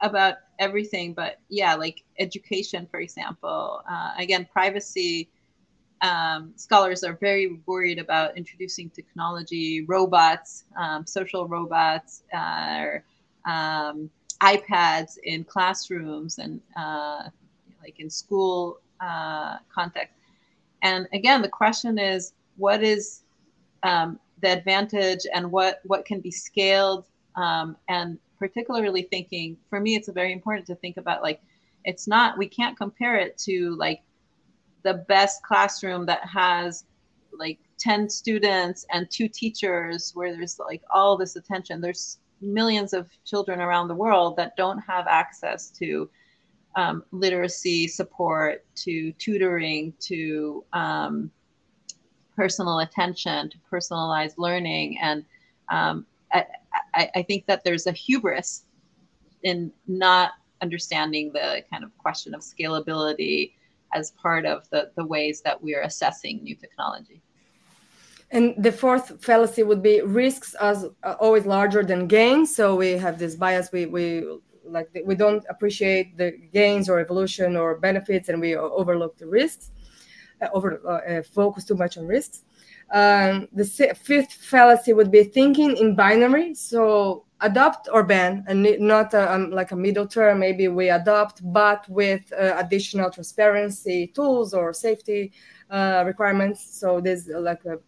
about 0.00 0.34
everything 0.58 1.12
but 1.12 1.38
yeah 1.48 1.74
like 1.74 2.02
education 2.18 2.86
for 2.90 3.00
example 3.00 3.82
uh, 3.90 4.12
again 4.18 4.46
privacy 4.52 5.28
um, 6.02 6.52
scholars 6.56 7.02
are 7.02 7.14
very 7.14 7.60
worried 7.66 7.98
about 7.98 8.36
introducing 8.36 8.90
technology 8.90 9.84
robots 9.86 10.64
um, 10.78 11.06
social 11.06 11.48
robots 11.48 12.22
uh, 12.34 12.78
or 12.80 13.04
um, 13.46 14.10
ipads 14.40 15.16
in 15.24 15.44
classrooms 15.44 16.38
and 16.38 16.60
uh, 16.76 17.28
like 17.82 17.98
in 18.00 18.10
school 18.10 18.80
uh, 19.00 19.56
context. 19.74 20.14
And 20.82 21.06
again 21.12 21.42
the 21.42 21.48
question 21.48 21.98
is 21.98 22.34
what 22.56 22.82
is 22.82 23.22
um, 23.82 24.18
the 24.40 24.52
advantage 24.52 25.20
and 25.34 25.50
what 25.50 25.80
what 25.84 26.04
can 26.04 26.20
be 26.20 26.30
scaled 26.30 27.06
um, 27.36 27.76
and 27.88 28.18
particularly 28.38 29.02
thinking 29.02 29.56
for 29.68 29.80
me 29.80 29.94
it's 29.94 30.08
very 30.08 30.32
important 30.32 30.66
to 30.66 30.74
think 30.76 30.96
about 30.96 31.22
like 31.22 31.40
it's 31.84 32.06
not 32.06 32.38
we 32.38 32.48
can't 32.48 32.76
compare 32.76 33.16
it 33.16 33.36
to 33.38 33.76
like 33.76 34.02
the 34.84 34.94
best 35.08 35.42
classroom 35.42 36.06
that 36.06 36.24
has 36.26 36.84
like 37.38 37.58
10 37.78 38.08
students 38.08 38.86
and 38.92 39.10
two 39.10 39.28
teachers 39.28 40.12
where 40.14 40.34
there's 40.34 40.58
like 40.58 40.82
all 40.92 41.16
this 41.16 41.36
attention. 41.36 41.80
There's 41.80 42.18
millions 42.40 42.92
of 42.92 43.08
children 43.24 43.60
around 43.60 43.88
the 43.88 43.94
world 43.94 44.36
that 44.36 44.56
don't 44.56 44.78
have 44.78 45.06
access 45.06 45.70
to 45.70 46.08
um, 46.76 47.04
literacy 47.12 47.88
support 47.88 48.64
to 48.76 49.12
tutoring 49.12 49.94
to 50.00 50.64
um, 50.72 51.30
personal 52.36 52.80
attention 52.80 53.48
to 53.50 53.56
personalized 53.70 54.36
learning. 54.38 54.98
And 55.00 55.24
um, 55.70 56.06
I, 56.94 57.10
I 57.16 57.22
think 57.22 57.46
that 57.46 57.64
there's 57.64 57.86
a 57.86 57.92
hubris 57.92 58.64
in 59.42 59.72
not 59.86 60.32
understanding 60.62 61.32
the 61.32 61.62
kind 61.70 61.84
of 61.84 61.96
question 61.98 62.34
of 62.34 62.40
scalability 62.40 63.52
as 63.92 64.12
part 64.12 64.44
of 64.46 64.68
the, 64.70 64.90
the 64.96 65.04
ways 65.04 65.40
that 65.42 65.62
we 65.62 65.74
are 65.74 65.82
assessing 65.82 66.42
new 66.42 66.56
technology. 66.56 67.20
And 68.30 68.54
the 68.58 68.72
fourth 68.72 69.24
fallacy 69.24 69.62
would 69.62 69.82
be 69.82 70.00
risks 70.00 70.54
as 70.60 70.86
uh, 71.04 71.14
always 71.20 71.46
larger 71.46 71.84
than 71.84 72.08
gains. 72.08 72.54
So 72.54 72.74
we 72.74 72.92
have 72.92 73.18
this 73.18 73.36
bias. 73.36 73.70
We 73.70 73.86
we 73.86 74.26
like 74.64 74.88
we 75.04 75.14
don't 75.14 75.44
appreciate 75.48 76.16
the 76.16 76.32
gains 76.52 76.88
or 76.88 76.98
evolution 76.98 77.54
or 77.56 77.76
benefits, 77.76 78.28
and 78.30 78.40
we 78.40 78.56
overlook 78.56 79.16
the 79.18 79.26
risks. 79.26 79.70
Uh, 80.42 80.48
over 80.52 80.80
uh, 80.88 81.22
focus 81.22 81.64
too 81.64 81.76
much 81.76 81.96
on 81.96 82.06
risks. 82.06 82.42
Um, 82.90 83.48
the 83.52 83.64
fifth 83.64 84.32
fallacy 84.32 84.92
would 84.92 85.10
be 85.10 85.24
thinking 85.24 85.76
in 85.76 85.96
binary. 85.96 86.54
So 86.54 87.24
adopt 87.40 87.88
or 87.92 88.02
ban, 88.02 88.44
and 88.48 88.66
not 88.80 89.12
a, 89.12 89.32
um, 89.34 89.50
like 89.50 89.72
a 89.72 89.76
middle 89.76 90.06
term. 90.06 90.38
Maybe 90.38 90.68
we 90.68 90.88
adopt, 90.90 91.40
but 91.52 91.88
with 91.88 92.32
uh, 92.32 92.54
additional 92.56 93.10
transparency 93.10 94.08
tools 94.08 94.54
or 94.54 94.72
safety 94.72 95.32
uh, 95.70 96.04
requirements. 96.06 96.78
So 96.78 97.00
there's 97.00 97.28
uh, 97.28 97.40
like 97.40 97.64
a, 97.64 97.74
a 97.74 97.78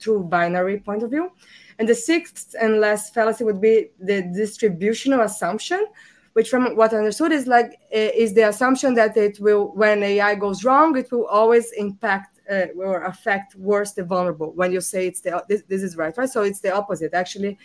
true 0.00 0.24
binary 0.24 0.80
point 0.80 1.02
of 1.02 1.10
view. 1.10 1.30
And 1.78 1.88
the 1.88 1.94
sixth 1.94 2.54
and 2.60 2.80
last 2.80 3.14
fallacy 3.14 3.44
would 3.44 3.60
be 3.60 3.90
the 4.00 4.22
distributional 4.22 5.20
assumption, 5.20 5.86
which 6.32 6.48
from 6.48 6.76
what 6.76 6.92
I 6.92 6.98
understood 6.98 7.32
is 7.32 7.46
like 7.46 7.78
is 7.90 8.34
the 8.34 8.48
assumption 8.48 8.94
that 8.94 9.16
it 9.16 9.38
will 9.40 9.72
when 9.74 10.02
AI 10.02 10.34
goes 10.36 10.64
wrong, 10.64 10.96
it 10.96 11.10
will 11.10 11.26
always 11.26 11.72
impact 11.72 12.33
uh, 12.50 12.66
or 12.76 13.04
affect 13.04 13.54
worse 13.56 13.92
the 13.92 14.04
vulnerable 14.04 14.52
when 14.52 14.72
you 14.72 14.80
say 14.80 15.06
it's 15.06 15.20
the 15.20 15.44
this, 15.48 15.62
this 15.68 15.82
is 15.82 15.96
right 15.96 16.16
right? 16.16 16.28
So 16.28 16.42
it's 16.42 16.60
the 16.60 16.74
opposite. 16.74 17.14
Actually 17.14 17.58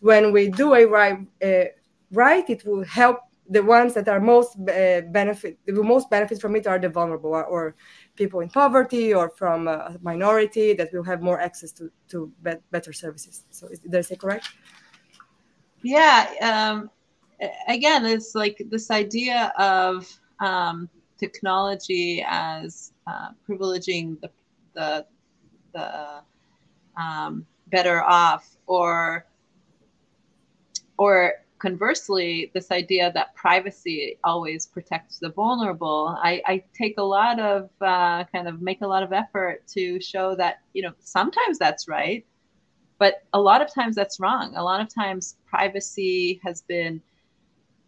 when 0.00 0.32
we 0.32 0.48
do 0.48 0.74
a 0.74 0.84
right 0.84 1.18
uh, 1.44 1.64
right 2.12 2.48
it 2.48 2.64
will 2.64 2.84
help 2.84 3.20
the 3.50 3.62
ones 3.62 3.94
that 3.94 4.08
are 4.08 4.20
most 4.20 4.56
uh, 4.68 5.00
benefit 5.10 5.58
the 5.66 5.82
most 5.82 6.10
benefit 6.10 6.40
from 6.40 6.54
it 6.54 6.66
are 6.66 6.78
the 6.78 6.88
vulnerable 6.88 7.30
or, 7.30 7.44
or 7.44 7.74
people 8.14 8.40
in 8.40 8.48
poverty 8.50 9.14
or 9.14 9.30
from 9.30 9.66
a 9.68 9.96
minority 10.02 10.74
that 10.74 10.92
will 10.92 11.02
have 11.02 11.22
more 11.22 11.40
access 11.40 11.72
to 11.72 11.90
to 12.08 12.30
be 12.42 12.52
better 12.70 12.92
services. 12.92 13.44
So 13.50 13.68
is, 13.68 13.80
did 13.80 13.94
i 13.94 14.00
say 14.02 14.16
correct? 14.16 14.48
Yeah 15.82 16.28
um, 16.42 16.90
again 17.68 18.04
it's 18.04 18.34
like 18.34 18.60
this 18.68 18.90
idea 18.90 19.52
of 19.58 20.06
um, 20.40 20.88
technology 21.18 22.24
as 22.28 22.92
uh, 23.08 23.28
privileging 23.48 24.20
the 24.20 24.30
the, 24.74 25.06
the 25.72 26.20
um, 27.00 27.46
better 27.68 28.02
off, 28.02 28.56
or 28.66 29.26
or 30.98 31.34
conversely, 31.58 32.50
this 32.54 32.70
idea 32.70 33.10
that 33.12 33.34
privacy 33.34 34.18
always 34.24 34.66
protects 34.66 35.18
the 35.18 35.30
vulnerable. 35.30 36.16
I, 36.22 36.42
I 36.46 36.64
take 36.74 36.98
a 36.98 37.02
lot 37.02 37.40
of 37.40 37.70
uh, 37.80 38.24
kind 38.24 38.48
of 38.48 38.60
make 38.62 38.80
a 38.82 38.86
lot 38.86 39.02
of 39.02 39.12
effort 39.12 39.66
to 39.68 40.00
show 40.00 40.34
that 40.36 40.60
you 40.72 40.82
know 40.82 40.92
sometimes 41.00 41.58
that's 41.58 41.88
right, 41.88 42.26
but 42.98 43.22
a 43.32 43.40
lot 43.40 43.62
of 43.62 43.72
times 43.72 43.96
that's 43.96 44.20
wrong. 44.20 44.54
A 44.56 44.62
lot 44.62 44.80
of 44.80 44.92
times 44.92 45.36
privacy 45.46 46.40
has 46.44 46.62
been 46.62 47.00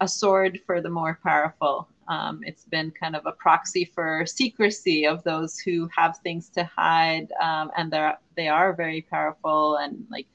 a 0.00 0.08
sword 0.08 0.60
for 0.66 0.80
the 0.80 0.88
more 0.88 1.18
powerful 1.22 1.88
um, 2.08 2.40
it's 2.42 2.64
been 2.64 2.90
kind 2.90 3.14
of 3.14 3.26
a 3.26 3.32
proxy 3.32 3.84
for 3.84 4.24
secrecy 4.26 5.06
of 5.06 5.22
those 5.22 5.58
who 5.58 5.88
have 5.96 6.18
things 6.18 6.48
to 6.50 6.64
hide, 6.64 7.28
um, 7.40 7.70
and 7.76 7.92
they're 7.92 8.18
they 8.36 8.48
are 8.48 8.72
very 8.72 9.02
powerful. 9.02 9.76
And 9.76 10.04
like, 10.10 10.26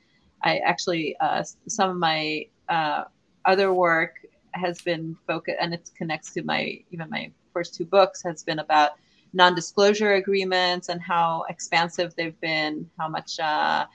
I 0.44 0.60
actually 0.60 1.16
uh, 1.20 1.44
some 1.68 1.90
of 1.90 1.98
my 1.98 2.48
uh, 2.70 3.04
other 3.46 3.74
work 3.74 4.16
has 4.54 4.82
been 4.82 5.18
focused, 5.28 5.58
and 5.60 5.74
it 5.74 5.90
connects 5.98 6.34
to 6.34 6.44
my 6.44 6.80
even 6.92 7.10
my 7.10 7.32
first 7.54 7.76
two 7.76 7.86
books 7.86 8.24
has 8.24 8.44
been 8.44 8.60
about 8.60 8.92
non-disclosure 9.34 10.14
agreements 10.14 10.90
and 10.90 11.02
how 11.02 11.44
expansive 11.50 12.16
they've 12.16 12.40
been, 12.40 12.90
how 12.98 13.10
much 13.10 13.38
uh, 13.40 13.86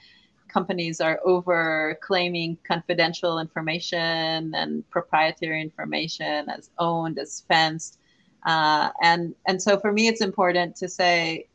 companies 0.53 1.01
are 1.01 1.21
over 1.25 1.99
claiming 2.03 2.59
confidential 2.67 3.39
information 3.39 4.55
and 4.55 4.89
proprietary 4.91 5.61
information 5.61 6.49
as 6.51 6.71
owned, 6.79 7.19
as 7.19 7.45
fenced. 7.49 7.99
Uh, 8.47 8.89
and 9.03 9.35
and 9.47 9.61
so 9.61 9.79
for 9.79 9.93
me, 9.93 10.09
it's 10.09 10.21
important 10.21 10.77
to 10.77 10.89
say, 10.89 11.47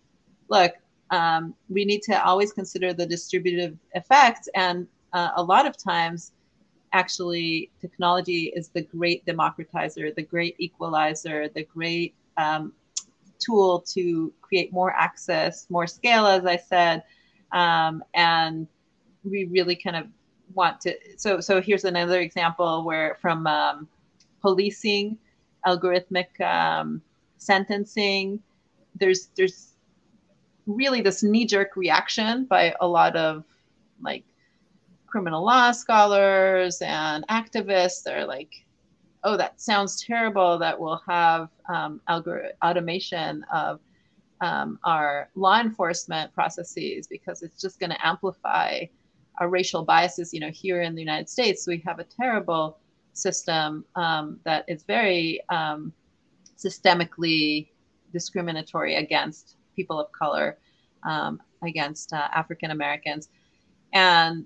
look, 0.49 0.73
um, 1.11 1.53
we 1.69 1.85
need 1.85 2.01
to 2.03 2.23
always 2.23 2.51
consider 2.53 2.93
the 2.93 3.05
distributive 3.05 3.77
effect, 3.93 4.49
and 4.55 4.87
uh, 5.13 5.31
a 5.35 5.43
lot 5.43 5.65
of 5.65 5.77
times, 5.77 6.31
actually, 6.93 7.71
technology 7.81 8.51
is 8.55 8.69
the 8.69 8.81
great 8.81 9.25
democratizer, 9.25 10.13
the 10.13 10.23
great 10.23 10.55
equalizer, 10.59 11.49
the 11.49 11.63
great 11.63 12.13
um, 12.37 12.73
tool 13.39 13.81
to 13.81 14.33
create 14.41 14.71
more 14.71 14.91
access, 14.91 15.67
more 15.69 15.87
scale, 15.87 16.25
as 16.27 16.45
I 16.45 16.57
said, 16.57 17.03
um, 17.51 18.03
and 18.13 18.67
we 19.25 19.45
really 19.45 19.75
kind 19.75 19.95
of 19.95 20.07
want 20.53 20.81
to. 20.81 20.95
So, 21.17 21.39
so 21.39 21.61
here's 21.61 21.85
another 21.85 22.19
example 22.19 22.83
where 22.83 23.17
from 23.21 23.47
um, 23.47 23.87
policing, 24.41 25.17
algorithmic 25.65 26.39
um, 26.41 27.01
sentencing, 27.37 28.41
there's 28.95 29.29
there's 29.35 29.73
really 30.67 31.01
this 31.01 31.21
knee-jerk 31.21 31.75
reaction 31.75 32.45
by 32.45 32.73
a 32.81 32.87
lot 32.87 33.15
of 33.15 33.43
like 34.01 34.23
criminal 35.05 35.45
law 35.45 35.71
scholars 35.71 36.81
and 36.81 37.25
activists. 37.27 38.03
They're 38.03 38.25
like, 38.25 38.65
"Oh, 39.23 39.37
that 39.37 39.59
sounds 39.59 40.03
terrible. 40.03 40.57
That 40.59 40.79
we'll 40.79 41.01
have 41.07 41.49
um, 41.73 42.01
algor- 42.09 42.51
automation 42.63 43.43
of 43.53 43.79
um, 44.41 44.79
our 44.83 45.29
law 45.35 45.59
enforcement 45.59 46.33
processes 46.33 47.07
because 47.07 47.41
it's 47.41 47.61
just 47.61 47.79
going 47.79 47.89
to 47.89 48.05
amplify 48.07 48.85
our 49.39 49.49
racial 49.49 49.83
biases. 49.83 50.33
You 50.33 50.39
know, 50.39 50.51
here 50.51 50.81
in 50.81 50.95
the 50.95 51.01
United 51.01 51.29
States, 51.29 51.67
we 51.67 51.81
have 51.85 51.99
a 51.99 52.03
terrible 52.03 52.77
system 53.13 53.85
um, 53.95 54.39
that 54.43 54.65
is 54.67 54.83
very 54.83 55.41
um, 55.49 55.93
systemically 56.57 57.67
discriminatory 58.11 58.95
against 58.95 59.55
people 59.75 59.99
of 59.99 60.11
color, 60.11 60.57
um, 61.07 61.41
against 61.63 62.13
uh, 62.13 62.27
African 62.33 62.71
Americans, 62.71 63.29
and 63.93 64.45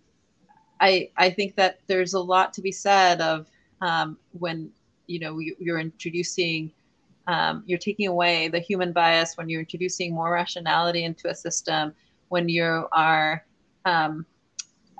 I 0.80 1.10
I 1.18 1.30
think 1.30 1.56
that 1.56 1.80
there's 1.88 2.14
a 2.14 2.20
lot 2.20 2.54
to 2.54 2.62
be 2.62 2.72
said 2.72 3.22
of 3.22 3.48
um, 3.82 4.18
when 4.32 4.72
you 5.08 5.20
know 5.20 5.40
you're 5.40 5.80
introducing 5.80 6.72
um, 7.28 7.64
you're 7.66 7.80
taking 7.80 8.08
away 8.08 8.48
the 8.48 8.60
human 8.60 8.92
bias 8.92 9.36
when 9.36 9.50
you're 9.50 9.60
introducing 9.60 10.14
more 10.14 10.32
rationality 10.32 11.04
into 11.04 11.30
a 11.30 11.36
system 11.36 11.94
when 12.30 12.50
you 12.50 12.88
are 12.92 13.46
um, 13.86 14.26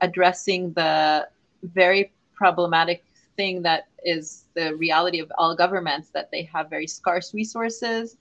addressing 0.02 0.74
the 0.74 1.28
very 1.64 2.12
problematic 2.34 3.04
thing 3.36 3.62
that 3.64 3.88
is 4.04 4.46
the 4.56 4.76
reality 4.76 5.20
of 5.20 5.32
all 5.38 5.56
governments 5.56 6.10
that 6.14 6.30
they 6.32 6.44
have 6.44 6.70
very 6.70 6.88
scarce 6.88 7.34
resources 7.34 8.18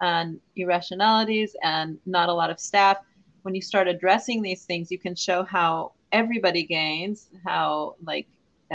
and 0.00 0.40
irrationalities 0.56 1.56
and 1.62 1.98
not 2.06 2.28
a 2.28 2.32
lot 2.32 2.50
of 2.50 2.58
staff. 2.60 2.98
When 3.42 3.54
you 3.54 3.62
start 3.62 3.88
addressing 3.88 4.42
these 4.42 4.64
things 4.64 4.90
you 4.90 4.98
can 4.98 5.14
show 5.14 5.42
how 5.42 5.92
everybody 6.12 6.64
gains 6.64 7.28
how 7.44 7.96
like 8.04 8.28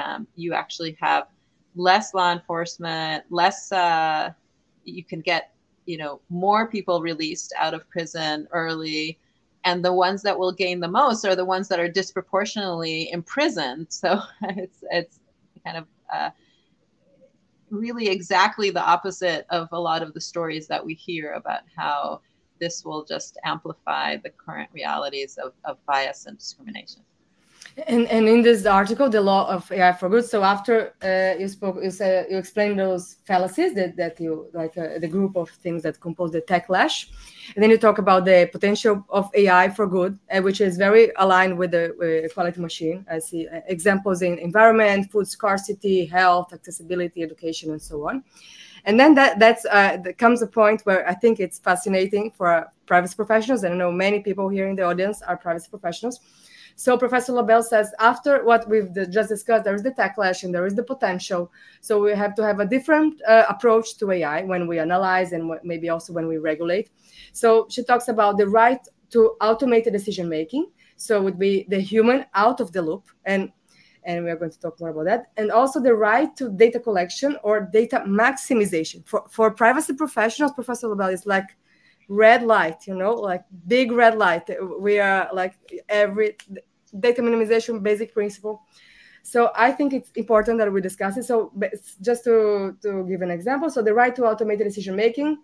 um, 0.03 0.27
you 0.35 0.53
actually 0.53 0.97
have 0.99 1.27
less 1.75 2.13
law 2.13 2.31
enforcement 2.33 3.23
less 3.29 3.71
uh, 3.71 4.31
you 4.83 5.03
can 5.03 5.21
get 5.21 5.53
you 5.85 5.97
know 5.97 6.19
more 6.29 6.67
people 6.67 7.01
released 7.01 7.53
out 7.57 7.73
of 7.73 7.87
prison 7.89 8.47
early 8.51 9.17
and 9.67 9.83
the 9.83 9.91
ones 9.91 10.21
that 10.21 10.39
will 10.39 10.53
gain 10.53 10.79
the 10.79 10.87
most 10.87 11.25
are 11.25 11.35
the 11.35 11.43
ones 11.43 11.67
that 11.67 11.77
are 11.79 11.89
disproportionately 11.89 13.11
imprisoned. 13.11 13.87
So 14.01 14.21
it's 14.41 14.79
it's 14.91 15.19
kind 15.65 15.77
of 15.77 15.85
uh, 16.13 16.29
really 17.69 18.07
exactly 18.07 18.69
the 18.69 18.81
opposite 18.81 19.45
of 19.49 19.67
a 19.73 19.79
lot 19.79 20.01
of 20.03 20.13
the 20.13 20.21
stories 20.21 20.67
that 20.67 20.85
we 20.85 20.93
hear 20.93 21.33
about 21.33 21.61
how 21.75 22.21
this 22.61 22.85
will 22.85 23.03
just 23.03 23.37
amplify 23.43 24.15
the 24.15 24.29
current 24.29 24.69
realities 24.73 25.37
of, 25.37 25.51
of 25.65 25.85
bias 25.85 26.27
and 26.27 26.37
discrimination 26.37 27.01
and, 27.85 28.07
and 28.07 28.27
in 28.27 28.41
this 28.41 28.65
article, 28.65 29.07
the 29.09 29.21
law 29.21 29.47
of 29.47 29.71
AI 29.71 29.93
for 29.93 30.09
good. 30.09 30.25
So 30.25 30.43
after 30.43 30.93
uh, 31.03 31.39
you 31.39 31.47
spoke, 31.47 31.77
you 31.81 31.91
said 31.91 32.25
you 32.29 32.37
explained 32.37 32.79
those 32.79 33.17
fallacies 33.25 33.75
that 33.75 33.95
that 33.97 34.19
you 34.19 34.47
like 34.53 34.75
uh, 34.77 34.97
the 34.97 35.07
group 35.07 35.35
of 35.35 35.49
things 35.49 35.83
that 35.83 35.99
compose 35.99 36.31
the 36.31 36.41
techlash, 36.41 37.07
and 37.53 37.61
then 37.63 37.69
you 37.69 37.77
talk 37.77 37.99
about 37.99 38.25
the 38.25 38.49
potential 38.51 39.05
of 39.09 39.29
AI 39.35 39.69
for 39.69 39.85
good, 39.85 40.17
uh, 40.31 40.41
which 40.41 40.59
is 40.59 40.77
very 40.77 41.11
aligned 41.17 41.57
with 41.57 41.71
the 41.71 41.93
equality 42.25 42.61
machine. 42.61 43.05
I 43.11 43.19
see 43.19 43.47
uh, 43.47 43.61
examples 43.67 44.23
in 44.23 44.39
environment, 44.39 45.11
food 45.11 45.27
scarcity, 45.27 46.05
health, 46.05 46.53
accessibility, 46.53 47.21
education, 47.21 47.71
and 47.71 47.81
so 47.81 48.09
on. 48.09 48.23
And 48.85 48.99
then 48.99 49.13
that 49.15 49.37
that's 49.37 49.65
uh, 49.65 49.97
that 49.97 50.17
comes 50.17 50.41
a 50.41 50.47
point 50.47 50.81
where 50.81 51.07
I 51.07 51.13
think 51.13 51.39
it's 51.39 51.59
fascinating 51.59 52.31
for 52.31 52.71
privacy 52.87 53.15
professionals, 53.15 53.63
and 53.63 53.75
I 53.75 53.77
know 53.77 53.91
many 53.91 54.21
people 54.21 54.49
here 54.49 54.67
in 54.67 54.75
the 54.75 54.83
audience 54.83 55.21
are 55.21 55.37
privacy 55.37 55.67
professionals 55.69 56.21
so 56.79 56.95
Professor 56.95 57.33
Lobel 57.33 57.63
says 57.63 57.91
after 57.97 58.45
what 58.45 58.69
we've 58.69 58.93
just 59.09 59.29
discussed, 59.29 59.63
there 59.63 59.73
is 59.73 59.81
the 59.81 59.91
techlash 59.91 60.43
and 60.43 60.53
there 60.53 60.67
is 60.67 60.75
the 60.75 60.83
potential. 60.83 61.51
So 61.81 61.99
we 61.99 62.11
have 62.11 62.35
to 62.35 62.43
have 62.43 62.59
a 62.59 62.67
different 62.67 63.19
uh, 63.27 63.45
approach 63.49 63.97
to 63.97 64.11
AI 64.11 64.43
when 64.43 64.67
we 64.67 64.77
analyze 64.77 65.31
and 65.31 65.51
maybe 65.63 65.89
also 65.89 66.13
when 66.13 66.27
we 66.27 66.37
regulate. 66.37 66.91
So 67.33 67.65
she 67.71 67.83
talks 67.83 68.09
about 68.09 68.37
the 68.37 68.47
right 68.47 68.79
to 69.09 69.35
automated 69.41 69.91
decision 69.91 70.29
making. 70.29 70.67
So 70.97 71.17
it 71.17 71.23
would 71.23 71.39
be 71.39 71.65
the 71.67 71.79
human 71.79 72.25
out 72.35 72.59
of 72.59 72.71
the 72.71 72.83
loop 72.83 73.07
and 73.25 73.51
and 74.03 74.23
we 74.23 74.29
are 74.29 74.37
going 74.37 74.51
to 74.51 74.59
talk 74.59 74.79
more 74.79 74.89
about 74.89 75.05
that. 75.05 75.31
And 75.35 75.51
also 75.51 75.81
the 75.81 75.95
right 75.95 76.33
to 76.37 76.49
data 76.49 76.79
collection 76.79 77.37
or 77.43 77.59
data 77.59 78.03
maximization. 78.07 79.05
For, 79.05 79.25
for 79.29 79.51
privacy 79.51 79.93
professionals, 79.95 80.53
Professor 80.53 80.87
Lobel 80.87 81.09
is 81.09 81.25
like 81.25 81.57
red 82.07 82.43
light, 82.43 82.87
you 82.87 82.95
know, 82.95 83.13
like 83.13 83.43
big 83.67 83.91
red 83.91 84.17
light. 84.17 84.49
We 84.79 84.99
are 84.99 85.29
like 85.33 85.55
every 85.89 86.37
data 86.99 87.21
minimization 87.21 87.83
basic 87.83 88.13
principle. 88.13 88.61
So 89.23 89.51
I 89.55 89.71
think 89.71 89.91
it's 89.91 90.09
important 90.15 90.57
that 90.59 90.71
we 90.71 90.79
discuss 90.79 91.17
it. 91.17 91.25
So 91.25 91.51
just 92.01 92.23
to, 92.23 92.77
to 92.81 93.05
give 93.09 93.21
an 93.21 93.31
example, 93.31 93.69
so 93.69 93.81
the 93.81 93.93
right 93.93 94.15
to 94.15 94.25
automated 94.25 94.65
decision 94.65 94.95
making 94.95 95.37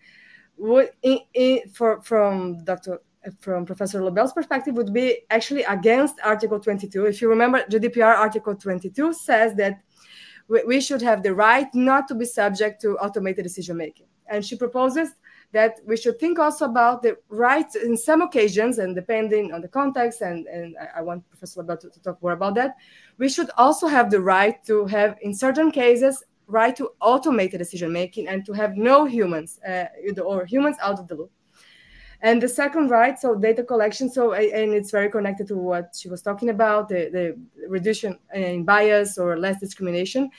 would 0.58 0.92
in, 1.02 1.20
in, 1.34 1.68
for 1.74 2.02
from 2.02 2.64
Dr. 2.64 3.02
from 3.42 3.66
Professor 3.66 4.02
Lobel's 4.02 4.32
perspective 4.32 4.76
would 4.76 4.94
be 4.94 5.24
actually 5.30 5.64
against 5.64 6.16
Article 6.24 6.60
22. 6.60 7.08
If 7.08 7.22
you 7.22 7.30
remember, 7.30 7.64
GDPR 7.70 8.16
Article 8.16 8.56
22 8.56 9.14
says 9.14 9.54
that 9.56 9.82
we, 10.48 10.64
we 10.64 10.80
should 10.80 11.02
have 11.02 11.22
the 11.22 11.34
right 11.34 11.68
not 11.74 12.08
to 12.08 12.16
be 12.16 12.26
subject 12.26 12.82
to 12.84 12.98
automated 13.00 13.44
decision 13.44 13.76
making. 13.76 14.08
And 14.28 14.46
she 14.46 14.56
proposes 14.56 15.10
that 15.54 15.80
we 15.86 15.96
should 15.96 16.20
think 16.20 16.40
also 16.40 16.66
about 16.66 17.04
the 17.04 17.16
rights 17.30 17.76
in 17.76 17.96
some 17.96 18.22
occasions, 18.22 18.80
and 18.80 18.96
depending 18.96 19.54
on 19.54 19.62
the 19.62 19.68
context, 19.68 20.22
and, 20.22 20.48
and 20.48 20.76
I 20.96 21.02
want 21.02 21.30
Professor 21.30 21.62
Lobel 21.62 21.78
to, 21.78 21.90
to 21.90 22.02
talk 22.02 22.22
more 22.22 22.34
about 22.34 22.56
that, 22.56 22.76
we 23.20 23.30
should 23.30 23.52
also 23.56 23.88
have 23.88 24.10
the 24.10 24.20
right 24.20 24.64
to 24.66 24.86
have, 24.88 25.18
in 25.22 25.34
certain 25.34 25.72
cases, 25.72 26.24
right 26.48 26.76
to 26.76 26.90
automated 27.00 27.60
decision 27.60 27.94
making 27.94 28.28
and 28.28 28.46
to 28.46 28.54
have 28.54 28.76
no 28.76 29.06
humans 29.06 29.60
uh, 29.68 29.86
or 30.22 30.46
humans 30.46 30.76
out 30.82 31.00
of 31.00 31.08
the 31.08 31.16
loop. 31.16 31.32
And 32.22 32.42
the 32.42 32.48
second 32.48 32.90
right, 32.90 33.20
so 33.20 33.36
data 33.36 33.64
collection, 33.64 34.10
so 34.10 34.34
and 34.34 34.74
it's 34.74 34.92
very 34.92 35.10
connected 35.10 35.48
to 35.50 35.58
what 35.58 35.94
she 35.96 36.10
was 36.10 36.22
talking 36.22 36.50
about, 36.50 36.90
the, 36.90 37.10
the 37.12 37.68
reduction 37.68 38.18
in 38.34 38.64
bias 38.64 39.18
or 39.18 39.38
less 39.38 39.60
discrimination 39.60 40.32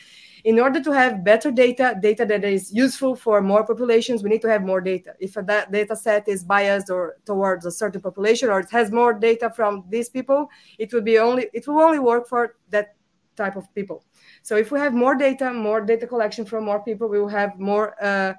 in 0.45 0.61
order 0.61 0.82
to 0.82 0.92
have 0.92 1.24
better 1.24 1.51
data, 1.51 1.97
data 2.01 2.26
that 2.26 2.45
is 2.45 2.70
useful 2.70 3.16
for 3.16 3.40
more 3.40 3.64
populations, 3.66 4.22
we 4.22 4.28
need 4.28 4.42
to 4.42 4.49
have 4.49 4.62
more 4.62 4.80
data. 4.80 5.14
If 5.18 5.38
a 5.38 5.42
data 5.42 5.97
set 5.97 6.28
is 6.28 6.45
biased 6.45 6.90
or 6.90 7.16
towards 7.24 7.64
a 7.64 7.70
certain 7.70 8.03
population, 8.03 8.51
or 8.51 8.61
it 8.61 8.70
has 8.70 8.92
more 8.92 9.14
data 9.14 9.51
from 9.51 9.84
these 9.88 10.11
people, 10.11 10.51
it 10.78 10.92
will 10.92 11.01
be 11.01 11.18
only 11.18 11.49
it 11.55 11.66
will 11.66 11.80
only 11.80 11.99
work 11.99 12.28
for 12.28 12.57
that 12.68 12.95
type 13.36 13.57
of 13.57 13.74
people. 13.74 14.05
So 14.42 14.57
if 14.57 14.70
we 14.70 14.78
have 14.78 14.92
more 14.92 15.14
data, 15.14 15.51
more 15.53 15.80
data 15.80 16.07
collection 16.07 16.45
from 16.45 16.66
more 16.66 16.82
people, 16.84 17.09
we 17.09 17.18
will 17.18 17.28
have 17.28 17.59
more 17.59 17.97
uh, 18.03 18.34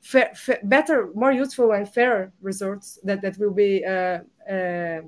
fair, 0.00 0.32
fair, 0.34 0.58
better, 0.64 1.10
more 1.14 1.32
useful 1.32 1.72
and 1.72 1.86
fairer 1.86 2.32
results 2.40 2.98
that 3.04 3.20
that 3.22 3.38
will 3.38 3.52
be 3.52 3.84
uh, 3.84 4.20
uh, 4.50 5.02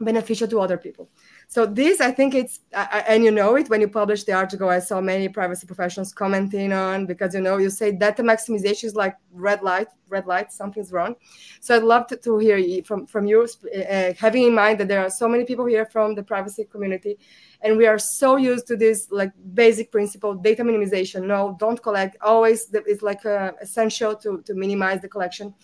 beneficial 0.00 0.48
to 0.48 0.60
other 0.60 0.76
people. 0.76 1.08
So 1.54 1.66
this, 1.66 2.00
I 2.00 2.10
think 2.10 2.34
it's, 2.34 2.58
and 2.72 3.22
you 3.22 3.30
know 3.30 3.54
it 3.54 3.70
when 3.70 3.80
you 3.80 3.86
publish 3.86 4.24
the 4.24 4.32
article. 4.32 4.68
I 4.70 4.80
saw 4.80 5.00
many 5.00 5.28
privacy 5.28 5.68
professionals 5.68 6.12
commenting 6.12 6.72
on 6.72 7.06
because 7.06 7.32
you 7.32 7.40
know 7.40 7.58
you 7.58 7.70
say 7.70 7.92
data 7.92 8.24
maximization 8.24 8.86
is 8.86 8.96
like 8.96 9.14
red 9.30 9.62
light, 9.62 9.86
red 10.08 10.26
light, 10.26 10.52
something's 10.52 10.90
wrong. 10.90 11.14
So 11.60 11.76
I'd 11.76 11.84
love 11.84 12.08
to, 12.08 12.16
to 12.16 12.38
hear 12.38 12.82
from 12.82 13.06
from 13.06 13.26
you, 13.26 13.46
uh, 13.46 14.14
having 14.18 14.42
in 14.42 14.52
mind 14.52 14.80
that 14.80 14.88
there 14.88 14.98
are 14.98 15.08
so 15.08 15.28
many 15.28 15.44
people 15.44 15.66
here 15.66 15.86
from 15.86 16.16
the 16.16 16.24
privacy 16.24 16.64
community, 16.64 17.20
and 17.60 17.78
we 17.78 17.86
are 17.86 18.00
so 18.00 18.34
used 18.34 18.66
to 18.66 18.76
this 18.76 19.06
like 19.12 19.30
basic 19.54 19.92
principle, 19.92 20.34
data 20.34 20.64
minimization. 20.64 21.22
No, 21.22 21.56
don't 21.60 21.80
collect. 21.80 22.16
Always, 22.20 22.68
it's 22.72 23.02
like 23.02 23.24
uh, 23.24 23.52
essential 23.60 24.16
to 24.16 24.42
to 24.42 24.54
minimize 24.54 25.02
the 25.02 25.08
collection 25.08 25.54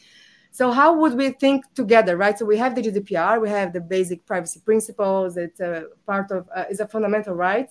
So 0.50 0.72
how 0.72 0.94
would 0.94 1.14
we 1.14 1.30
think 1.30 1.64
together, 1.74 2.16
right? 2.16 2.38
So 2.38 2.44
we 2.44 2.56
have 2.56 2.74
the 2.74 2.82
GDPR, 2.82 3.40
we 3.40 3.48
have 3.48 3.72
the 3.72 3.80
basic 3.80 4.26
privacy 4.26 4.60
principles. 4.64 5.36
It's 5.36 5.60
a 5.60 5.84
part 6.06 6.30
of 6.30 6.48
uh, 6.54 6.64
is 6.70 6.80
a 6.80 6.88
fundamental 6.88 7.34
right. 7.34 7.70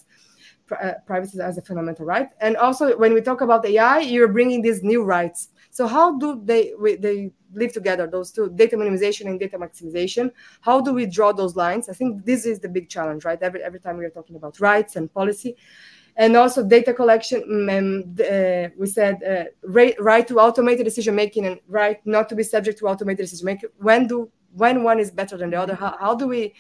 Uh, 0.72 0.94
privacy 1.08 1.40
as 1.42 1.58
a 1.58 1.64
fundamental 1.64 2.06
right, 2.06 2.30
and 2.42 2.56
also 2.56 2.96
when 2.96 3.12
we 3.12 3.22
talk 3.22 3.42
about 3.42 3.66
AI, 3.66 4.02
you're 4.02 4.28
bringing 4.28 4.62
these 4.62 4.84
new 4.84 5.04
rights. 5.04 5.50
So 5.72 5.88
how 5.88 6.20
do 6.20 6.40
they 6.46 6.74
we, 6.80 6.96
they 6.96 7.32
live 7.54 7.74
together? 7.74 8.06
Those 8.06 8.32
two, 8.32 8.52
data 8.52 8.78
minimization 8.78 9.26
and 9.26 9.40
data 9.40 9.58
maximization. 9.58 10.30
How 10.62 10.80
do 10.80 10.94
we 10.94 11.08
draw 11.08 11.32
those 11.32 11.56
lines? 11.56 11.90
I 11.90 11.94
think 11.94 12.24
this 12.24 12.46
is 12.46 12.60
the 12.60 12.70
big 12.70 12.88
challenge, 12.88 13.26
right? 13.26 13.42
Every 13.42 13.64
every 13.64 13.80
time 13.80 13.98
we 13.98 14.06
are 14.06 14.12
talking 14.12 14.36
about 14.36 14.60
rights 14.60 14.96
and 14.96 15.12
policy, 15.12 15.58
and 16.20 16.36
also 16.36 16.62
data 16.62 16.94
collection 16.94 17.42
um, 17.70 18.16
uh, 18.20 18.68
we 18.78 18.86
said 18.86 19.24
uh, 19.24 19.46
right, 19.64 19.96
right 20.02 20.28
to 20.28 20.38
automated 20.38 20.84
decision 20.84 21.16
making 21.16 21.46
and 21.46 21.60
right 21.68 22.06
not 22.06 22.28
to 22.28 22.36
be 22.36 22.44
subject 22.44 22.78
to 22.80 22.88
automated 22.88 23.24
decision 23.24 23.46
making. 23.46 23.70
When 23.78 24.06
do 24.06 24.30
when 24.52 24.84
one 24.84 25.00
is 25.00 25.12
better 25.12 25.38
than 25.38 25.52
the 25.52 25.60
other? 25.60 25.76
How, 25.76 25.96
how 25.98 26.16
do 26.16 26.28
we 26.28 26.54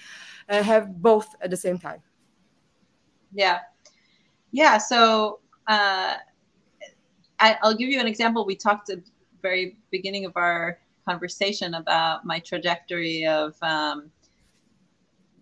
uh, 0.47 0.64
have 0.64 1.01
both 1.01 1.28
at 1.41 1.49
the 1.49 1.57
same 1.57 1.78
time? 1.78 2.01
Yeah. 3.34 3.60
Yeah 4.51 4.78
so 4.78 5.39
uh, 5.68 6.16
I, 7.39 7.57
i'll 7.62 7.76
give 7.76 7.89
you 7.89 7.99
an 7.99 8.07
example. 8.07 8.45
We 8.45 8.55
talked 8.55 8.89
at 8.89 9.03
the 9.03 9.12
very 9.41 9.78
beginning 9.91 10.24
of 10.24 10.32
our 10.38 10.80
conversation 11.05 11.74
about 11.74 12.26
my 12.26 12.39
trajectory 12.39 13.26
of 13.26 13.55
um, 13.62 14.10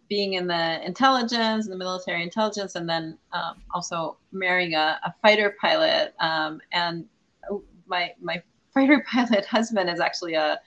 being 0.10 0.34
in 0.34 0.48
the 0.48 0.86
intelligence, 0.86 1.68
the 1.68 1.76
military 1.76 2.24
intelligence, 2.24 2.76
and 2.76 2.88
then 2.88 3.18
um, 3.34 3.62
also 3.74 4.18
marrying 4.32 4.74
a, 4.76 5.00
a 5.04 5.14
fighter 5.22 5.56
pilot. 5.60 6.14
Um, 6.20 6.62
and 6.72 7.06
my 7.88 8.14
my 8.22 8.42
fighter 8.74 9.04
pilot 9.12 9.46
husband 9.46 9.90
is 9.90 10.00
actually 10.00 10.34
a 10.36 10.60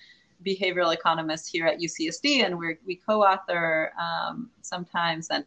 behavioral 0.44 0.94
economist 0.94 1.48
here 1.50 1.66
at 1.66 1.80
UCSD, 1.80 2.44
and 2.44 2.58
we 2.58 2.76
we 2.86 2.96
co-author 2.96 3.92
um, 4.00 4.50
sometimes, 4.62 5.28
and 5.30 5.44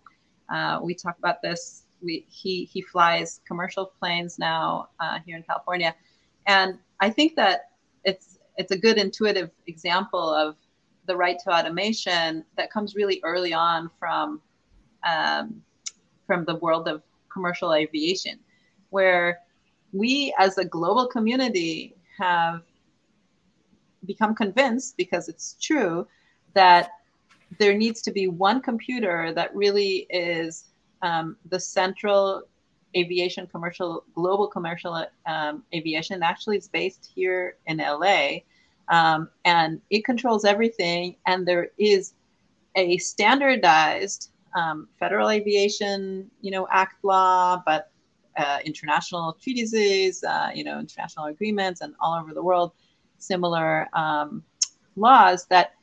uh, 0.50 0.80
we 0.82 0.94
talk 0.94 1.18
about 1.18 1.42
this. 1.42 1.84
We 2.02 2.26
he 2.30 2.66
he 2.66 2.82
flies 2.82 3.42
commercial 3.48 3.92
planes 4.00 4.38
now 4.40 4.90
uh, 5.00 5.20
here 5.26 5.38
in 5.38 5.44
California, 5.44 5.96
and 6.48 6.78
I 7.00 7.10
think 7.10 7.36
that 7.36 7.70
it's 8.04 8.40
it's 8.58 8.72
a 8.72 8.78
good 8.78 8.98
intuitive 8.98 9.52
example 9.68 10.30
of 10.34 10.56
the 11.06 11.16
right 11.16 11.38
to 11.44 11.52
automation 11.52 12.46
that 12.58 12.72
comes 12.72 12.96
really 12.96 13.20
early 13.24 13.54
on 13.54 13.90
from 14.00 14.42
um, 15.06 15.62
from 16.26 16.46
the 16.46 16.56
world 16.56 16.88
of 16.88 17.04
commercial 17.32 17.74
aviation, 17.74 18.40
where 18.90 19.40
we 19.92 20.34
as 20.40 20.58
a 20.58 20.66
global 20.66 21.08
community 21.08 21.96
have 22.18 22.62
become 24.06 24.36
convinced 24.36 24.96
because 24.98 25.30
it's 25.30 25.56
true 25.62 26.08
that 26.54 26.92
there 27.60 27.76
needs 27.76 28.02
to 28.02 28.12
be 28.12 28.28
one 28.28 28.62
computer 28.62 29.34
that 29.34 29.56
really 29.56 30.08
is 30.10 30.66
um, 31.02 31.38
the 31.50 31.60
central 31.60 32.44
aviation 32.96 33.48
commercial 33.48 34.04
global 34.16 34.48
commercial 34.48 35.06
um, 35.26 35.64
aviation. 35.74 36.24
Actually 36.24 36.58
is 36.58 36.68
based 36.68 37.12
here 37.14 37.58
in 37.68 37.78
la 37.78 38.38
um, 38.90 39.30
and 39.46 39.82
it 39.90 40.06
controls 40.06 40.46
everything. 40.46 41.16
And 41.26 41.48
there 41.48 41.70
is 41.78 42.14
a 42.76 42.98
standardized 42.98 44.32
um, 44.56 44.88
Federal 45.00 45.30
Aviation, 45.30 46.30
you 46.42 46.52
know, 46.52 46.68
Act 46.72 47.04
law, 47.04 47.62
but 47.66 47.92
uh, 48.38 48.60
international 48.66 49.34
treaties, 49.42 50.24
uh, 50.24 50.50
you 50.54 50.64
know, 50.64 50.80
international 50.80 51.26
agreements, 51.26 51.82
and 51.82 51.94
all 52.00 52.20
over 52.20 52.34
the 52.34 52.44
world, 52.44 52.72
similar 53.18 53.88
um, 53.94 54.44
laws 54.96 55.46
that 55.48 55.74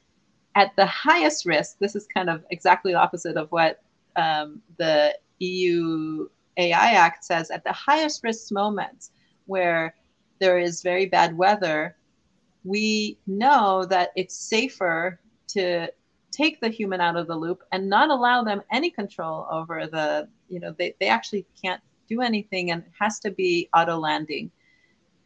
at 0.57 0.74
the 0.76 0.86
highest 0.86 1.46
risk, 1.46 1.78
this 1.78 1.94
is 1.94 2.07
kind 2.07 2.28
of 2.28 2.44
exactly 2.51 2.92
the 2.92 2.98
opposite 2.98 3.36
of 3.36 3.51
what 3.53 3.82
um, 4.16 4.61
the 4.78 5.16
EU 5.38 6.28
AI 6.57 6.92
Act 6.92 7.24
says, 7.24 7.51
at 7.51 7.64
the 7.64 7.72
highest 7.72 8.22
risk 8.24 8.53
moments 8.53 9.11
where 9.46 9.94
there 10.40 10.59
is 10.59 10.82
very 10.82 11.07
bad 11.07 11.36
weather, 11.36 11.96
we 12.64 13.18
know 13.26 13.84
that 13.86 14.11
it's 14.16 14.36
safer 14.36 15.20
to 15.48 15.88
take 16.30 16.61
the 16.61 16.68
human 16.68 17.00
out 17.00 17.16
of 17.16 17.26
the 17.26 17.34
loop 17.34 17.62
and 17.72 17.88
not 17.88 18.11
allow 18.11 18.42
them 18.44 18.62
any 18.70 18.90
control 18.90 19.46
over 19.50 19.86
the 19.86 20.28
you 20.48 20.61
know 20.61 20.74
they, 20.78 20.94
they 21.00 21.08
actually 21.08 21.44
can't 21.61 21.80
do 22.08 22.20
anything 22.20 22.70
and 22.70 22.82
it 22.82 22.92
has 22.98 23.18
to 23.20 23.30
be 23.30 23.68
auto 23.74 23.96
landing. 23.96 24.50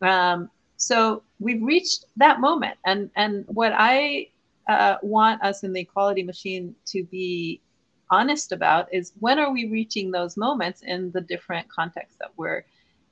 Um, 0.02 0.50
so 0.76 1.22
we've 1.38 1.62
reached 1.62 2.06
that 2.16 2.40
moment 2.40 2.76
and 2.84 3.10
and 3.16 3.44
what 3.48 3.72
i 3.76 4.26
uh, 4.68 4.96
want 5.02 5.42
us 5.42 5.62
in 5.62 5.72
the 5.72 5.80
equality 5.80 6.22
machine 6.22 6.74
to 6.86 7.04
be 7.04 7.60
honest 8.10 8.52
about 8.52 8.92
is 8.92 9.12
when 9.20 9.38
are 9.38 9.52
we 9.52 9.66
reaching 9.70 10.10
those 10.10 10.36
moments 10.36 10.82
in 10.82 11.10
the 11.12 11.20
different 11.20 11.68
contexts 11.68 12.16
that 12.18 12.30
we're 12.36 12.64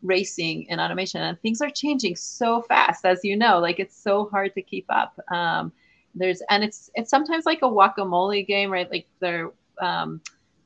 racing 0.03 0.64
in 0.68 0.80
automation 0.80 1.22
and 1.22 1.40
things 1.40 1.61
are 1.61 1.70
changing 1.70 2.16
so 2.16 2.61
fast 2.62 3.05
as 3.05 3.20
you 3.24 3.36
know 3.36 3.59
like 3.59 3.78
it's 3.78 3.96
so 3.96 4.28
hard 4.30 4.53
to 4.55 4.62
keep 4.62 4.86
up. 4.88 5.18
Um, 5.32 5.72
there's 6.14 6.42
and 6.50 6.62
it's 6.62 6.90
it's 6.94 7.11
sometimes 7.11 7.46
like 7.46 7.59
a 7.62 7.68
guacamole 7.68 8.46
game 8.46 8.70
right? 8.70 8.90
Like 8.90 9.07
there 9.20 9.50
um, 9.80 10.20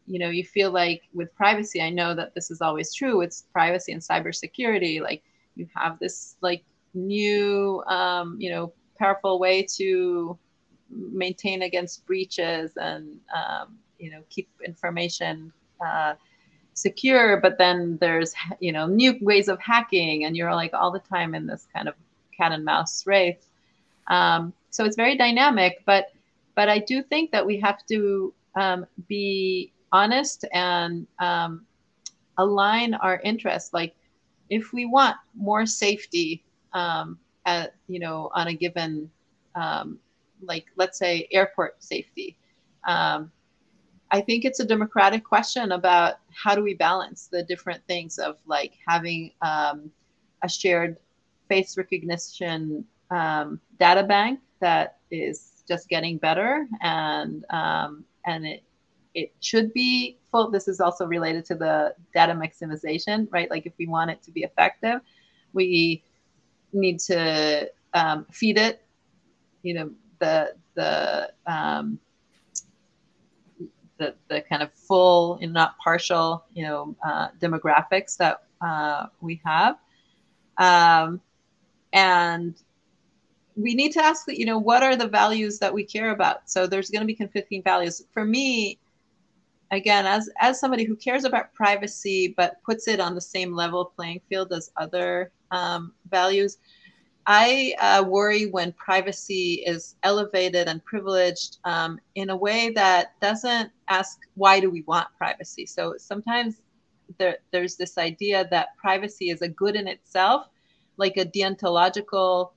you 0.06 0.18
know 0.18 0.28
you 0.30 0.44
feel 0.44 0.70
like 0.70 1.02
with 1.14 1.34
privacy 1.34 1.80
i 1.82 1.90
know 1.90 2.14
that 2.14 2.34
this 2.34 2.50
is 2.50 2.60
always 2.60 2.94
true 2.94 3.20
it's 3.20 3.42
privacy 3.52 3.92
and 3.92 4.00
cybersecurity 4.00 5.00
like 5.00 5.22
you 5.56 5.66
have 5.74 5.98
this 5.98 6.36
like 6.40 6.62
new 6.94 7.82
um, 7.84 8.36
you 8.38 8.50
know 8.50 8.72
powerful 8.98 9.38
way 9.38 9.62
to 9.62 10.38
maintain 10.90 11.62
against 11.62 12.06
breaches 12.06 12.72
and 12.76 13.18
um, 13.34 13.76
you 13.98 14.10
know 14.10 14.22
keep 14.30 14.48
information 14.64 15.52
uh, 15.84 16.14
secure 16.76 17.40
but 17.40 17.58
then 17.58 17.96
there's 18.00 18.34
you 18.60 18.70
know 18.70 18.86
new 18.86 19.18
ways 19.20 19.48
of 19.48 19.58
hacking 19.60 20.24
and 20.24 20.36
you're 20.36 20.54
like 20.54 20.72
all 20.72 20.92
the 20.92 21.00
time 21.00 21.34
in 21.34 21.46
this 21.46 21.66
kind 21.74 21.88
of 21.88 21.94
cat 22.36 22.52
and 22.52 22.64
mouse 22.64 23.06
race 23.06 23.48
um, 24.08 24.52
so 24.70 24.84
it's 24.84 24.96
very 24.96 25.16
dynamic 25.16 25.82
but 25.84 26.12
but 26.54 26.68
i 26.68 26.78
do 26.78 27.02
think 27.02 27.32
that 27.32 27.44
we 27.44 27.58
have 27.58 27.84
to 27.86 28.32
um, 28.56 28.86
be 29.08 29.72
honest 29.92 30.44
and 30.52 31.06
um, 31.18 31.64
align 32.38 32.94
our 32.94 33.20
interests. 33.20 33.72
Like 33.72 33.94
if 34.50 34.72
we 34.72 34.86
want 34.86 35.16
more 35.34 35.66
safety 35.66 36.44
um, 36.72 37.18
at 37.44 37.74
you 37.88 37.98
know 37.98 38.30
on 38.34 38.48
a 38.48 38.54
given 38.54 39.10
um, 39.54 39.98
like 40.42 40.66
let's 40.76 40.98
say 40.98 41.28
airport 41.32 41.82
safety 41.82 42.36
um, 42.86 43.30
I 44.10 44.20
think 44.20 44.44
it's 44.44 44.60
a 44.60 44.64
democratic 44.64 45.24
question 45.24 45.72
about 45.72 46.14
how 46.32 46.54
do 46.54 46.62
we 46.62 46.74
balance 46.74 47.26
the 47.26 47.42
different 47.42 47.82
things 47.86 48.18
of 48.18 48.36
like 48.46 48.74
having 48.86 49.32
um, 49.42 49.90
a 50.42 50.48
shared 50.48 50.96
face 51.48 51.76
recognition 51.76 52.84
um, 53.10 53.60
data 53.78 54.02
bank 54.04 54.40
that 54.60 54.98
is 55.10 55.62
just 55.68 55.88
getting 55.88 56.18
better 56.18 56.66
and 56.80 57.44
um, 57.50 58.04
and 58.26 58.46
it 58.46 58.62
it 59.14 59.32
should 59.40 59.72
be 59.72 60.18
full. 60.30 60.50
This 60.50 60.68
is 60.68 60.78
also 60.78 61.06
related 61.06 61.46
to 61.46 61.54
the 61.54 61.94
data 62.14 62.34
maximization, 62.34 63.26
right? 63.30 63.50
Like 63.50 63.64
if 63.64 63.72
we 63.78 63.86
want 63.86 64.10
it 64.10 64.22
to 64.24 64.30
be 64.30 64.42
effective, 64.42 65.00
we 65.54 66.04
need 66.74 67.00
to 67.00 67.70
um, 67.94 68.26
feed 68.30 68.58
it, 68.58 68.84
you 69.62 69.74
know, 69.74 69.90
the 70.18 70.54
the 70.74 71.32
um, 71.46 71.98
the, 73.98 74.14
the 74.28 74.42
kind 74.42 74.62
of 74.62 74.72
full 74.72 75.38
and 75.40 75.52
not 75.52 75.76
partial, 75.78 76.44
you 76.54 76.64
know, 76.64 76.96
uh, 77.04 77.28
demographics 77.40 78.16
that 78.16 78.42
uh, 78.60 79.06
we 79.20 79.40
have. 79.44 79.76
Um, 80.58 81.20
and 81.92 82.54
we 83.56 83.74
need 83.74 83.92
to 83.92 84.04
ask, 84.04 84.26
you 84.28 84.44
know, 84.44 84.58
what 84.58 84.82
are 84.82 84.96
the 84.96 85.08
values 85.08 85.58
that 85.58 85.72
we 85.72 85.84
care 85.84 86.10
about? 86.10 86.48
So 86.50 86.66
there's 86.66 86.90
going 86.90 87.00
to 87.00 87.06
be 87.06 87.14
conflicting 87.14 87.62
values. 87.62 88.02
For 88.12 88.24
me, 88.24 88.78
again, 89.70 90.06
as 90.06 90.28
as 90.40 90.60
somebody 90.60 90.84
who 90.84 90.94
cares 90.94 91.24
about 91.24 91.52
privacy 91.54 92.34
but 92.36 92.62
puts 92.64 92.86
it 92.86 93.00
on 93.00 93.14
the 93.14 93.20
same 93.20 93.54
level 93.54 93.84
playing 93.96 94.20
field 94.28 94.52
as 94.52 94.70
other 94.76 95.32
um, 95.50 95.92
values, 96.10 96.58
I 97.26 97.74
uh, 97.80 98.04
worry 98.06 98.46
when 98.46 98.72
privacy 98.72 99.64
is 99.66 99.96
elevated 100.04 100.68
and 100.68 100.84
privileged 100.84 101.58
um, 101.64 101.98
in 102.14 102.30
a 102.30 102.36
way 102.36 102.70
that 102.70 103.20
doesn't 103.20 103.70
ask, 103.88 104.18
why 104.34 104.60
do 104.60 104.70
we 104.70 104.82
want 104.82 105.08
privacy? 105.18 105.66
So 105.66 105.94
sometimes 105.98 106.62
there, 107.18 107.38
there's 107.52 107.76
this 107.76 107.98
idea 107.98 108.46
that 108.52 108.76
privacy 108.76 109.30
is 109.30 109.42
a 109.42 109.48
good 109.48 109.74
in 109.74 109.88
itself, 109.88 110.46
like 110.98 111.16
a 111.16 111.24
deontological 111.24 112.52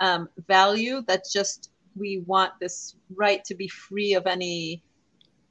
um, 0.00 0.28
value 0.46 1.02
that's 1.06 1.32
just, 1.32 1.70
we 1.96 2.22
want 2.26 2.52
this 2.60 2.96
right 3.16 3.42
to 3.44 3.54
be 3.54 3.68
free 3.68 4.14
of 4.14 4.26
any 4.26 4.82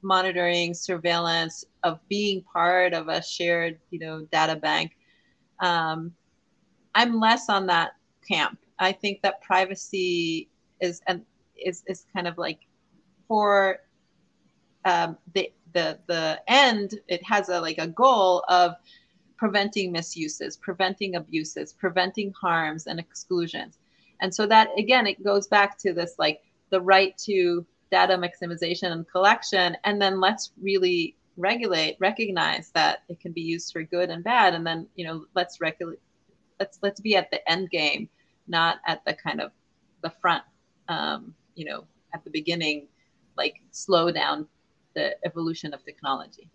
monitoring, 0.02 0.74
surveillance, 0.74 1.64
of 1.82 1.98
being 2.08 2.44
part 2.52 2.92
of 2.94 3.08
a 3.08 3.22
shared, 3.22 3.78
you 3.90 3.98
know, 3.98 4.26
data 4.30 4.54
bank. 4.54 4.92
Um, 5.60 6.12
I'm 6.94 7.18
less 7.18 7.48
on 7.48 7.66
that 7.66 7.92
camp. 8.26 8.58
I 8.78 8.92
think 8.92 9.22
that 9.22 9.42
privacy 9.42 10.48
is 10.80 11.00
and 11.06 11.22
is 11.56 11.82
is 11.86 12.06
kind 12.14 12.26
of 12.26 12.38
like 12.38 12.60
for 13.28 13.78
um, 14.84 15.16
the 15.34 15.52
the 15.72 15.98
the 16.06 16.40
end. 16.48 16.94
It 17.08 17.24
has 17.24 17.48
a 17.48 17.60
like 17.60 17.78
a 17.78 17.86
goal 17.86 18.44
of 18.48 18.74
preventing 19.36 19.92
misuses, 19.92 20.56
preventing 20.56 21.16
abuses, 21.16 21.72
preventing 21.72 22.32
harms 22.40 22.86
and 22.86 23.00
exclusions. 23.00 23.78
And 24.20 24.34
so 24.34 24.46
that 24.46 24.68
again, 24.78 25.06
it 25.06 25.22
goes 25.24 25.46
back 25.46 25.78
to 25.78 25.92
this 25.92 26.14
like 26.18 26.42
the 26.70 26.80
right 26.80 27.16
to 27.18 27.66
data 27.90 28.16
maximization 28.16 28.92
and 28.92 29.08
collection, 29.08 29.76
and 29.84 30.00
then 30.00 30.20
let's 30.20 30.52
really 30.60 31.16
regulate, 31.36 31.96
recognize 32.00 32.70
that 32.70 33.02
it 33.08 33.20
can 33.20 33.32
be 33.32 33.40
used 33.40 33.72
for 33.72 33.82
good 33.82 34.10
and 34.10 34.24
bad, 34.24 34.54
and 34.54 34.66
then 34.66 34.86
you 34.94 35.04
know 35.06 35.24
let's 35.34 35.60
regulate, 35.60 35.98
let's 36.62 36.78
let's 36.82 37.00
be 37.00 37.16
at 37.16 37.28
the 37.32 37.40
end 37.50 37.70
game, 37.70 38.08
not 38.46 38.74
at 38.86 39.04
the 39.04 39.14
kind 39.14 39.40
of 39.40 39.50
the 40.04 40.10
front, 40.20 40.44
um, 40.88 41.34
you 41.56 41.64
know, 41.64 41.84
at 42.14 42.22
the 42.24 42.30
beginning, 42.30 42.86
like 43.36 43.56
slow 43.72 44.12
down 44.12 44.46
the 44.94 45.06
evolution 45.24 45.74
of 45.74 45.84
technology. 45.84 46.48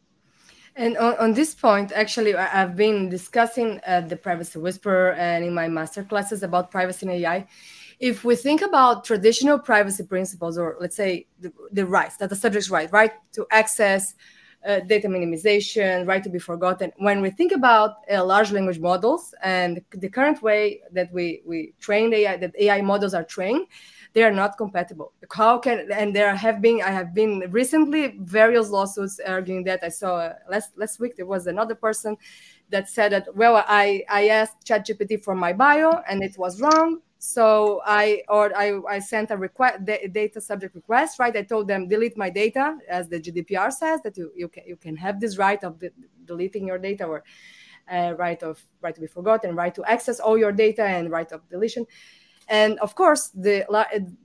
And 0.76 0.96
on, 0.98 1.14
on 1.18 1.34
this 1.34 1.56
point, 1.56 1.92
actually, 1.92 2.36
I've 2.36 2.76
been 2.76 3.10
discussing 3.10 3.82
uh, 3.86 4.02
the 4.02 4.16
Privacy 4.16 4.60
Whisperer 4.60 5.14
and 5.14 5.44
in 5.44 5.54
my 5.54 5.68
master 5.68 6.04
classes 6.04 6.44
about 6.44 6.72
privacy 6.72 7.06
and 7.08 7.16
AI. 7.16 7.48
If 8.00 8.24
we 8.24 8.36
think 8.36 8.62
about 8.62 9.04
traditional 9.04 9.58
privacy 9.58 10.04
principles, 10.04 10.56
or 10.58 10.78
let's 10.80 10.96
say 10.96 11.26
the, 11.40 11.52
the 11.72 11.86
rights 11.86 12.18
that 12.18 12.30
the 12.30 12.36
subject's 12.36 12.70
right, 12.70 12.92
right 12.92 13.14
to 13.34 13.48
access, 13.52 14.14
uh, 14.66 14.80
data 14.82 15.08
minimization, 15.08 16.08
right 16.08 16.24
to 16.24 16.30
be 16.30 16.40
forgotten. 16.40 16.92
When 16.98 17.22
we 17.22 17.30
think 17.30 17.52
about 17.52 17.98
uh, 18.12 18.24
large 18.24 18.52
language 18.52 18.80
models 18.80 19.34
and 19.44 19.82
the 19.92 20.10
current 20.10 20.42
way 20.42 20.82
that 20.92 21.12
we, 21.14 21.42
we 21.46 21.74
train 21.80 22.14
AI, 22.14 22.38
that 22.38 22.54
AI 22.58 22.82
models 22.82 23.14
are 23.14 23.24
trained, 23.24 23.68
they 24.14 24.24
are 24.24 24.32
not 24.32 24.58
compatible. 24.58 25.14
How 25.32 25.60
can 25.60 25.92
and 25.92 26.16
there 26.16 26.36
have 26.36 26.62
been 26.62 26.82
I 26.82 26.90
have 26.90 27.14
been 27.14 27.44
recently 27.52 28.18
various 28.22 28.70
lawsuits 28.70 29.20
arguing 29.20 29.64
that. 29.66 29.84
I 29.84 29.90
saw 29.90 30.16
uh, 30.18 30.34
last 30.50 30.78
last 30.78 31.00
week 31.00 31.16
there 31.18 31.26
was 31.26 31.48
another 31.48 31.76
person 31.76 32.18
that 32.70 32.90
said 32.90 33.12
that 33.12 33.28
well 33.36 33.64
I 33.68 34.04
I 34.10 34.30
asked 34.30 34.66
ChatGPT 34.66 35.24
for 35.24 35.36
my 35.36 35.54
bio 35.54 36.02
and 36.10 36.24
it 36.24 36.38
was 36.38 36.62
wrong. 36.62 37.02
So 37.20 37.82
I 37.86 38.22
or 38.30 38.56
I, 38.56 38.80
I 38.88 39.00
sent 39.00 39.32
a 39.32 39.38
request 39.38 39.86
data 39.86 40.40
subject 40.40 40.76
request 40.76 41.20
right. 41.20 41.36
I 41.36 41.42
told 41.42 41.68
them 41.68 41.88
delete 41.88 42.16
my 42.18 42.30
data 42.30 42.78
as 42.88 43.10
the 43.10 43.20
GDPR 43.20 43.72
says 43.72 44.02
that 44.04 44.18
you 44.18 44.32
you 44.36 44.48
can 44.48 44.64
you 44.68 44.76
can 44.76 44.96
have 44.96 45.20
this 45.20 45.38
right 45.38 45.64
of 45.64 45.80
the, 45.80 45.92
deleting 46.26 46.68
your 46.68 46.78
data 46.78 47.06
or 47.06 47.24
uh, 47.92 48.14
right 48.18 48.42
of 48.44 48.64
right 48.82 48.94
to 48.94 49.02
be 49.02 49.08
forgotten, 49.08 49.56
right 49.56 49.74
to 49.74 49.84
access 49.86 50.20
all 50.20 50.38
your 50.38 50.52
data, 50.52 50.84
and 50.84 51.10
right 51.10 51.32
of 51.32 51.48
deletion. 51.50 51.88
And 52.50 52.80
of 52.80 52.96
course 52.96 53.30
the 53.30 53.66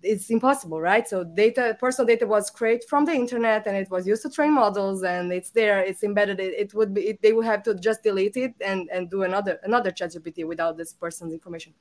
it's 0.02 0.30
impossible 0.30 0.80
right? 0.80 1.08
So 1.08 1.24
data 1.24 1.76
personal 1.80 2.06
data 2.06 2.26
was 2.26 2.50
created 2.50 2.88
from 2.88 3.04
the 3.04 3.12
internet 3.12 3.66
and 3.66 3.76
it 3.76 3.90
was 3.90 4.06
used 4.06 4.22
to 4.22 4.30
train 4.30 4.52
models 4.52 5.02
and 5.02 5.32
it's 5.32 5.50
there 5.50 5.80
it's 5.80 6.04
embedded 6.04 6.38
it, 6.38 6.54
it 6.56 6.74
would 6.74 6.94
be 6.94 7.08
it, 7.08 7.22
they 7.22 7.32
would 7.32 7.46
have 7.46 7.64
to 7.64 7.74
just 7.74 8.04
delete 8.04 8.36
it 8.36 8.54
and 8.60 8.88
and 8.92 9.10
do 9.10 9.24
another 9.24 9.58
another 9.64 9.90
chat 9.90 10.12
gpt 10.12 10.46
without 10.46 10.76
this 10.76 10.92
person's 10.92 11.32
information 11.32 11.74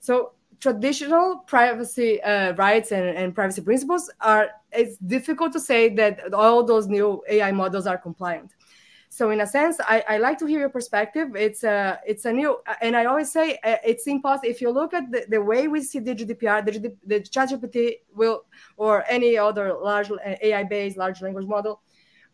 so 0.00 0.32
traditional 0.60 1.38
privacy 1.46 2.22
uh, 2.22 2.54
rights 2.54 2.90
and, 2.92 3.04
and 3.16 3.34
privacy 3.34 3.60
principles 3.60 4.10
are 4.20 4.48
it's 4.72 4.96
difficult 4.98 5.52
to 5.52 5.60
say 5.60 5.88
that 5.94 6.32
all 6.32 6.64
those 6.64 6.86
new 6.86 7.22
ai 7.28 7.52
models 7.52 7.86
are 7.86 7.98
compliant 7.98 8.50
so 9.16 9.30
in 9.30 9.40
a 9.40 9.46
sense, 9.46 9.78
I, 9.80 10.04
I 10.06 10.18
like 10.18 10.38
to 10.40 10.46
hear 10.46 10.60
your 10.60 10.68
perspective. 10.68 11.36
It's 11.36 11.64
a 11.64 11.98
it's 12.06 12.26
a 12.26 12.32
new, 12.34 12.58
and 12.82 12.94
I 12.94 13.06
always 13.06 13.32
say 13.32 13.58
uh, 13.64 13.76
it's 13.82 14.06
impossible. 14.06 14.50
If 14.50 14.60
you 14.60 14.68
look 14.70 14.92
at 14.92 15.10
the, 15.10 15.24
the 15.26 15.40
way 15.40 15.68
we 15.68 15.80
see 15.82 16.00
the 16.00 16.14
GDPR, 16.14 16.62
the, 16.66 16.94
the 17.06 17.20
ChatGPT 17.20 18.00
will 18.14 18.44
or 18.76 19.04
any 19.08 19.38
other 19.38 19.72
large 19.72 20.10
uh, 20.10 20.16
AI-based 20.42 20.98
large 20.98 21.22
language 21.22 21.46
model 21.46 21.80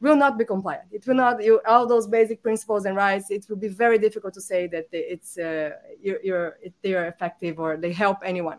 will 0.03 0.17
not 0.17 0.37
be 0.37 0.45
compliant. 0.45 0.89
It 0.91 1.07
will 1.07 1.15
not. 1.15 1.43
You, 1.43 1.61
all 1.67 1.87
those 1.87 2.07
basic 2.07 2.43
principles 2.43 2.85
and 2.85 2.95
rights. 2.97 3.31
It 3.31 3.47
will 3.49 3.57
be 3.57 3.69
very 3.69 3.99
difficult 3.99 4.35
to 4.35 4.41
say 4.41 4.67
that 4.67 4.89
it's 4.93 5.39
uh, 5.39 5.71
you're, 6.03 6.21
you're 6.23 6.59
they 6.83 6.95
are 6.95 7.07
effective 7.07 7.59
or 7.59 7.77
they 7.77 7.93
help 7.93 8.19
anyone. 8.25 8.59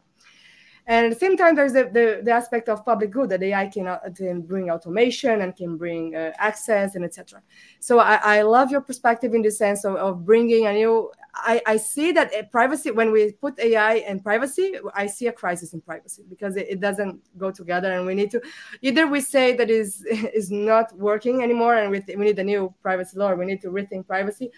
And 0.85 1.05
at 1.05 1.13
the 1.13 1.19
same 1.19 1.37
time, 1.37 1.55
there's 1.55 1.71
the, 1.71 1.85
the, 1.85 2.21
the 2.23 2.31
aspect 2.31 2.67
of 2.67 2.83
public 2.83 3.11
good 3.11 3.29
that 3.29 3.41
AI 3.41 3.67
can, 3.67 3.87
uh, 3.87 3.99
can 4.13 4.41
bring 4.41 4.69
automation 4.69 5.41
and 5.41 5.55
can 5.55 5.77
bring 5.77 6.13
uh, 6.13 6.33
access 6.37 6.95
and 6.95 7.05
etc. 7.05 7.41
So 7.79 7.99
I, 7.99 8.15
I 8.15 8.41
love 8.41 8.69
your 8.69 8.81
perspective 8.81 9.33
in 9.33 9.41
the 9.41 9.51
sense 9.51 9.85
of, 9.85 9.95
of 9.95 10.25
bringing 10.25 10.67
a 10.67 10.73
new. 10.73 11.09
I, 11.35 11.61
I 11.65 11.77
see 11.77 12.11
that 12.11 12.33
uh, 12.33 12.43
privacy 12.51 12.91
when 12.91 13.11
we 13.11 13.31
put 13.31 13.57
AI 13.59 13.95
and 14.07 14.21
privacy, 14.21 14.75
I 14.93 15.07
see 15.07 15.27
a 15.27 15.31
crisis 15.31 15.73
in 15.73 15.79
privacy 15.79 16.23
because 16.29 16.57
it, 16.57 16.67
it 16.69 16.79
doesn't 16.81 17.21
go 17.37 17.49
together, 17.49 17.93
and 17.93 18.05
we 18.05 18.13
need 18.13 18.29
to 18.31 18.41
either 18.81 19.07
we 19.07 19.21
say 19.21 19.55
that 19.55 19.69
is 19.69 20.03
is 20.09 20.51
not 20.51 20.93
working 20.97 21.43
anymore, 21.43 21.75
and 21.75 21.91
we, 21.91 22.03
we 22.09 22.25
need 22.25 22.39
a 22.39 22.43
new 22.43 22.73
privacy 22.81 23.17
law, 23.17 23.33
we 23.33 23.45
need 23.45 23.61
to 23.61 23.69
rethink 23.69 24.05
privacy, 24.05 24.51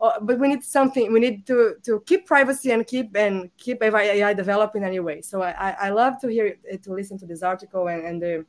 uh, 0.00 0.20
but 0.20 0.38
we 0.38 0.48
need 0.48 0.62
something 0.62 1.12
we 1.12 1.20
need 1.20 1.46
to 1.46 1.76
to 1.82 2.00
keep 2.06 2.26
privacy 2.26 2.70
and 2.70 2.86
keep 2.86 3.16
and 3.16 3.50
keep 3.56 3.82
ai 3.82 4.32
developing 4.34 4.84
anyway. 4.84 5.22
So 5.22 5.42
i 5.42 5.74
i 5.80 5.90
love 5.90 6.20
to 6.20 6.28
hear 6.28 6.56
to 6.82 6.92
listen 6.92 7.18
to 7.18 7.26
this 7.26 7.42
article 7.42 7.88
and 7.88 8.04
and 8.04 8.22
the 8.22 8.44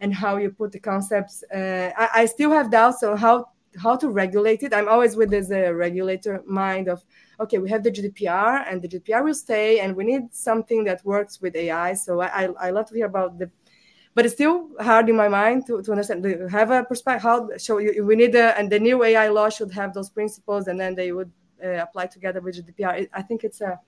and 0.00 0.14
how 0.14 0.36
you 0.36 0.50
put 0.50 0.70
the 0.70 0.78
concepts 0.78 1.42
uh, 1.52 1.90
I, 1.96 2.08
I 2.22 2.26
still 2.26 2.52
have 2.52 2.70
doubts 2.70 3.02
on 3.02 3.16
how 3.16 3.46
how 3.76 3.96
to 3.96 4.08
regulate 4.08 4.62
it. 4.62 4.72
I'm 4.72 4.88
always 4.88 5.16
with 5.16 5.30
this 5.30 5.50
uh, 5.50 5.72
regulator 5.74 6.42
mind 6.46 6.88
of 6.88 7.04
okay 7.40 7.58
we 7.58 7.68
have 7.70 7.82
the 7.82 7.90
gdpr 7.90 8.64
and 8.68 8.82
the 8.82 8.88
gdpr 8.88 9.24
will 9.24 9.34
stay 9.34 9.80
and 9.80 9.94
we 9.94 10.04
need 10.04 10.22
something 10.32 10.84
that 10.84 11.04
works 11.04 11.40
with 11.40 11.54
ai 11.54 11.94
so 11.94 12.20
i 12.20 12.26
i, 12.26 12.66
I 12.66 12.70
love 12.70 12.86
to 12.86 12.94
hear 12.94 13.06
about 13.06 13.38
the 13.38 13.50
but 14.18 14.26
it's 14.26 14.34
still 14.34 14.70
hard 14.80 15.08
in 15.08 15.14
my 15.14 15.28
mind 15.28 15.64
to, 15.64 15.80
to 15.80 15.92
understand. 15.92 16.24
To 16.24 16.48
have 16.48 16.72
a 16.72 16.82
perspective? 16.82 17.22
How 17.22 17.56
so 17.56 17.78
you, 17.78 18.04
we 18.04 18.16
need 18.16 18.34
a, 18.34 18.58
and 18.58 18.68
the 18.68 18.80
new 18.80 19.04
ai 19.04 19.28
law 19.28 19.48
should 19.48 19.70
have 19.70 19.94
those 19.94 20.10
principles 20.10 20.66
and 20.66 20.80
then 20.80 20.96
they 20.96 21.12
would 21.12 21.30
uh, 21.64 21.84
apply 21.86 22.06
together 22.06 22.40
with 22.40 22.56
gdpr 22.56 23.08
i 23.12 23.22
think 23.22 23.44
it's 23.44 23.60
a 23.60 23.78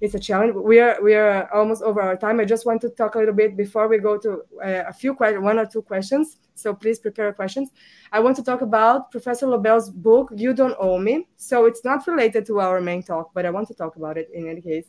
it's 0.00 0.16
a 0.16 0.18
challenge. 0.18 0.56
We 0.56 0.80
are 0.80 1.00
we 1.00 1.14
are 1.14 1.48
almost 1.54 1.80
over 1.84 2.02
our 2.02 2.16
time. 2.16 2.40
I 2.40 2.44
just 2.44 2.66
want 2.66 2.80
to 2.80 2.88
talk 2.88 3.14
a 3.14 3.18
little 3.20 3.34
bit 3.34 3.56
before 3.56 3.86
we 3.86 3.98
go 3.98 4.18
to 4.18 4.30
uh, 4.68 4.82
a 4.88 4.92
few 4.92 5.14
questions 5.14 5.44
one 5.44 5.60
or 5.60 5.66
two 5.66 5.82
questions. 5.82 6.38
So 6.56 6.74
please 6.74 6.98
prepare 6.98 7.32
questions. 7.32 7.70
I 8.10 8.18
want 8.18 8.34
to 8.38 8.42
talk 8.42 8.62
about 8.62 9.12
professor 9.12 9.46
lobel's 9.46 9.90
book 9.90 10.32
you 10.34 10.54
don't 10.54 10.76
own 10.80 11.04
me. 11.04 11.28
So 11.36 11.66
it's 11.66 11.84
not 11.84 12.04
related 12.08 12.46
to 12.46 12.58
our 12.58 12.80
main 12.80 13.04
talk 13.04 13.30
but 13.32 13.46
i 13.46 13.50
want 13.50 13.68
to 13.68 13.74
talk 13.74 13.94
about 13.94 14.18
it 14.18 14.28
in 14.34 14.48
any 14.48 14.60
case. 14.60 14.86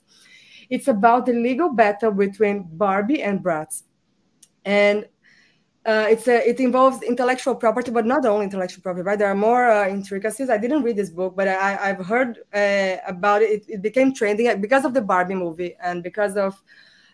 It's 0.71 0.87
about 0.87 1.27
the 1.27 1.33
legal 1.33 1.69
battle 1.69 2.11
between 2.11 2.67
barbie 2.71 3.21
and 3.21 3.39
bratz 3.39 3.83
and 4.65 5.05
uh, 5.85 6.07
it's 6.09 6.27
a, 6.29 6.47
it 6.47 6.59
involves 6.61 7.01
intellectual 7.03 7.55
property, 7.55 7.91
but 7.91 8.05
not 8.05 8.25
only 8.25 8.45
intellectual 8.45 8.81
property, 8.81 9.03
right? 9.03 9.19
There 9.19 9.29
are 9.29 9.35
more 9.35 9.69
uh, 9.69 9.89
intricacies. 9.89 10.49
I 10.49 10.57
didn't 10.57 10.83
read 10.83 10.95
this 10.95 11.09
book, 11.09 11.35
but 11.35 11.47
I, 11.47 11.87
have 11.87 12.05
heard 12.05 12.39
uh, 12.53 12.97
about 13.05 13.41
it. 13.41 13.49
it. 13.49 13.65
it. 13.67 13.81
became 13.81 14.13
trending 14.13 14.61
because 14.61 14.85
of 14.85 14.93
the 14.93 15.01
Barbie 15.01 15.35
movie 15.35 15.75
and 15.83 16.01
because 16.01 16.37
of 16.37 16.61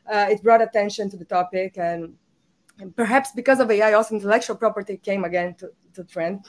uh, 0.06 0.28
it 0.30 0.44
brought 0.44 0.62
attention 0.62 1.10
to 1.10 1.18
the 1.18 1.26
topic, 1.26 1.78
and, 1.78 2.14
and, 2.80 2.96
perhaps 2.96 3.32
because 3.32 3.60
of 3.60 3.72
AI, 3.72 3.94
also 3.94 4.16
intellectual 4.16 4.56
property 4.56 4.98
came 4.98 5.24
again 5.24 5.56
to, 5.56 5.70
to 5.94 6.04
trend. 6.04 6.46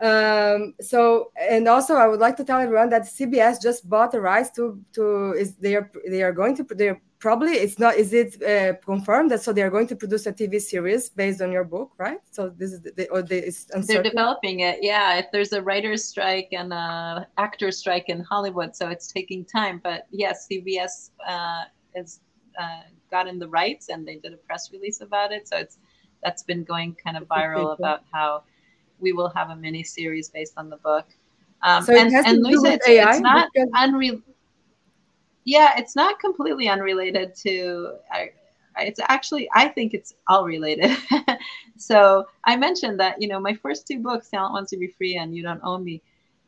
Um, 0.00 0.74
so, 0.80 1.32
and 1.38 1.68
also, 1.68 1.94
I 1.94 2.06
would 2.06 2.20
like 2.20 2.36
to 2.38 2.44
tell 2.44 2.60
everyone 2.60 2.88
that 2.90 3.02
CBS 3.02 3.62
just 3.62 3.88
bought 3.88 4.10
the 4.10 4.20
rights 4.20 4.50
to 4.56 4.80
to 4.94 5.32
is 5.32 5.54
they 5.56 5.76
are 5.76 5.90
they 6.08 6.22
are 6.22 6.32
going 6.32 6.56
to 6.56 6.64
they're 6.64 7.00
probably 7.22 7.52
it's 7.52 7.78
not 7.78 7.94
is 7.94 8.12
it 8.12 8.30
uh, 8.42 8.74
confirmed 8.84 9.30
that 9.30 9.40
so 9.40 9.52
they 9.52 9.62
are 9.62 9.70
going 9.70 9.86
to 9.86 9.94
produce 9.94 10.26
a 10.26 10.32
tv 10.32 10.60
series 10.60 11.08
based 11.08 11.40
on 11.40 11.52
your 11.52 11.62
book 11.62 11.92
right? 11.96 12.18
So 12.32 12.48
this 12.60 12.72
is 12.72 12.80
the, 12.82 13.08
or 13.10 13.22
the 13.22 13.38
it's 13.46 13.64
they, 13.64 13.80
they're 13.80 14.02
developing 14.02 14.60
it. 14.60 14.80
Yeah 14.82 15.18
if 15.20 15.26
there's 15.32 15.52
a 15.52 15.62
writer's 15.62 16.04
strike 16.04 16.48
and 16.50 16.72
a 16.72 17.26
actor's 17.38 17.78
strike 17.78 18.08
in 18.08 18.18
hollywood 18.20 18.74
so 18.74 18.88
it's 18.88 19.06
taking 19.06 19.44
time. 19.44 19.80
But 19.82 20.08
yes 20.10 20.48
cbs 20.50 21.10
uh, 21.26 21.64
has 21.94 22.20
uh, 22.60 22.82
gotten 23.12 23.38
the 23.38 23.48
rights 23.48 23.88
and 23.88 24.06
they 24.06 24.16
did 24.16 24.32
a 24.32 24.40
press 24.48 24.72
release 24.72 25.00
about 25.00 25.30
it. 25.30 25.46
So 25.46 25.56
it's 25.58 25.78
that's 26.24 26.42
been 26.42 26.64
going 26.64 26.96
kind 27.04 27.16
of 27.16 27.28
viral 27.28 27.78
about 27.78 28.00
how 28.12 28.42
we 28.98 29.12
will 29.12 29.30
have 29.30 29.50
a 29.50 29.56
mini 29.56 29.84
series 29.84 30.28
based 30.28 30.54
on 30.56 30.68
the 30.70 30.78
book. 30.78 31.06
Um, 31.62 31.84
so 31.84 31.96
and, 31.96 32.12
and 32.12 32.44
Luiza, 32.44 32.72
it's, 32.74 32.88
AI 32.88 33.10
it's 33.10 33.20
not 33.20 33.48
unreal 33.74 34.20
yeah, 35.44 35.78
it's 35.78 35.96
not 35.96 36.18
completely 36.20 36.68
unrelated 36.68 37.34
to. 37.36 37.94
I, 38.10 38.30
it's 38.78 39.00
actually 39.08 39.48
I 39.54 39.68
think 39.68 39.94
it's 39.94 40.14
all 40.28 40.44
related. 40.44 40.96
so 41.76 42.26
I 42.44 42.56
mentioned 42.56 43.00
that 43.00 43.20
you 43.20 43.28
know 43.28 43.40
my 43.40 43.54
first 43.54 43.86
two 43.86 44.00
books, 44.00 44.28
Talent 44.30 44.54
Wants 44.54 44.70
to 44.70 44.76
Be 44.76 44.88
Free 44.88 45.16
and 45.16 45.34
You 45.36 45.42
Don't 45.42 45.60
Own 45.62 45.84
Me, 45.84 46.02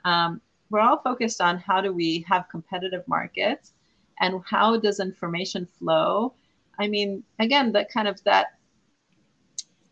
um, 0.05 0.41
we're 0.71 0.81
all 0.81 0.99
focused 0.99 1.41
on 1.41 1.59
how 1.59 1.81
do 1.81 1.93
we 1.93 2.25
have 2.29 2.49
competitive 2.49 3.07
markets 3.07 3.73
and 4.21 4.41
how 4.49 4.77
does 4.79 5.01
information 5.01 5.67
flow. 5.67 6.35
I 6.79 6.89
mean, 6.89 7.23
again, 7.39 7.73
that 7.73 7.91
kind 7.93 8.09
of 8.09 8.23
that 8.25 8.55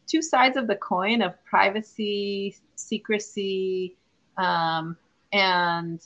two 0.07 0.23
sides 0.23 0.57
of 0.57 0.67
the 0.67 0.77
coin 0.77 1.23
of 1.23 1.43
privacy, 1.45 2.57
secrecy, 2.77 3.97
um, 4.37 4.97
and 5.33 6.01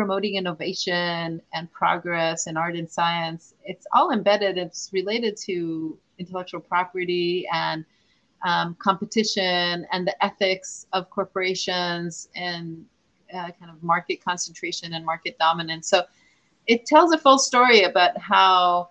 promoting 0.00 0.36
innovation 0.36 1.42
and 1.52 1.70
progress 1.72 2.46
in 2.46 2.56
art 2.56 2.74
and 2.74 2.90
science. 2.90 3.52
It's 3.64 3.86
all 3.92 4.12
embedded. 4.12 4.56
It's 4.56 4.88
related 4.94 5.36
to 5.44 5.98
intellectual 6.18 6.62
property 6.62 7.46
and 7.52 7.84
um, 8.42 8.76
competition 8.78 9.86
and 9.92 10.06
the 10.06 10.24
ethics 10.24 10.86
of 10.94 11.10
corporations 11.10 12.30
and 12.34 12.82
uh, 13.30 13.50
kind 13.58 13.70
of 13.70 13.82
market 13.82 14.24
concentration 14.24 14.94
and 14.94 15.04
market 15.04 15.36
dominance. 15.38 15.90
So 15.90 16.04
it 16.66 16.86
tells 16.86 17.12
a 17.12 17.18
full 17.18 17.38
story 17.38 17.82
about 17.82 18.16
how 18.16 18.88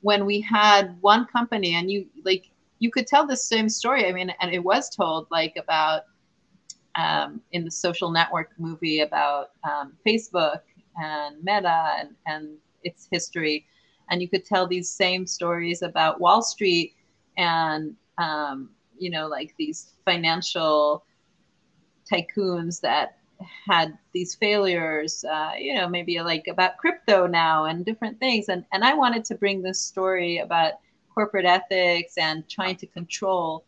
when 0.00 0.24
we 0.24 0.40
had 0.40 0.96
one 1.02 1.26
company 1.26 1.74
and 1.74 1.90
you 1.90 2.06
like 2.24 2.48
you 2.78 2.90
could 2.90 3.06
tell 3.06 3.26
the 3.26 3.36
same 3.36 3.68
story. 3.68 4.06
I 4.06 4.12
mean, 4.12 4.32
and 4.40 4.54
it 4.54 4.64
was 4.64 4.88
told 4.88 5.26
like 5.30 5.54
about 5.58 6.04
um, 6.96 7.40
in 7.52 7.64
the 7.64 7.70
social 7.70 8.10
network 8.10 8.50
movie 8.58 9.00
about 9.00 9.50
um, 9.64 9.92
Facebook 10.06 10.60
and 10.96 11.36
Meta 11.42 11.94
and, 11.98 12.10
and 12.26 12.56
its 12.82 13.08
history. 13.10 13.66
And 14.10 14.22
you 14.22 14.28
could 14.28 14.44
tell 14.44 14.66
these 14.66 14.90
same 14.90 15.26
stories 15.26 15.82
about 15.82 16.20
Wall 16.20 16.42
Street 16.42 16.94
and, 17.36 17.94
um, 18.18 18.70
you 18.98 19.10
know, 19.10 19.26
like 19.26 19.54
these 19.58 19.92
financial 20.04 21.04
tycoons 22.10 22.80
that 22.80 23.18
had 23.68 23.98
these 24.12 24.34
failures, 24.34 25.24
uh, 25.24 25.52
you 25.58 25.74
know, 25.74 25.88
maybe 25.88 26.20
like 26.20 26.46
about 26.48 26.78
crypto 26.78 27.26
now 27.26 27.66
and 27.66 27.84
different 27.84 28.18
things. 28.18 28.48
And, 28.48 28.64
and 28.72 28.84
I 28.84 28.94
wanted 28.94 29.24
to 29.26 29.34
bring 29.34 29.60
this 29.60 29.80
story 29.80 30.38
about 30.38 30.74
corporate 31.12 31.44
ethics 31.44 32.16
and 32.16 32.48
trying 32.48 32.76
to 32.76 32.86
control 32.86 33.64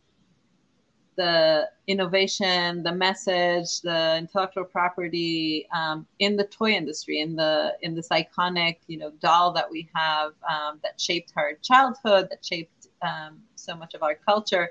the 1.19 1.69
innovation, 1.89 2.85
the 2.85 2.93
message, 2.93 3.81
the 3.83 4.17
intellectual 4.17 4.65
property 4.65 5.67
um, 5.75 6.07
in 6.21 6.37
the 6.37 6.45
toy 6.45 6.71
industry, 6.71 7.21
in 7.21 7.35
the 7.35 7.77
in 7.83 7.95
this 7.95 8.09
iconic 8.09 8.77
you 8.87 8.97
know 8.97 9.11
doll 9.21 9.53
that 9.53 9.69
we 9.71 9.89
have 9.95 10.33
um, 10.49 10.79
that 10.85 10.99
shaped 10.99 11.33
our 11.37 11.55
childhood, 11.61 12.29
that 12.31 12.47
shaped 12.47 12.87
um, 13.03 13.41
so 13.57 13.75
much 13.77 13.95
of 13.95 14.03
our 14.03 14.15
culture. 14.15 14.71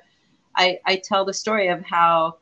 I, 0.56 0.80
I 0.86 0.96
tell 0.96 1.26
the 1.26 1.34
story 1.34 1.68
of 1.68 1.84
how 1.84 2.38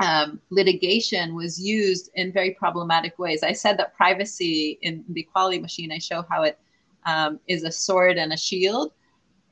um, 0.00 0.40
litigation 0.50 1.34
was 1.34 1.58
used 1.58 2.10
in 2.14 2.30
very 2.30 2.52
problematic 2.52 3.18
ways. 3.18 3.42
I 3.42 3.52
said 3.52 3.78
that 3.78 3.96
privacy 3.96 4.78
in 4.82 5.02
the 5.08 5.22
equality 5.22 5.58
machine. 5.58 5.90
I 5.90 5.98
show 5.98 6.24
how 6.30 6.42
it 6.42 6.58
um, 7.06 7.40
is 7.48 7.64
a 7.64 7.72
sword 7.72 8.18
and 8.18 8.34
a 8.34 8.36
shield 8.36 8.92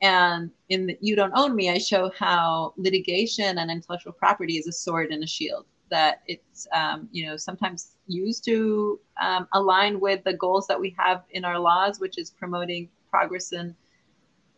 and 0.01 0.51
in 0.69 0.87
the, 0.87 0.97
You 1.01 1.15
Don't 1.15 1.33
Own 1.35 1.55
Me, 1.55 1.69
I 1.69 1.77
show 1.77 2.11
how 2.17 2.73
litigation 2.77 3.57
and 3.57 3.71
intellectual 3.71 4.13
property 4.13 4.57
is 4.57 4.67
a 4.67 4.71
sword 4.71 5.11
and 5.11 5.23
a 5.23 5.27
shield, 5.27 5.65
that 5.89 6.21
it's, 6.27 6.67
um, 6.73 7.09
you 7.11 7.25
know, 7.25 7.37
sometimes 7.37 7.95
used 8.07 8.43
to 8.45 8.99
um, 9.21 9.47
align 9.53 9.99
with 9.99 10.23
the 10.23 10.33
goals 10.33 10.67
that 10.67 10.79
we 10.79 10.95
have 10.97 11.23
in 11.31 11.43
our 11.45 11.59
laws, 11.59 11.99
which 11.99 12.17
is 12.17 12.29
promoting 12.29 12.89
progress 13.09 13.53
in, 13.53 13.75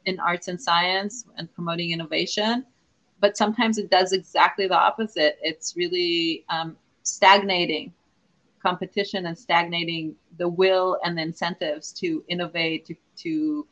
in 0.05 0.19
arts 0.19 0.47
and 0.47 0.59
science 0.59 1.25
and 1.37 1.53
promoting 1.53 1.91
innovation. 1.91 2.65
But 3.21 3.37
sometimes 3.37 3.77
it 3.77 3.89
does 3.89 4.11
exactly 4.11 4.67
the 4.67 4.77
opposite. 4.77 5.37
It's 5.41 5.75
really 5.75 6.45
um, 6.49 6.77
stagnating 7.03 7.93
competition 8.61 9.27
and 9.27 9.37
stagnating 9.37 10.15
the 10.37 10.47
will 10.47 10.97
and 11.03 11.17
the 11.17 11.21
incentives 11.21 11.93
to 11.93 12.23
innovate, 12.27 12.85
to, 12.87 12.95
to 13.17 13.67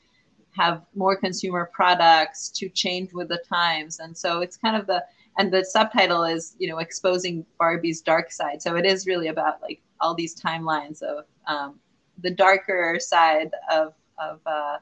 have 0.58 0.82
more 0.95 1.16
consumer 1.16 1.70
products 1.72 2.49
to 2.49 2.68
change 2.70 3.14
with 3.14 3.30
the 3.30 3.41
times. 3.47 3.99
And 3.99 4.18
so 4.18 4.41
it's 4.41 4.58
kind 4.58 4.76
of 4.76 4.88
the 4.88 5.03
and 5.38 5.53
the 5.53 5.64
subtitle 5.64 6.24
is 6.24 6.55
you 6.58 6.68
know 6.68 6.80
exposing 6.80 7.45
barbie's 7.60 8.01
dark 8.01 8.32
side. 8.32 8.62
So 8.62 8.76
it 8.76 8.86
is 8.86 9.05
really 9.05 9.28
about 9.28 9.62
like 9.62 9.82
all 10.01 10.16
these 10.16 10.39
timelines 10.39 11.01
of 11.01 11.26
um, 11.47 11.80
the 12.22 12.32
darker 12.32 12.97
side 12.99 13.51
of 13.72 13.93
of 14.18 14.39
uh, 14.45 14.78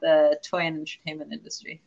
the 0.00 0.38
toy 0.44 0.66
and 0.66 0.78
entertainment 0.78 1.32
industry. 1.32 1.80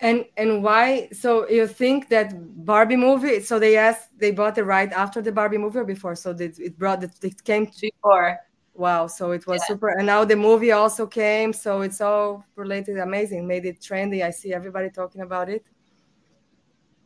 And 0.00 0.24
and 0.36 0.64
why 0.64 1.08
so 1.12 1.48
you 1.48 1.68
think 1.68 2.08
that 2.08 2.28
barbie 2.64 2.96
movie 2.96 3.40
so 3.40 3.60
they 3.60 3.76
asked 3.76 4.08
they 4.18 4.32
bought 4.32 4.58
it 4.58 4.64
right 4.64 4.92
after 4.92 5.22
the 5.22 5.30
barbie 5.30 5.58
movie 5.58 5.78
or 5.78 5.84
before? 5.84 6.16
So 6.16 6.30
it, 6.30 6.58
it 6.58 6.76
brought 6.76 7.04
it, 7.04 7.12
it 7.22 7.44
came 7.44 7.66
before 7.80 8.40
Wow, 8.74 9.06
so 9.06 9.32
it 9.32 9.46
was 9.46 9.60
yeah. 9.62 9.74
super. 9.74 9.88
And 9.90 10.06
now 10.06 10.24
the 10.24 10.36
movie 10.36 10.72
also 10.72 11.06
came, 11.06 11.52
so 11.52 11.82
it's 11.82 12.00
all 12.00 12.44
related 12.56 12.98
amazing, 12.98 13.46
made 13.46 13.66
it 13.66 13.80
trendy. 13.80 14.24
I 14.24 14.30
see 14.30 14.54
everybody 14.54 14.88
talking 14.88 15.20
about 15.20 15.50
it. 15.50 15.64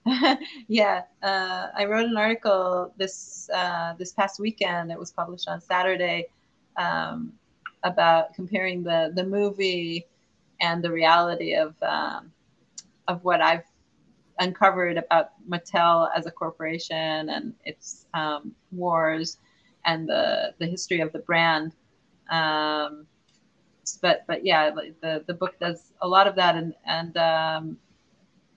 yeah, 0.69 1.03
uh, 1.23 1.67
I 1.77 1.85
wrote 1.87 2.07
an 2.07 2.17
article 2.17 2.93
this 2.97 3.51
uh, 3.53 3.95
this 3.99 4.13
past 4.13 4.39
weekend. 4.39 4.93
It 4.93 4.99
was 4.99 5.11
published 5.11 5.49
on 5.49 5.61
Saturday 5.61 6.27
um, 6.77 7.33
about 7.83 8.33
comparing 8.35 8.85
the 8.85 9.13
the 9.17 9.25
movie 9.25 10.07
and 10.61 10.83
the 10.83 10.93
reality 10.93 11.55
of 11.55 11.75
um, 11.83 12.33
of 13.09 13.25
what 13.25 13.41
I've 13.41 13.65
uncovered 14.39 14.99
about 14.99 15.31
Mattel 15.49 16.11
as 16.15 16.27
a 16.27 16.31
corporation 16.31 17.31
and 17.31 17.55
its 17.65 18.07
um, 18.15 18.55
wars 18.71 19.39
and 19.87 20.09
the 20.09 20.55
the 20.59 20.67
history 20.67 21.01
of 21.01 21.13
the 21.13 21.21
brand. 21.21 21.73
Um, 22.31 23.07
but 24.03 24.25
but 24.27 24.45
yeah, 24.45 24.71
the 25.01 25.25
the 25.27 25.35
book 25.35 25.59
does 25.61 25.93
a 26.03 26.09
lot 26.09 26.27
of 26.27 26.35
that, 26.37 26.57
and 26.57 26.75
and 26.87 27.17
um, 27.17 27.79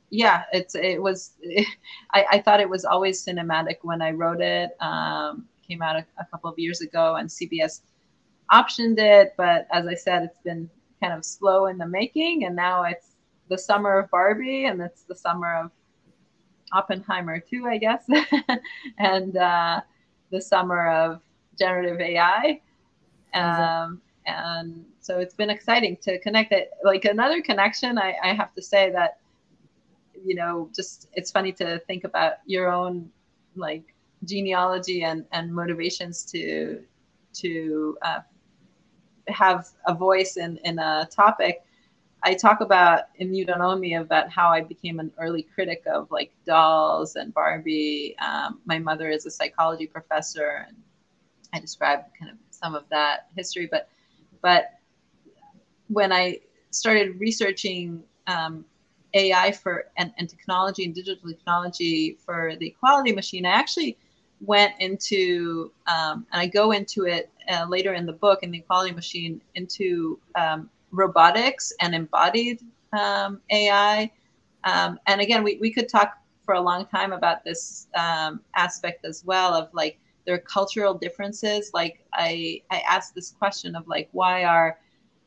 yeah, 0.09 0.43
it's 0.51 0.75
it 0.75 1.01
was. 1.01 1.33
It, 1.41 1.67
I 2.13 2.25
I 2.31 2.39
thought 2.39 2.59
it 2.59 2.69
was 2.69 2.83
always 2.83 3.23
cinematic 3.23 3.77
when 3.83 4.01
I 4.01 4.11
wrote 4.11 4.41
it. 4.41 4.71
Um, 4.81 5.47
came 5.67 5.81
out 5.83 5.95
a, 5.95 6.05
a 6.19 6.25
couple 6.31 6.49
of 6.49 6.57
years 6.57 6.81
ago, 6.81 7.15
and 7.15 7.29
CBS 7.29 7.81
optioned 8.51 8.97
it, 8.97 9.33
but 9.37 9.67
as 9.71 9.85
I 9.85 9.93
said, 9.93 10.23
it's 10.23 10.39
been 10.39 10.67
kind 11.01 11.13
of 11.13 11.23
slow 11.23 11.67
in 11.67 11.77
the 11.77 11.87
making, 11.87 12.45
and 12.45 12.55
now 12.55 12.83
it's 12.83 13.15
the 13.49 13.57
summer 13.57 13.99
of 13.99 14.09
Barbie, 14.09 14.65
and 14.65 14.81
it's 14.81 15.03
the 15.03 15.15
summer 15.15 15.55
of 15.55 15.71
Oppenheimer 16.73 17.39
too, 17.39 17.67
I 17.67 17.77
guess, 17.77 18.05
and 18.97 19.37
uh, 19.37 19.81
the 20.31 20.41
summer 20.41 20.89
of 20.89 21.21
generative 21.57 21.99
AI. 21.99 22.61
Um, 23.33 24.01
and 24.25 24.85
so 24.99 25.19
it's 25.19 25.33
been 25.33 25.49
exciting 25.49 25.97
to 26.01 26.19
connect 26.19 26.51
it. 26.51 26.71
Like 26.83 27.05
another 27.05 27.41
connection, 27.41 27.97
I, 27.97 28.15
I 28.23 28.33
have 28.33 28.53
to 28.55 28.61
say 28.61 28.91
that, 28.91 29.19
you 30.23 30.35
know, 30.35 30.69
just 30.75 31.07
it's 31.13 31.31
funny 31.31 31.51
to 31.53 31.79
think 31.79 32.03
about 32.03 32.33
your 32.45 32.71
own 32.71 33.09
like 33.55 33.93
genealogy 34.25 35.03
and, 35.03 35.25
and 35.31 35.53
motivations 35.53 36.23
to 36.31 36.83
to 37.31 37.97
uh, 38.01 38.19
have 39.27 39.69
a 39.87 39.93
voice 39.93 40.37
in, 40.37 40.57
in 40.63 40.79
a 40.79 41.07
topic. 41.11 41.63
I 42.23 42.33
talk 42.33 42.61
about 42.61 43.05
in 43.15 43.33
You 43.33 43.45
Don't 43.45 43.61
Own 43.61 43.79
Me 43.79 43.95
about 43.95 44.29
how 44.29 44.49
I 44.49 44.61
became 44.61 44.99
an 44.99 45.11
early 45.17 45.43
critic 45.43 45.83
of 45.87 46.11
like 46.11 46.31
dolls 46.45 47.15
and 47.15 47.33
Barbie. 47.33 48.15
Um, 48.19 48.59
my 48.65 48.77
mother 48.77 49.09
is 49.09 49.25
a 49.25 49.31
psychology 49.31 49.87
professor, 49.87 50.65
and 50.67 50.75
I 51.53 51.59
describe 51.59 52.01
kind 52.19 52.31
of 52.31 52.37
some 52.49 52.75
of 52.75 52.83
that 52.89 53.27
history. 53.35 53.67
But 53.71 53.89
but 54.41 54.79
when 55.87 56.11
I 56.11 56.39
started 56.71 57.19
researching 57.19 58.03
um, 58.27 58.65
AI 59.13 59.51
for 59.53 59.85
and, 59.97 60.11
and 60.17 60.29
technology 60.29 60.83
and 60.83 60.93
digital 60.93 61.29
technology 61.29 62.17
for 62.25 62.55
the 62.59 62.67
equality 62.67 63.13
machine, 63.13 63.45
I 63.45 63.51
actually 63.51 63.97
went 64.41 64.73
into 64.79 65.71
um, 65.87 66.25
and 66.31 66.41
I 66.41 66.47
go 66.47 66.71
into 66.71 67.05
it 67.05 67.29
uh, 67.49 67.65
later 67.67 67.93
in 67.93 68.05
the 68.05 68.13
book 68.13 68.39
in 68.43 68.51
the 68.51 68.59
equality 68.59 68.93
machine 68.93 69.41
into 69.55 70.19
um, 70.35 70.69
robotics 70.91 71.73
and 71.81 71.93
embodied 71.93 72.61
um, 72.93 73.41
AI. 73.51 74.11
Um, 74.63 74.99
and 75.07 75.21
again, 75.21 75.43
we, 75.43 75.57
we 75.57 75.71
could 75.71 75.87
talk 75.89 76.17
for 76.45 76.55
a 76.55 76.61
long 76.61 76.85
time 76.85 77.13
about 77.13 77.43
this 77.43 77.87
um, 77.95 78.41
aspect 78.55 79.05
as 79.05 79.23
well 79.23 79.53
of 79.53 79.69
like 79.73 79.99
there 80.25 80.35
are 80.35 80.39
cultural 80.39 80.93
differences. 80.93 81.71
Like 81.73 82.05
I, 82.13 82.61
I 82.71 82.79
asked 82.87 83.15
this 83.15 83.31
question 83.31 83.75
of 83.75 83.87
like, 83.87 84.09
why 84.11 84.43
are 84.43 84.77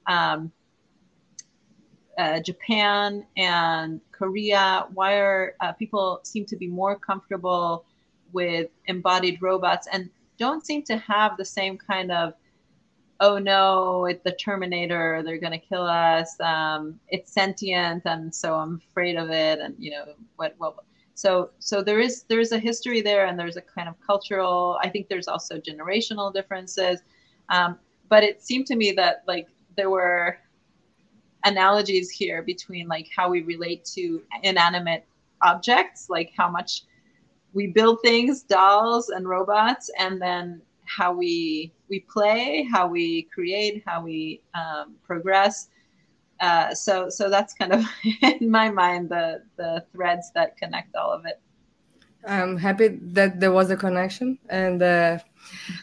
um, 0.06 0.52
uh, 2.18 2.40
Japan 2.40 3.24
and 3.36 4.00
Korea, 4.10 4.86
why 4.92 5.14
are 5.14 5.54
uh, 5.60 5.72
people 5.72 6.20
seem 6.24 6.44
to 6.46 6.56
be 6.56 6.66
more 6.66 6.98
comfortable 6.98 7.84
with 8.32 8.70
embodied 8.86 9.40
robots 9.42 9.88
and 9.92 10.10
don't 10.38 10.64
seem 10.64 10.82
to 10.82 10.96
have 10.98 11.36
the 11.36 11.44
same 11.44 11.78
kind 11.78 12.10
of 12.10 12.34
oh 13.20 13.38
no, 13.38 14.06
it's 14.06 14.22
the 14.24 14.32
Terminator, 14.32 15.22
they're 15.24 15.38
gonna 15.38 15.58
kill 15.58 15.84
us. 15.84 16.38
Um, 16.40 16.98
it's 17.08 17.32
sentient, 17.32 18.02
and 18.04 18.34
so 18.34 18.54
I'm 18.54 18.80
afraid 18.90 19.16
of 19.16 19.30
it. 19.30 19.60
And 19.60 19.74
you 19.78 19.90
know 19.90 20.04
what? 20.36 20.54
What? 20.58 20.76
So 21.14 21.50
so 21.58 21.82
there 21.82 22.00
is 22.00 22.24
there 22.24 22.40
is 22.40 22.52
a 22.52 22.58
history 22.58 23.00
there, 23.00 23.26
and 23.26 23.38
there's 23.38 23.56
a 23.56 23.62
kind 23.62 23.88
of 23.88 23.94
cultural. 24.04 24.78
I 24.82 24.88
think 24.88 25.08
there's 25.08 25.28
also 25.28 25.58
generational 25.58 26.32
differences. 26.32 27.00
Um, 27.48 27.78
but 28.08 28.22
it 28.22 28.42
seemed 28.42 28.66
to 28.66 28.76
me 28.76 28.92
that 28.92 29.24
like 29.26 29.48
there 29.76 29.90
were 29.90 30.38
analogies 31.44 32.10
here 32.10 32.42
between 32.42 32.88
like 32.88 33.08
how 33.14 33.28
we 33.28 33.42
relate 33.42 33.84
to 33.84 34.22
inanimate 34.42 35.04
objects, 35.42 36.08
like 36.08 36.32
how 36.36 36.48
much 36.50 36.82
we 37.52 37.66
build 37.66 37.98
things, 38.02 38.42
dolls 38.42 39.10
and 39.10 39.28
robots, 39.28 39.90
and 39.98 40.20
then 40.20 40.62
how 40.96 41.12
we 41.12 41.72
we 41.88 42.00
play, 42.00 42.66
how 42.70 42.86
we 42.86 43.22
create, 43.34 43.82
how 43.86 44.02
we 44.02 44.42
um, 44.54 44.94
progress. 45.02 45.68
Uh, 46.40 46.74
so 46.74 47.08
so 47.08 47.30
that's 47.30 47.54
kind 47.54 47.72
of 47.72 47.84
in 48.22 48.50
my 48.50 48.68
mind 48.70 49.08
the 49.08 49.42
the 49.56 49.84
threads 49.92 50.30
that 50.34 50.56
connect 50.56 50.94
all 50.96 51.12
of 51.12 51.24
it. 51.26 51.40
I'm 52.26 52.56
happy 52.56 52.88
that 53.18 53.40
there 53.40 53.50
was 53.50 53.70
a 53.70 53.76
connection, 53.76 54.38
and 54.48 54.80
uh, 54.80 55.18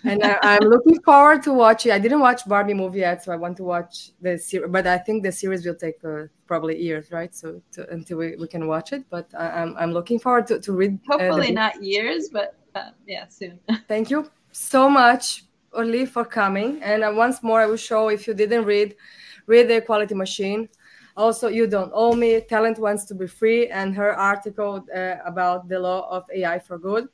and 0.05 0.24
I, 0.24 0.55
am 0.55 0.70
looking 0.70 1.01
forward 1.01 1.43
to 1.43 1.53
watching. 1.53 1.91
I 1.91 1.99
didn't 1.99 2.22
watch 2.22 2.47
Barbie 2.47 2.74
movie 2.74 2.99
yet, 2.99 3.24
so 3.24 3.34
I 3.34 3.36
want 3.36 3.57
to 3.57 3.64
watch 3.64 4.12
the 4.22 4.38
series. 4.38 4.72
But 4.72 4.88
I 4.88 4.97
think 4.99 5.24
the 5.24 5.34
series 5.34 5.66
will 5.66 5.76
take 5.76 6.01
uh, 6.05 6.28
probably 6.47 6.82
years, 6.82 7.12
right? 7.12 7.36
So 7.36 7.62
to, 7.74 7.89
until 7.89 8.20
we, 8.20 8.38
we 8.38 8.47
can 8.47 8.68
watch 8.68 8.93
it. 8.93 9.03
But 9.10 9.28
I, 9.38 9.47
am 9.47 9.70
I'm, 9.70 9.78
I'm 9.78 9.91
looking 9.91 10.18
forward 10.18 10.47
to, 10.47 10.62
to 10.62 10.72
read. 10.72 10.97
Uh, 11.10 11.18
Hopefully 11.18 11.51
not 11.51 11.84
years, 11.84 12.30
but 12.32 12.55
uh, 12.74 12.91
yeah, 13.05 13.28
soon. 13.28 13.60
Thank 13.89 14.10
you 14.10 14.32
so 14.52 14.89
much, 14.89 15.43
Orly, 15.72 16.06
for 16.06 16.26
coming. 16.26 16.82
And 16.84 17.04
uh, 17.04 17.12
once 17.16 17.43
more, 17.43 17.62
I 17.62 17.66
will 17.66 17.78
show 17.78 18.10
if 18.10 18.28
you 18.28 18.34
didn't 18.34 18.66
read, 18.66 18.95
read 19.47 19.68
the 19.68 19.78
Equality 19.78 20.16
Machine 20.16 20.70
also, 21.20 21.50
You 21.50 21.68
Don't 21.68 21.91
Owe 21.93 22.14
Me, 22.14 22.39
Talent 22.39 22.80
Wants 22.80 23.04
to 23.06 23.14
Be 23.14 23.28
Free, 23.28 23.68
and 23.68 23.93
her 23.93 24.14
article 24.14 24.86
uh, 24.95 25.16
about 25.26 25.68
the 25.68 25.78
law 25.78 26.08
of 26.10 26.24
AI 26.34 26.60
for 26.60 26.78
good. 26.78 27.10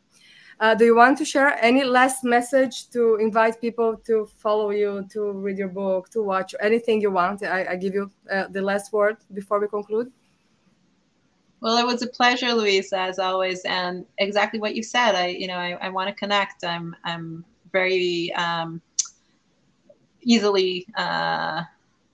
Uh, 0.59 0.75
do 0.75 0.85
you 0.85 0.95
want 0.95 1.17
to 1.17 1.25
share 1.25 1.57
any 1.59 1.83
last 1.83 2.23
message 2.23 2.89
to 2.91 3.15
invite 3.15 3.59
people 3.59 3.97
to 4.05 4.27
follow 4.37 4.69
you, 4.69 5.05
to 5.09 5.31
read 5.31 5.57
your 5.57 5.67
book, 5.67 6.09
to 6.11 6.21
watch 6.21 6.53
anything 6.61 7.01
you 7.01 7.11
want? 7.11 7.43
I, 7.43 7.65
I 7.71 7.75
give 7.75 7.95
you 7.95 8.11
uh, 8.31 8.45
the 8.49 8.61
last 8.61 8.93
word 8.93 9.17
before 9.33 9.59
we 9.59 9.67
conclude. 9.67 10.11
Well, 11.65 11.77
it 11.79 11.85
was 11.85 12.03
a 12.03 12.07
pleasure, 12.07 12.49
Luiza, 12.49 12.93
as 12.93 13.17
always, 13.17 13.61
and 13.65 14.05
exactly 14.19 14.59
what 14.59 14.75
you 14.75 14.83
said. 14.83 15.15
I, 15.15 15.29
you 15.29 15.47
know, 15.47 15.57
I, 15.57 15.71
I 15.81 15.89
want 15.89 16.09
to 16.09 16.13
connect. 16.13 16.63
I'm, 16.63 16.95
I'm 17.03 17.43
very 17.71 18.31
um, 18.35 18.79
easily 20.21 20.85
uh, 20.95 21.63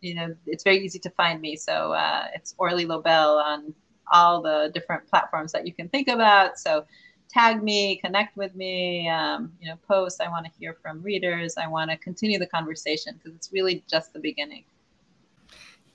you 0.02 0.16
know, 0.16 0.34
it's 0.48 0.64
very 0.64 0.80
easy 0.80 1.00
to 1.00 1.10
find 1.10 1.40
me. 1.40 1.56
So 1.56 1.94
uh, 1.94 2.28
it's 2.34 2.56
Orly 2.58 2.86
Lobel 2.86 3.38
on 3.38 3.74
all 4.12 4.42
the 4.42 4.72
different 4.74 5.08
platforms 5.08 5.52
that 5.52 5.66
you 5.66 5.74
can 5.74 5.88
think 5.90 6.08
about. 6.08 6.58
So 6.58 6.86
tag 7.30 7.64
me, 7.64 7.98
connect 7.98 8.36
with 8.36 8.56
me, 8.56 9.08
um, 9.08 9.54
you 9.62 9.70
know, 9.70 9.78
post. 9.88 10.22
I 10.22 10.30
want 10.30 10.46
to 10.46 10.52
hear 10.60 10.76
from 10.82 11.02
readers. 11.02 11.56
I 11.58 11.68
want 11.68 11.92
to 11.92 11.98
continue 11.98 12.40
the 12.40 12.48
conversation 12.48 13.16
because 13.18 13.36
it's 13.36 13.52
really 13.54 13.84
just 13.90 14.12
the 14.12 14.20
beginning. 14.20 14.64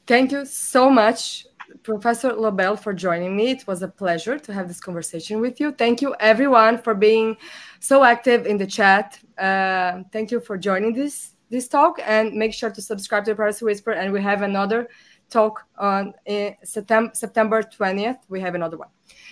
Thank 0.06 0.30
you 0.30 0.44
so 0.44 0.88
much, 0.88 1.46
Professor 1.82 2.32
Lobel, 2.32 2.76
for 2.76 2.92
joining 2.92 3.36
me. 3.36 3.50
It 3.50 3.66
was 3.66 3.82
a 3.82 3.88
pleasure 3.88 4.38
to 4.38 4.52
have 4.52 4.68
this 4.68 4.80
conversation 4.80 5.40
with 5.40 5.60
you. 5.60 5.72
Thank 5.72 6.00
you, 6.02 6.14
everyone, 6.20 6.78
for 6.78 6.94
being 6.94 7.36
so 7.80 8.04
active 8.04 8.46
in 8.46 8.56
the 8.56 8.66
chat. 8.66 9.18
Uh, 9.38 10.02
thank 10.12 10.30
you 10.30 10.40
for 10.40 10.56
joining 10.56 10.92
this 10.92 11.32
this 11.48 11.68
talk 11.68 12.00
and 12.04 12.32
make 12.34 12.52
sure 12.52 12.70
to 12.70 12.82
subscribe 12.82 13.24
to 13.24 13.34
Privacy 13.34 13.64
Whisperer. 13.64 13.94
And 13.94 14.12
we 14.12 14.20
have 14.20 14.42
another 14.42 14.88
talk 15.30 15.64
on 15.78 16.12
uh, 16.28 16.50
September 16.64 17.10
September 17.14 17.62
20th. 17.62 18.18
We 18.28 18.40
have 18.40 18.54
another 18.54 18.76
one. 18.76 18.88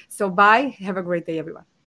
So 0.08 0.30
bye. 0.30 0.76
Have 0.78 0.96
a 0.96 1.02
great 1.02 1.26
day, 1.26 1.38
everyone. 1.38 1.64